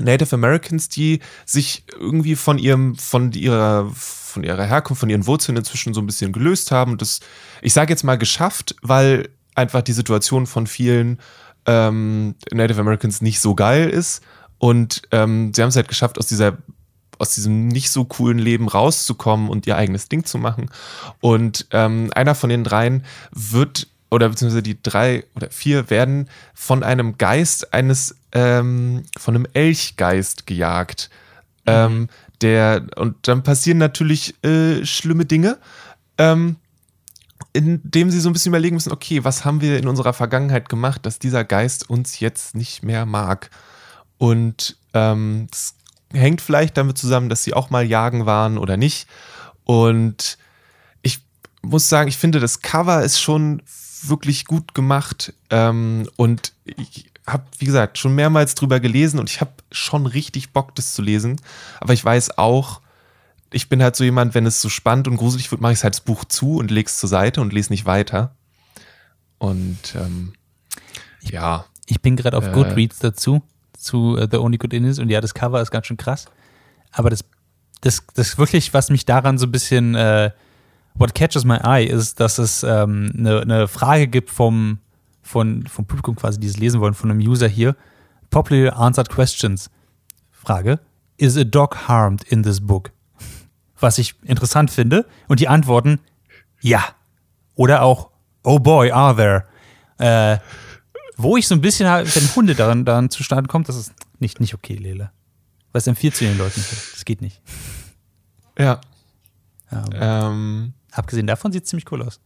Native 0.00 0.34
Americans, 0.34 0.88
die 0.88 1.20
sich 1.44 1.84
irgendwie 1.98 2.36
von 2.36 2.58
ihrem, 2.58 2.96
von 2.96 3.32
ihrer, 3.32 3.90
von 3.94 4.44
ihrer 4.44 4.64
Herkunft, 4.64 5.00
von 5.00 5.10
ihren 5.10 5.26
Wurzeln 5.26 5.56
inzwischen 5.56 5.94
so 5.94 6.00
ein 6.00 6.06
bisschen 6.06 6.32
gelöst 6.32 6.70
haben. 6.70 6.92
Und 6.92 7.02
das, 7.02 7.20
ich 7.62 7.72
sage 7.72 7.92
jetzt 7.92 8.04
mal 8.04 8.18
geschafft, 8.18 8.76
weil 8.82 9.28
einfach 9.54 9.82
die 9.82 9.92
Situation 9.92 10.46
von 10.46 10.66
vielen 10.66 11.18
ähm, 11.66 12.34
Native 12.52 12.80
Americans 12.80 13.20
nicht 13.20 13.40
so 13.40 13.54
geil 13.54 13.88
ist. 13.88 14.22
Und 14.58 15.02
ähm, 15.12 15.52
sie 15.54 15.62
haben 15.62 15.68
es 15.68 15.76
halt 15.76 15.88
geschafft, 15.88 16.18
aus 16.18 16.26
dieser 16.26 16.58
aus 17.18 17.34
diesem 17.34 17.68
nicht 17.68 17.90
so 17.90 18.04
coolen 18.04 18.38
Leben 18.38 18.68
rauszukommen 18.68 19.48
und 19.48 19.66
ihr 19.66 19.76
eigenes 19.76 20.08
Ding 20.08 20.24
zu 20.24 20.38
machen. 20.38 20.70
Und 21.20 21.66
ähm, 21.72 22.10
einer 22.14 22.34
von 22.34 22.50
den 22.50 22.64
dreien 22.64 23.04
wird, 23.32 23.88
oder 24.10 24.28
beziehungsweise 24.28 24.62
die 24.62 24.82
drei 24.82 25.24
oder 25.34 25.50
vier 25.50 25.90
werden 25.90 26.28
von 26.54 26.82
einem 26.82 27.18
Geist 27.18 27.74
eines, 27.74 28.16
ähm, 28.32 29.02
von 29.18 29.34
einem 29.34 29.46
Elchgeist 29.52 30.46
gejagt. 30.46 31.10
Ähm, 31.66 32.08
der, 32.40 32.86
und 32.96 33.28
dann 33.28 33.42
passieren 33.42 33.78
natürlich 33.78 34.42
äh, 34.42 34.84
schlimme 34.86 35.26
Dinge. 35.26 35.58
Ähm, 36.16 36.56
indem 37.52 38.10
sie 38.10 38.20
so 38.20 38.28
ein 38.28 38.32
bisschen 38.32 38.50
überlegen 38.50 38.76
müssen, 38.76 38.92
okay, 38.92 39.24
was 39.24 39.44
haben 39.44 39.60
wir 39.60 39.78
in 39.78 39.88
unserer 39.88 40.12
Vergangenheit 40.12 40.68
gemacht, 40.68 41.04
dass 41.06 41.18
dieser 41.18 41.44
Geist 41.44 41.88
uns 41.88 42.20
jetzt 42.20 42.54
nicht 42.54 42.82
mehr 42.82 43.06
mag? 43.06 43.50
Und 44.18 44.76
ähm, 44.94 45.46
das 45.50 45.74
hängt 46.12 46.40
vielleicht 46.40 46.76
damit 46.76 46.98
zusammen, 46.98 47.28
dass 47.28 47.44
sie 47.44 47.54
auch 47.54 47.70
mal 47.70 47.84
jagen 47.84 48.26
waren 48.26 48.58
oder 48.58 48.76
nicht. 48.76 49.06
Und 49.64 50.38
ich 51.02 51.20
muss 51.62 51.88
sagen, 51.88 52.08
ich 52.08 52.16
finde, 52.16 52.40
das 52.40 52.60
Cover 52.62 53.02
ist 53.02 53.20
schon 53.20 53.62
wirklich 54.02 54.44
gut 54.44 54.74
gemacht. 54.74 55.34
Ähm, 55.50 56.08
und 56.16 56.52
ich 56.64 57.10
habe, 57.26 57.44
wie 57.58 57.66
gesagt, 57.66 57.98
schon 57.98 58.14
mehrmals 58.14 58.54
drüber 58.54 58.80
gelesen 58.80 59.20
und 59.20 59.28
ich 59.28 59.40
habe 59.40 59.52
schon 59.70 60.06
richtig 60.06 60.52
Bock, 60.52 60.74
das 60.74 60.94
zu 60.94 61.02
lesen. 61.02 61.40
Aber 61.80 61.92
ich 61.92 62.04
weiß 62.04 62.38
auch, 62.38 62.80
ich 63.52 63.68
bin 63.68 63.82
halt 63.82 63.96
so 63.96 64.04
jemand, 64.04 64.34
wenn 64.34 64.46
es 64.46 64.60
so 64.60 64.68
spannend 64.68 65.08
und 65.08 65.16
gruselig 65.16 65.50
wird, 65.50 65.60
mache 65.60 65.72
ich 65.72 65.82
halt 65.82 65.94
das 65.94 66.00
Buch 66.00 66.24
zu 66.24 66.56
und 66.56 66.70
lege 66.70 66.88
es 66.88 66.98
zur 66.98 67.08
Seite 67.08 67.40
und 67.40 67.52
lese 67.52 67.72
nicht 67.72 67.86
weiter. 67.86 68.34
Und 69.38 69.94
ähm, 69.94 70.32
ja. 71.22 71.64
Ich 71.86 72.00
bin 72.02 72.16
gerade 72.16 72.36
auf 72.36 72.46
Äh. 72.46 72.52
Goodreads 72.52 72.98
dazu, 72.98 73.42
zu 73.78 74.16
äh, 74.18 74.28
The 74.30 74.38
Only 74.38 74.58
Good 74.58 74.74
Indians 74.74 74.98
und 74.98 75.08
ja, 75.08 75.20
das 75.20 75.34
Cover 75.34 75.60
ist 75.62 75.70
ganz 75.70 75.86
schön 75.86 75.96
krass. 75.96 76.26
Aber 76.92 77.10
das, 77.10 77.24
das, 77.80 78.02
das 78.14 78.38
wirklich, 78.38 78.74
was 78.74 78.90
mich 78.90 79.04
daran 79.04 79.38
so 79.38 79.46
ein 79.46 79.52
bisschen, 79.52 79.94
äh, 79.94 80.30
what 80.94 81.14
catches 81.14 81.44
my 81.44 81.58
eye, 81.62 81.84
ist, 81.84 82.20
dass 82.20 82.38
es 82.38 82.62
ähm, 82.62 83.12
eine, 83.16 83.40
eine 83.40 83.68
Frage 83.68 84.08
gibt 84.08 84.30
vom, 84.30 84.78
von, 85.22 85.66
vom 85.66 85.86
Publikum 85.86 86.16
quasi, 86.16 86.40
die 86.40 86.48
es 86.48 86.56
lesen 86.56 86.80
wollen, 86.80 86.94
von 86.94 87.10
einem 87.10 87.20
User 87.20 87.48
hier. 87.48 87.76
Popular 88.30 88.76
Answered 88.76 89.08
Questions. 89.08 89.70
Frage. 90.30 90.80
Is 91.16 91.36
a 91.36 91.44
dog 91.44 91.88
harmed 91.88 92.22
in 92.24 92.42
this 92.42 92.60
book? 92.60 92.90
Was 93.80 93.98
ich 93.98 94.14
interessant 94.24 94.70
finde. 94.70 95.06
Und 95.28 95.40
die 95.40 95.48
Antworten, 95.48 96.00
ja. 96.60 96.84
Oder 97.54 97.82
auch, 97.82 98.10
oh 98.42 98.58
boy, 98.58 98.90
are 98.90 99.16
there. 99.16 99.44
Äh, 99.98 100.38
wo 101.18 101.36
ich 101.36 101.46
so 101.46 101.54
ein 101.54 101.60
bisschen, 101.60 101.88
halt, 101.88 102.14
wenn 102.16 102.34
Hunde 102.34 102.54
daran, 102.54 102.84
daran 102.84 103.10
zustande 103.10 103.48
kommt, 103.48 103.68
das 103.68 103.76
ist 103.76 103.92
nicht, 104.20 104.40
nicht 104.40 104.54
okay, 104.54 104.74
Lele. 104.74 105.10
Was 105.72 105.86
empfiehlst 105.86 106.20
du 106.20 106.24
den 106.24 106.38
Leuten? 106.38 106.64
Das 106.94 107.04
geht 107.04 107.20
nicht. 107.20 107.42
Ja. 108.58 108.80
Ja, 109.70 109.84
Ähm, 110.30 110.72
abgesehen 110.92 111.26
davon 111.26 111.52
sieht 111.52 111.64
es 111.64 111.70
ziemlich 111.70 111.90
cool 111.92 112.02
aus. 112.02 112.20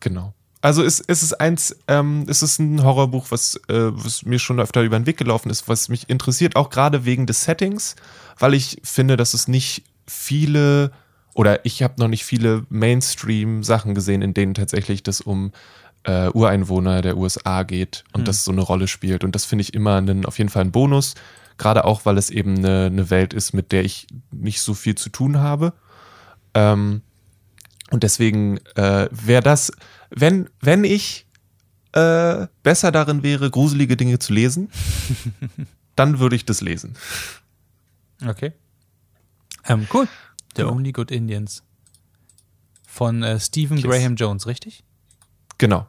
Genau. 0.00 0.34
Also 0.60 0.82
es, 0.82 1.00
es 1.00 1.22
ist 1.22 1.34
eins, 1.40 1.76
ähm, 1.88 2.26
es 2.28 2.42
ist 2.42 2.58
ein 2.58 2.82
Horrorbuch, 2.82 3.30
was, 3.30 3.56
äh, 3.68 3.90
was 3.92 4.24
mir 4.24 4.38
schon 4.38 4.60
öfter 4.60 4.82
über 4.82 4.98
den 4.98 5.06
Weg 5.06 5.16
gelaufen 5.16 5.50
ist, 5.50 5.68
was 5.68 5.88
mich 5.88 6.08
interessiert, 6.10 6.56
auch 6.56 6.70
gerade 6.70 7.04
wegen 7.04 7.26
des 7.26 7.44
Settings, 7.44 7.96
weil 8.38 8.54
ich 8.54 8.80
finde, 8.82 9.16
dass 9.16 9.34
es 9.34 9.46
nicht 9.46 9.84
viele 10.06 10.90
oder 11.34 11.64
ich 11.66 11.82
habe 11.82 11.94
noch 11.98 12.08
nicht 12.08 12.24
viele 12.24 12.64
Mainstream-Sachen 12.70 13.94
gesehen, 13.94 14.22
in 14.22 14.34
denen 14.34 14.54
tatsächlich 14.54 15.02
das 15.02 15.20
um 15.20 15.52
äh, 16.04 16.28
Ureinwohner 16.28 17.02
der 17.02 17.16
USA 17.16 17.62
geht 17.62 18.04
und 18.12 18.28
das 18.28 18.44
so 18.44 18.52
eine 18.52 18.60
Rolle 18.60 18.88
spielt. 18.88 19.24
Und 19.24 19.34
das 19.34 19.44
finde 19.44 19.62
ich 19.62 19.74
immer 19.74 19.96
einen, 19.96 20.26
auf 20.26 20.38
jeden 20.38 20.50
Fall 20.50 20.64
ein 20.64 20.72
Bonus, 20.72 21.14
gerade 21.58 21.84
auch, 21.84 22.04
weil 22.04 22.18
es 22.18 22.30
eben 22.30 22.58
eine, 22.58 22.86
eine 22.86 23.10
Welt 23.10 23.32
ist, 23.32 23.52
mit 23.52 23.72
der 23.72 23.84
ich 23.84 24.06
nicht 24.30 24.60
so 24.60 24.74
viel 24.74 24.94
zu 24.94 25.08
tun 25.08 25.38
habe. 25.38 25.72
Ähm, 26.54 27.02
und 27.90 28.02
deswegen 28.02 28.58
äh, 28.76 29.08
wäre 29.10 29.42
das, 29.42 29.72
wenn, 30.10 30.48
wenn 30.60 30.84
ich 30.84 31.26
äh, 31.92 32.48
besser 32.62 32.92
darin 32.92 33.22
wäre, 33.22 33.50
gruselige 33.50 33.96
Dinge 33.96 34.18
zu 34.18 34.32
lesen, 34.32 34.70
dann 35.96 36.18
würde 36.18 36.36
ich 36.36 36.44
das 36.44 36.60
lesen. 36.60 36.96
Okay. 38.26 38.52
Ähm, 39.66 39.86
cool. 39.92 40.08
The 40.56 40.64
Only 40.64 40.92
Good 40.92 41.10
Indians. 41.10 41.62
Von 42.86 43.22
äh, 43.22 43.40
Stephen 43.40 43.76
Yes. 43.76 43.86
Graham 43.86 44.16
Jones, 44.16 44.46
richtig? 44.46 44.84
Genau. 45.58 45.86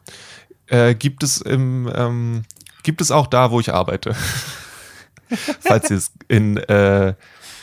Äh, 0.68 0.96
gibt 0.96 1.24
es 1.24 1.42
im, 1.42 1.92
ähm, 1.94 2.44
gibt 2.84 3.02
es 3.02 3.12
auch 3.12 3.28
da, 3.28 3.52
wo 3.52 3.60
ich 3.60 3.74
arbeite. 3.74 4.16
Falls 5.60 5.90
ihr 5.90 5.98
es 5.98 6.12
in, 6.28 6.58
äh, 6.58 7.16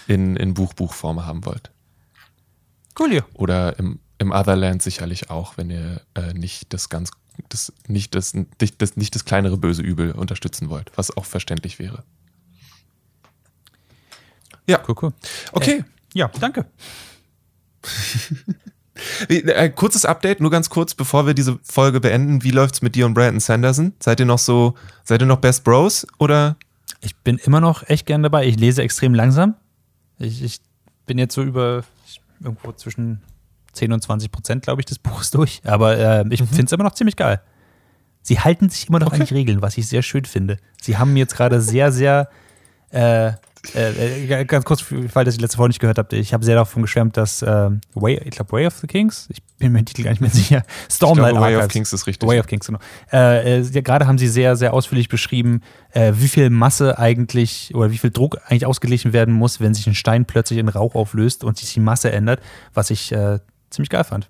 in, 0.06 0.36
in 0.36 0.54
Buchbuchform 0.54 1.24
haben 1.24 1.44
wollt. 1.44 1.70
Cool, 2.98 3.12
ja. 3.14 3.22
Oder 3.34 3.78
im, 3.78 4.00
im 4.18 4.32
Otherland 4.32 4.82
sicherlich 4.82 5.30
auch, 5.30 5.56
wenn 5.56 5.70
ihr 5.70 6.02
äh, 6.14 6.34
nicht 6.34 6.72
das 6.72 6.88
ganz, 6.88 7.10
das, 7.48 7.72
nicht, 7.86 8.14
das, 8.14 8.34
nicht, 8.34 8.82
das, 8.82 8.96
nicht 8.96 9.14
das 9.14 9.24
kleinere 9.24 9.56
böse 9.56 9.82
Übel 9.82 10.12
unterstützen 10.12 10.68
wollt, 10.68 10.90
was 10.96 11.16
auch 11.16 11.24
verständlich 11.24 11.78
wäre. 11.78 12.04
Ja, 14.66 14.80
Cool, 14.86 14.94
cool. 15.02 15.12
okay. 15.52 15.84
Ja, 16.14 16.28
danke. 16.38 16.66
Wie, 19.28 19.40
äh, 19.42 19.70
kurzes 19.70 20.04
Update, 20.04 20.40
nur 20.40 20.50
ganz 20.50 20.68
kurz, 20.68 20.94
bevor 20.94 21.26
wir 21.26 21.34
diese 21.34 21.58
Folge 21.62 22.00
beenden. 22.00 22.42
Wie 22.42 22.50
läuft's 22.50 22.82
mit 22.82 22.94
dir 22.94 23.06
und 23.06 23.14
Brandon 23.14 23.40
Sanderson? 23.40 23.94
Seid 24.00 24.20
ihr 24.20 24.26
noch 24.26 24.38
so, 24.38 24.74
seid 25.04 25.22
ihr 25.22 25.26
noch 25.26 25.38
Best 25.38 25.64
Bros 25.64 26.06
oder? 26.18 26.56
Ich 27.00 27.16
bin 27.16 27.38
immer 27.38 27.60
noch 27.60 27.88
echt 27.88 28.06
gern 28.06 28.22
dabei. 28.22 28.46
Ich 28.46 28.58
lese 28.58 28.82
extrem 28.82 29.14
langsam. 29.14 29.54
Ich, 30.18 30.42
ich 30.42 30.60
bin 31.06 31.18
jetzt 31.18 31.34
so 31.34 31.42
über 31.42 31.84
irgendwo 32.42 32.72
zwischen 32.72 33.22
10 33.72 33.92
und 33.92 34.02
20 34.02 34.30
Prozent, 34.30 34.62
glaube 34.62 34.82
ich, 34.82 34.86
des 34.86 34.98
Buches 35.00 35.30
durch. 35.30 35.62
Aber 35.64 35.96
äh, 35.96 36.24
ich 36.30 36.42
finde 36.42 36.64
es 36.64 36.72
immer 36.72 36.84
noch 36.84 36.94
ziemlich 36.94 37.16
geil. 37.16 37.40
Sie 38.20 38.38
halten 38.38 38.68
sich 38.68 38.88
immer 38.88 39.00
noch 39.00 39.08
Okay. 39.08 39.22
an 39.22 39.26
die 39.26 39.34
Regeln, 39.34 39.62
was 39.62 39.76
ich 39.78 39.88
sehr 39.88 40.02
schön 40.02 40.24
finde. 40.26 40.58
Sie 40.80 40.96
haben 40.96 41.16
jetzt 41.16 41.34
gerade 41.34 41.60
sehr, 41.60 41.90
sehr 41.90 42.28
äh, 42.90 43.32
äh, 43.74 44.40
äh, 44.40 44.44
ganz 44.44 44.64
kurz, 44.64 44.84
weil 44.90 45.24
das 45.24 45.34
ich 45.36 45.40
letzte 45.40 45.56
Folge 45.56 45.70
nicht 45.70 45.78
gehört 45.78 45.98
habt, 45.98 46.12
ich 46.12 46.34
habe 46.34 46.44
sehr 46.44 46.56
davon 46.56 46.82
geschwärmt, 46.82 47.16
dass 47.16 47.42
ähm, 47.42 47.80
Way, 47.94 48.20
ich 48.24 48.30
glaube 48.32 48.50
Way 48.52 48.66
of 48.66 48.76
the 48.78 48.86
Kings, 48.86 49.28
ich 49.30 49.42
bin 49.58 49.72
mir 49.72 49.78
den 49.80 49.86
Titel 49.86 50.02
gar 50.02 50.10
nicht 50.10 50.20
mehr 50.20 50.30
sicher, 50.32 50.64
Ich 50.88 50.94
Stormlight 50.96 51.30
glaube, 51.32 51.46
Way 51.46 51.54
of 51.54 51.62
Archives. 51.62 51.72
Kings 51.72 51.92
ist 51.92 52.06
richtig. 52.06 52.28
Way 52.28 52.40
of 52.40 52.46
Kings, 52.46 52.66
genau. 52.66 52.80
Äh, 53.12 53.60
äh, 53.60 53.62
ja, 53.62 53.80
Gerade 53.80 54.06
haben 54.06 54.18
sie 54.18 54.26
sehr, 54.28 54.56
sehr 54.56 54.72
ausführlich 54.74 55.08
beschrieben, 55.08 55.60
äh, 55.92 56.12
wie 56.16 56.28
viel 56.28 56.50
Masse 56.50 56.98
eigentlich 56.98 57.72
oder 57.74 57.90
wie 57.92 57.98
viel 57.98 58.10
Druck 58.10 58.38
eigentlich 58.46 58.66
ausgeglichen 58.66 59.12
werden 59.12 59.32
muss, 59.32 59.60
wenn 59.60 59.74
sich 59.74 59.86
ein 59.86 59.94
Stein 59.94 60.24
plötzlich 60.24 60.58
in 60.58 60.68
Rauch 60.68 60.94
auflöst 60.94 61.44
und 61.44 61.56
sich 61.58 61.72
die 61.72 61.80
Masse 61.80 62.10
ändert, 62.10 62.40
was 62.74 62.90
ich 62.90 63.12
äh, 63.12 63.38
ziemlich 63.70 63.90
geil 63.90 64.04
fand. 64.04 64.28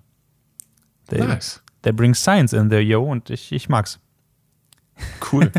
They, 1.09 1.21
Nice. 1.21 1.61
they 1.81 1.91
bring 1.91 2.13
science 2.13 2.53
in 2.53 2.69
there, 2.69 2.81
yo, 2.81 3.03
und 3.03 3.29
ich, 3.29 3.51
ich 3.51 3.67
mag's. 3.67 3.99
Cool. 5.31 5.51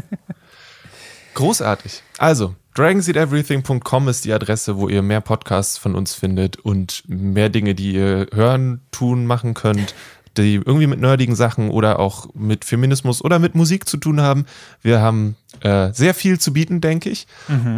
Großartig. 1.35 2.03
Also, 2.19 2.55
dragonseedeverything.com 2.75 4.09
ist 4.09 4.25
die 4.25 4.33
Adresse, 4.33 4.77
wo 4.77 4.89
ihr 4.89 5.03
mehr 5.03 5.21
Podcasts 5.21 5.79
von 5.79 5.95
uns 5.95 6.15
findet 6.15 6.59
und 6.59 7.03
mehr 7.07 7.49
Dinge, 7.49 7.75
die 7.75 7.95
ihr 7.95 8.27
hören, 8.33 8.81
tun, 8.91 9.27
machen 9.27 9.55
könnt, 9.55 9.95
die 10.37 10.57
irgendwie 10.57 10.89
mit 10.89 11.01
nerdigen 11.01 11.37
Sachen 11.37 11.71
oder 11.71 12.01
auch 12.01 12.27
mit 12.35 12.65
Feminismus 12.65 13.23
oder 13.23 13.39
mit 13.39 13.55
Musik 13.55 13.89
zu 13.89 13.97
tun 13.97 14.21
haben. 14.21 14.47
Wir 14.83 15.01
haben 15.01 15.37
äh, 15.61 15.93
sehr 15.93 16.15
viel 16.15 16.41
zu 16.41 16.53
bieten, 16.53 16.81
denke 16.81 17.11
ich. 17.11 17.27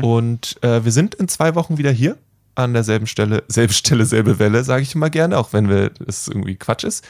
Und 0.03 0.63
äh, 0.63 0.85
wir 0.85 0.93
sind 0.93 1.15
in 1.15 1.29
zwei 1.29 1.55
Wochen 1.55 1.77
wieder 1.79 1.91
hier 1.91 2.17
an 2.55 2.73
derselben 2.73 3.07
Stelle, 3.07 3.45
selbe 3.49 3.75
Stelle, 3.75 4.07
selbe 4.07 4.39
Welle, 4.39 4.65
sage 4.65 4.83
ich 4.83 4.95
immer 4.95 5.11
gerne, 5.11 5.39
auch 5.39 5.53
wenn 5.53 5.69
wir 5.69 5.91
es 6.07 6.27
irgendwie 6.29 6.57
Quatsch 6.57 6.85
ist. 6.85 7.05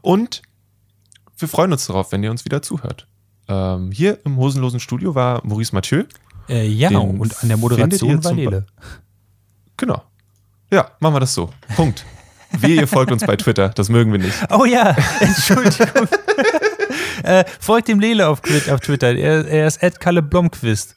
Und 0.00 0.42
wir 1.36 1.48
freuen 1.48 1.72
uns 1.72 1.86
darauf, 1.86 2.12
wenn 2.12 2.22
ihr 2.22 2.30
uns 2.30 2.44
wieder 2.44 2.62
zuhört. 2.62 3.08
Ähm, 3.48 3.90
hier 3.90 4.18
im 4.24 4.36
hosenlosen 4.36 4.78
Studio 4.78 5.16
war 5.16 5.44
Maurice 5.44 5.74
Mathieu. 5.74 6.04
Äh, 6.48 6.66
ja, 6.66 6.88
Den 6.88 6.98
und 7.20 7.42
an 7.42 7.48
der 7.48 7.56
Moderation 7.56 8.22
war 8.24 8.32
Lele. 8.32 8.66
Genau. 9.76 10.02
Ja, 10.70 10.90
machen 11.00 11.14
wir 11.14 11.20
das 11.20 11.34
so. 11.34 11.50
Punkt. 11.76 12.04
Wie 12.58 12.76
ihr 12.76 12.86
folgt 12.86 13.12
uns 13.12 13.24
bei 13.24 13.36
Twitter, 13.36 13.70
das 13.70 13.88
mögen 13.88 14.12
wir 14.12 14.18
nicht. 14.18 14.36
Oh 14.50 14.64
ja, 14.64 14.94
Entschuldigung. 15.20 16.06
äh, 17.22 17.44
folgt 17.60 17.88
dem 17.88 17.98
Lele 18.00 18.28
auf, 18.28 18.40
auf 18.70 18.80
Twitter. 18.80 19.14
Er, 19.14 19.46
er 19.46 19.66
ist 19.66 19.82
Ed 19.82 20.00
Kalle 20.00 20.22
Blomqvist. 20.22 20.96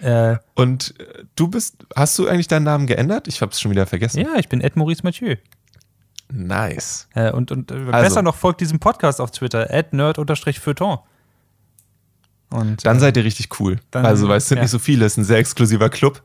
Äh, 0.00 0.36
Und 0.54 0.94
äh, 0.98 1.24
du 1.36 1.48
bist, 1.48 1.76
hast 1.94 2.18
du 2.18 2.28
eigentlich 2.28 2.48
deinen 2.48 2.64
Namen 2.64 2.86
geändert? 2.86 3.28
Ich 3.28 3.40
habe 3.42 3.52
es 3.52 3.60
schon 3.60 3.70
wieder 3.70 3.86
vergessen. 3.86 4.20
ja, 4.20 4.36
ich 4.38 4.48
bin 4.48 4.60
Ed 4.60 4.76
Maurice 4.76 5.02
Mathieu. 5.04 5.36
Nice. 6.30 7.08
Äh, 7.14 7.30
und 7.32 7.50
und 7.52 7.70
äh, 7.70 7.74
Also. 7.74 7.90
besser 7.90 8.22
noch, 8.22 8.34
folgt 8.34 8.60
diesem 8.60 8.78
Podcast 8.80 9.20
auf 9.20 9.30
Twitter, 9.30 9.66
nerd-feuilleton. 9.92 10.98
Und 12.50 12.84
Dann 12.86 12.96
äh, 12.96 13.00
seid 13.00 13.16
ihr 13.16 13.24
richtig 13.24 13.60
cool. 13.60 13.78
Dann- 13.90 14.06
also, 14.06 14.28
weil 14.28 14.38
es 14.38 14.48
sind 14.48 14.58
ja. 14.58 14.62
nicht 14.62 14.70
so 14.70 14.78
viele, 14.78 15.04
es 15.04 15.12
ist 15.12 15.18
ein 15.18 15.24
sehr 15.24 15.38
exklusiver 15.38 15.90
Club. 15.90 16.22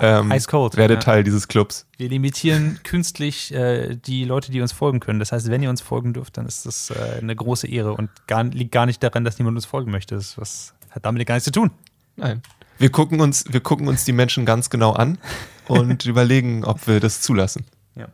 Ähm, 0.00 0.30
Ice 0.32 0.46
Cold. 0.46 0.76
Werdet 0.76 0.98
ja. 0.98 1.12
Teil 1.12 1.24
dieses 1.24 1.48
Clubs. 1.48 1.86
Wir 1.96 2.08
limitieren 2.08 2.78
künstlich 2.84 3.52
äh, 3.54 3.96
die 3.96 4.24
Leute, 4.24 4.52
die 4.52 4.60
uns 4.60 4.72
folgen 4.72 5.00
können. 5.00 5.18
Das 5.18 5.32
heißt, 5.32 5.50
wenn 5.50 5.62
ihr 5.62 5.70
uns 5.70 5.80
folgen 5.80 6.12
dürft, 6.12 6.36
dann 6.36 6.46
ist 6.46 6.66
das 6.66 6.90
äh, 6.90 7.18
eine 7.20 7.34
große 7.34 7.66
Ehre 7.66 7.94
und 7.94 8.10
gar, 8.26 8.44
liegt 8.44 8.72
gar 8.72 8.86
nicht 8.86 9.02
daran, 9.02 9.24
dass 9.24 9.38
niemand 9.38 9.56
uns 9.56 9.64
folgen 9.64 9.90
möchte. 9.90 10.14
Das 10.14 10.36
was, 10.36 10.74
hat 10.90 11.06
damit 11.06 11.26
gar 11.26 11.36
nichts 11.36 11.46
zu 11.46 11.52
tun. 11.52 11.70
Nein. 12.16 12.42
Wir 12.76 12.90
gucken 12.90 13.20
uns, 13.20 13.44
wir 13.48 13.60
gucken 13.60 13.88
uns 13.88 14.04
die 14.04 14.12
Menschen 14.12 14.44
ganz 14.44 14.70
genau 14.70 14.92
an 14.92 15.18
und 15.68 16.04
überlegen, 16.04 16.64
ob 16.64 16.86
wir 16.86 17.00
das 17.00 17.22
zulassen. 17.22 17.64
Ja. 17.96 18.08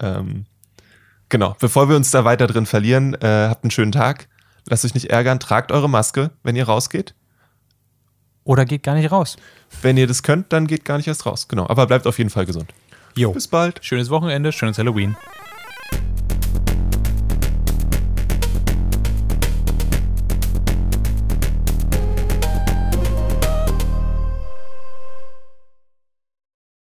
Ähm, 0.00 0.46
genau. 1.28 1.56
Bevor 1.60 1.88
wir 1.88 1.96
uns 1.96 2.10
da 2.10 2.24
weiter 2.24 2.46
drin 2.46 2.66
verlieren, 2.66 3.14
äh, 3.14 3.48
habt 3.48 3.64
einen 3.64 3.70
schönen 3.70 3.92
Tag. 3.92 4.28
Lasst 4.68 4.84
euch 4.84 4.94
nicht 4.94 5.10
ärgern. 5.10 5.40
Tragt 5.40 5.72
eure 5.72 5.88
Maske, 5.88 6.30
wenn 6.42 6.56
ihr 6.56 6.66
rausgeht. 6.66 7.14
Oder 8.44 8.64
geht 8.64 8.82
gar 8.82 8.94
nicht 8.94 9.12
raus. 9.12 9.36
Wenn 9.82 9.96
ihr 9.96 10.06
das 10.06 10.22
könnt, 10.22 10.52
dann 10.52 10.66
geht 10.66 10.84
gar 10.84 10.96
nicht 10.96 11.06
erst 11.06 11.26
raus. 11.26 11.48
Genau. 11.48 11.68
Aber 11.68 11.86
bleibt 11.86 12.06
auf 12.06 12.18
jeden 12.18 12.30
Fall 12.30 12.46
gesund. 12.46 12.72
Jo. 13.14 13.32
Bis 13.32 13.48
bald. 13.48 13.84
Schönes 13.84 14.10
Wochenende, 14.10 14.52
schönes 14.52 14.78
Halloween. 14.78 15.16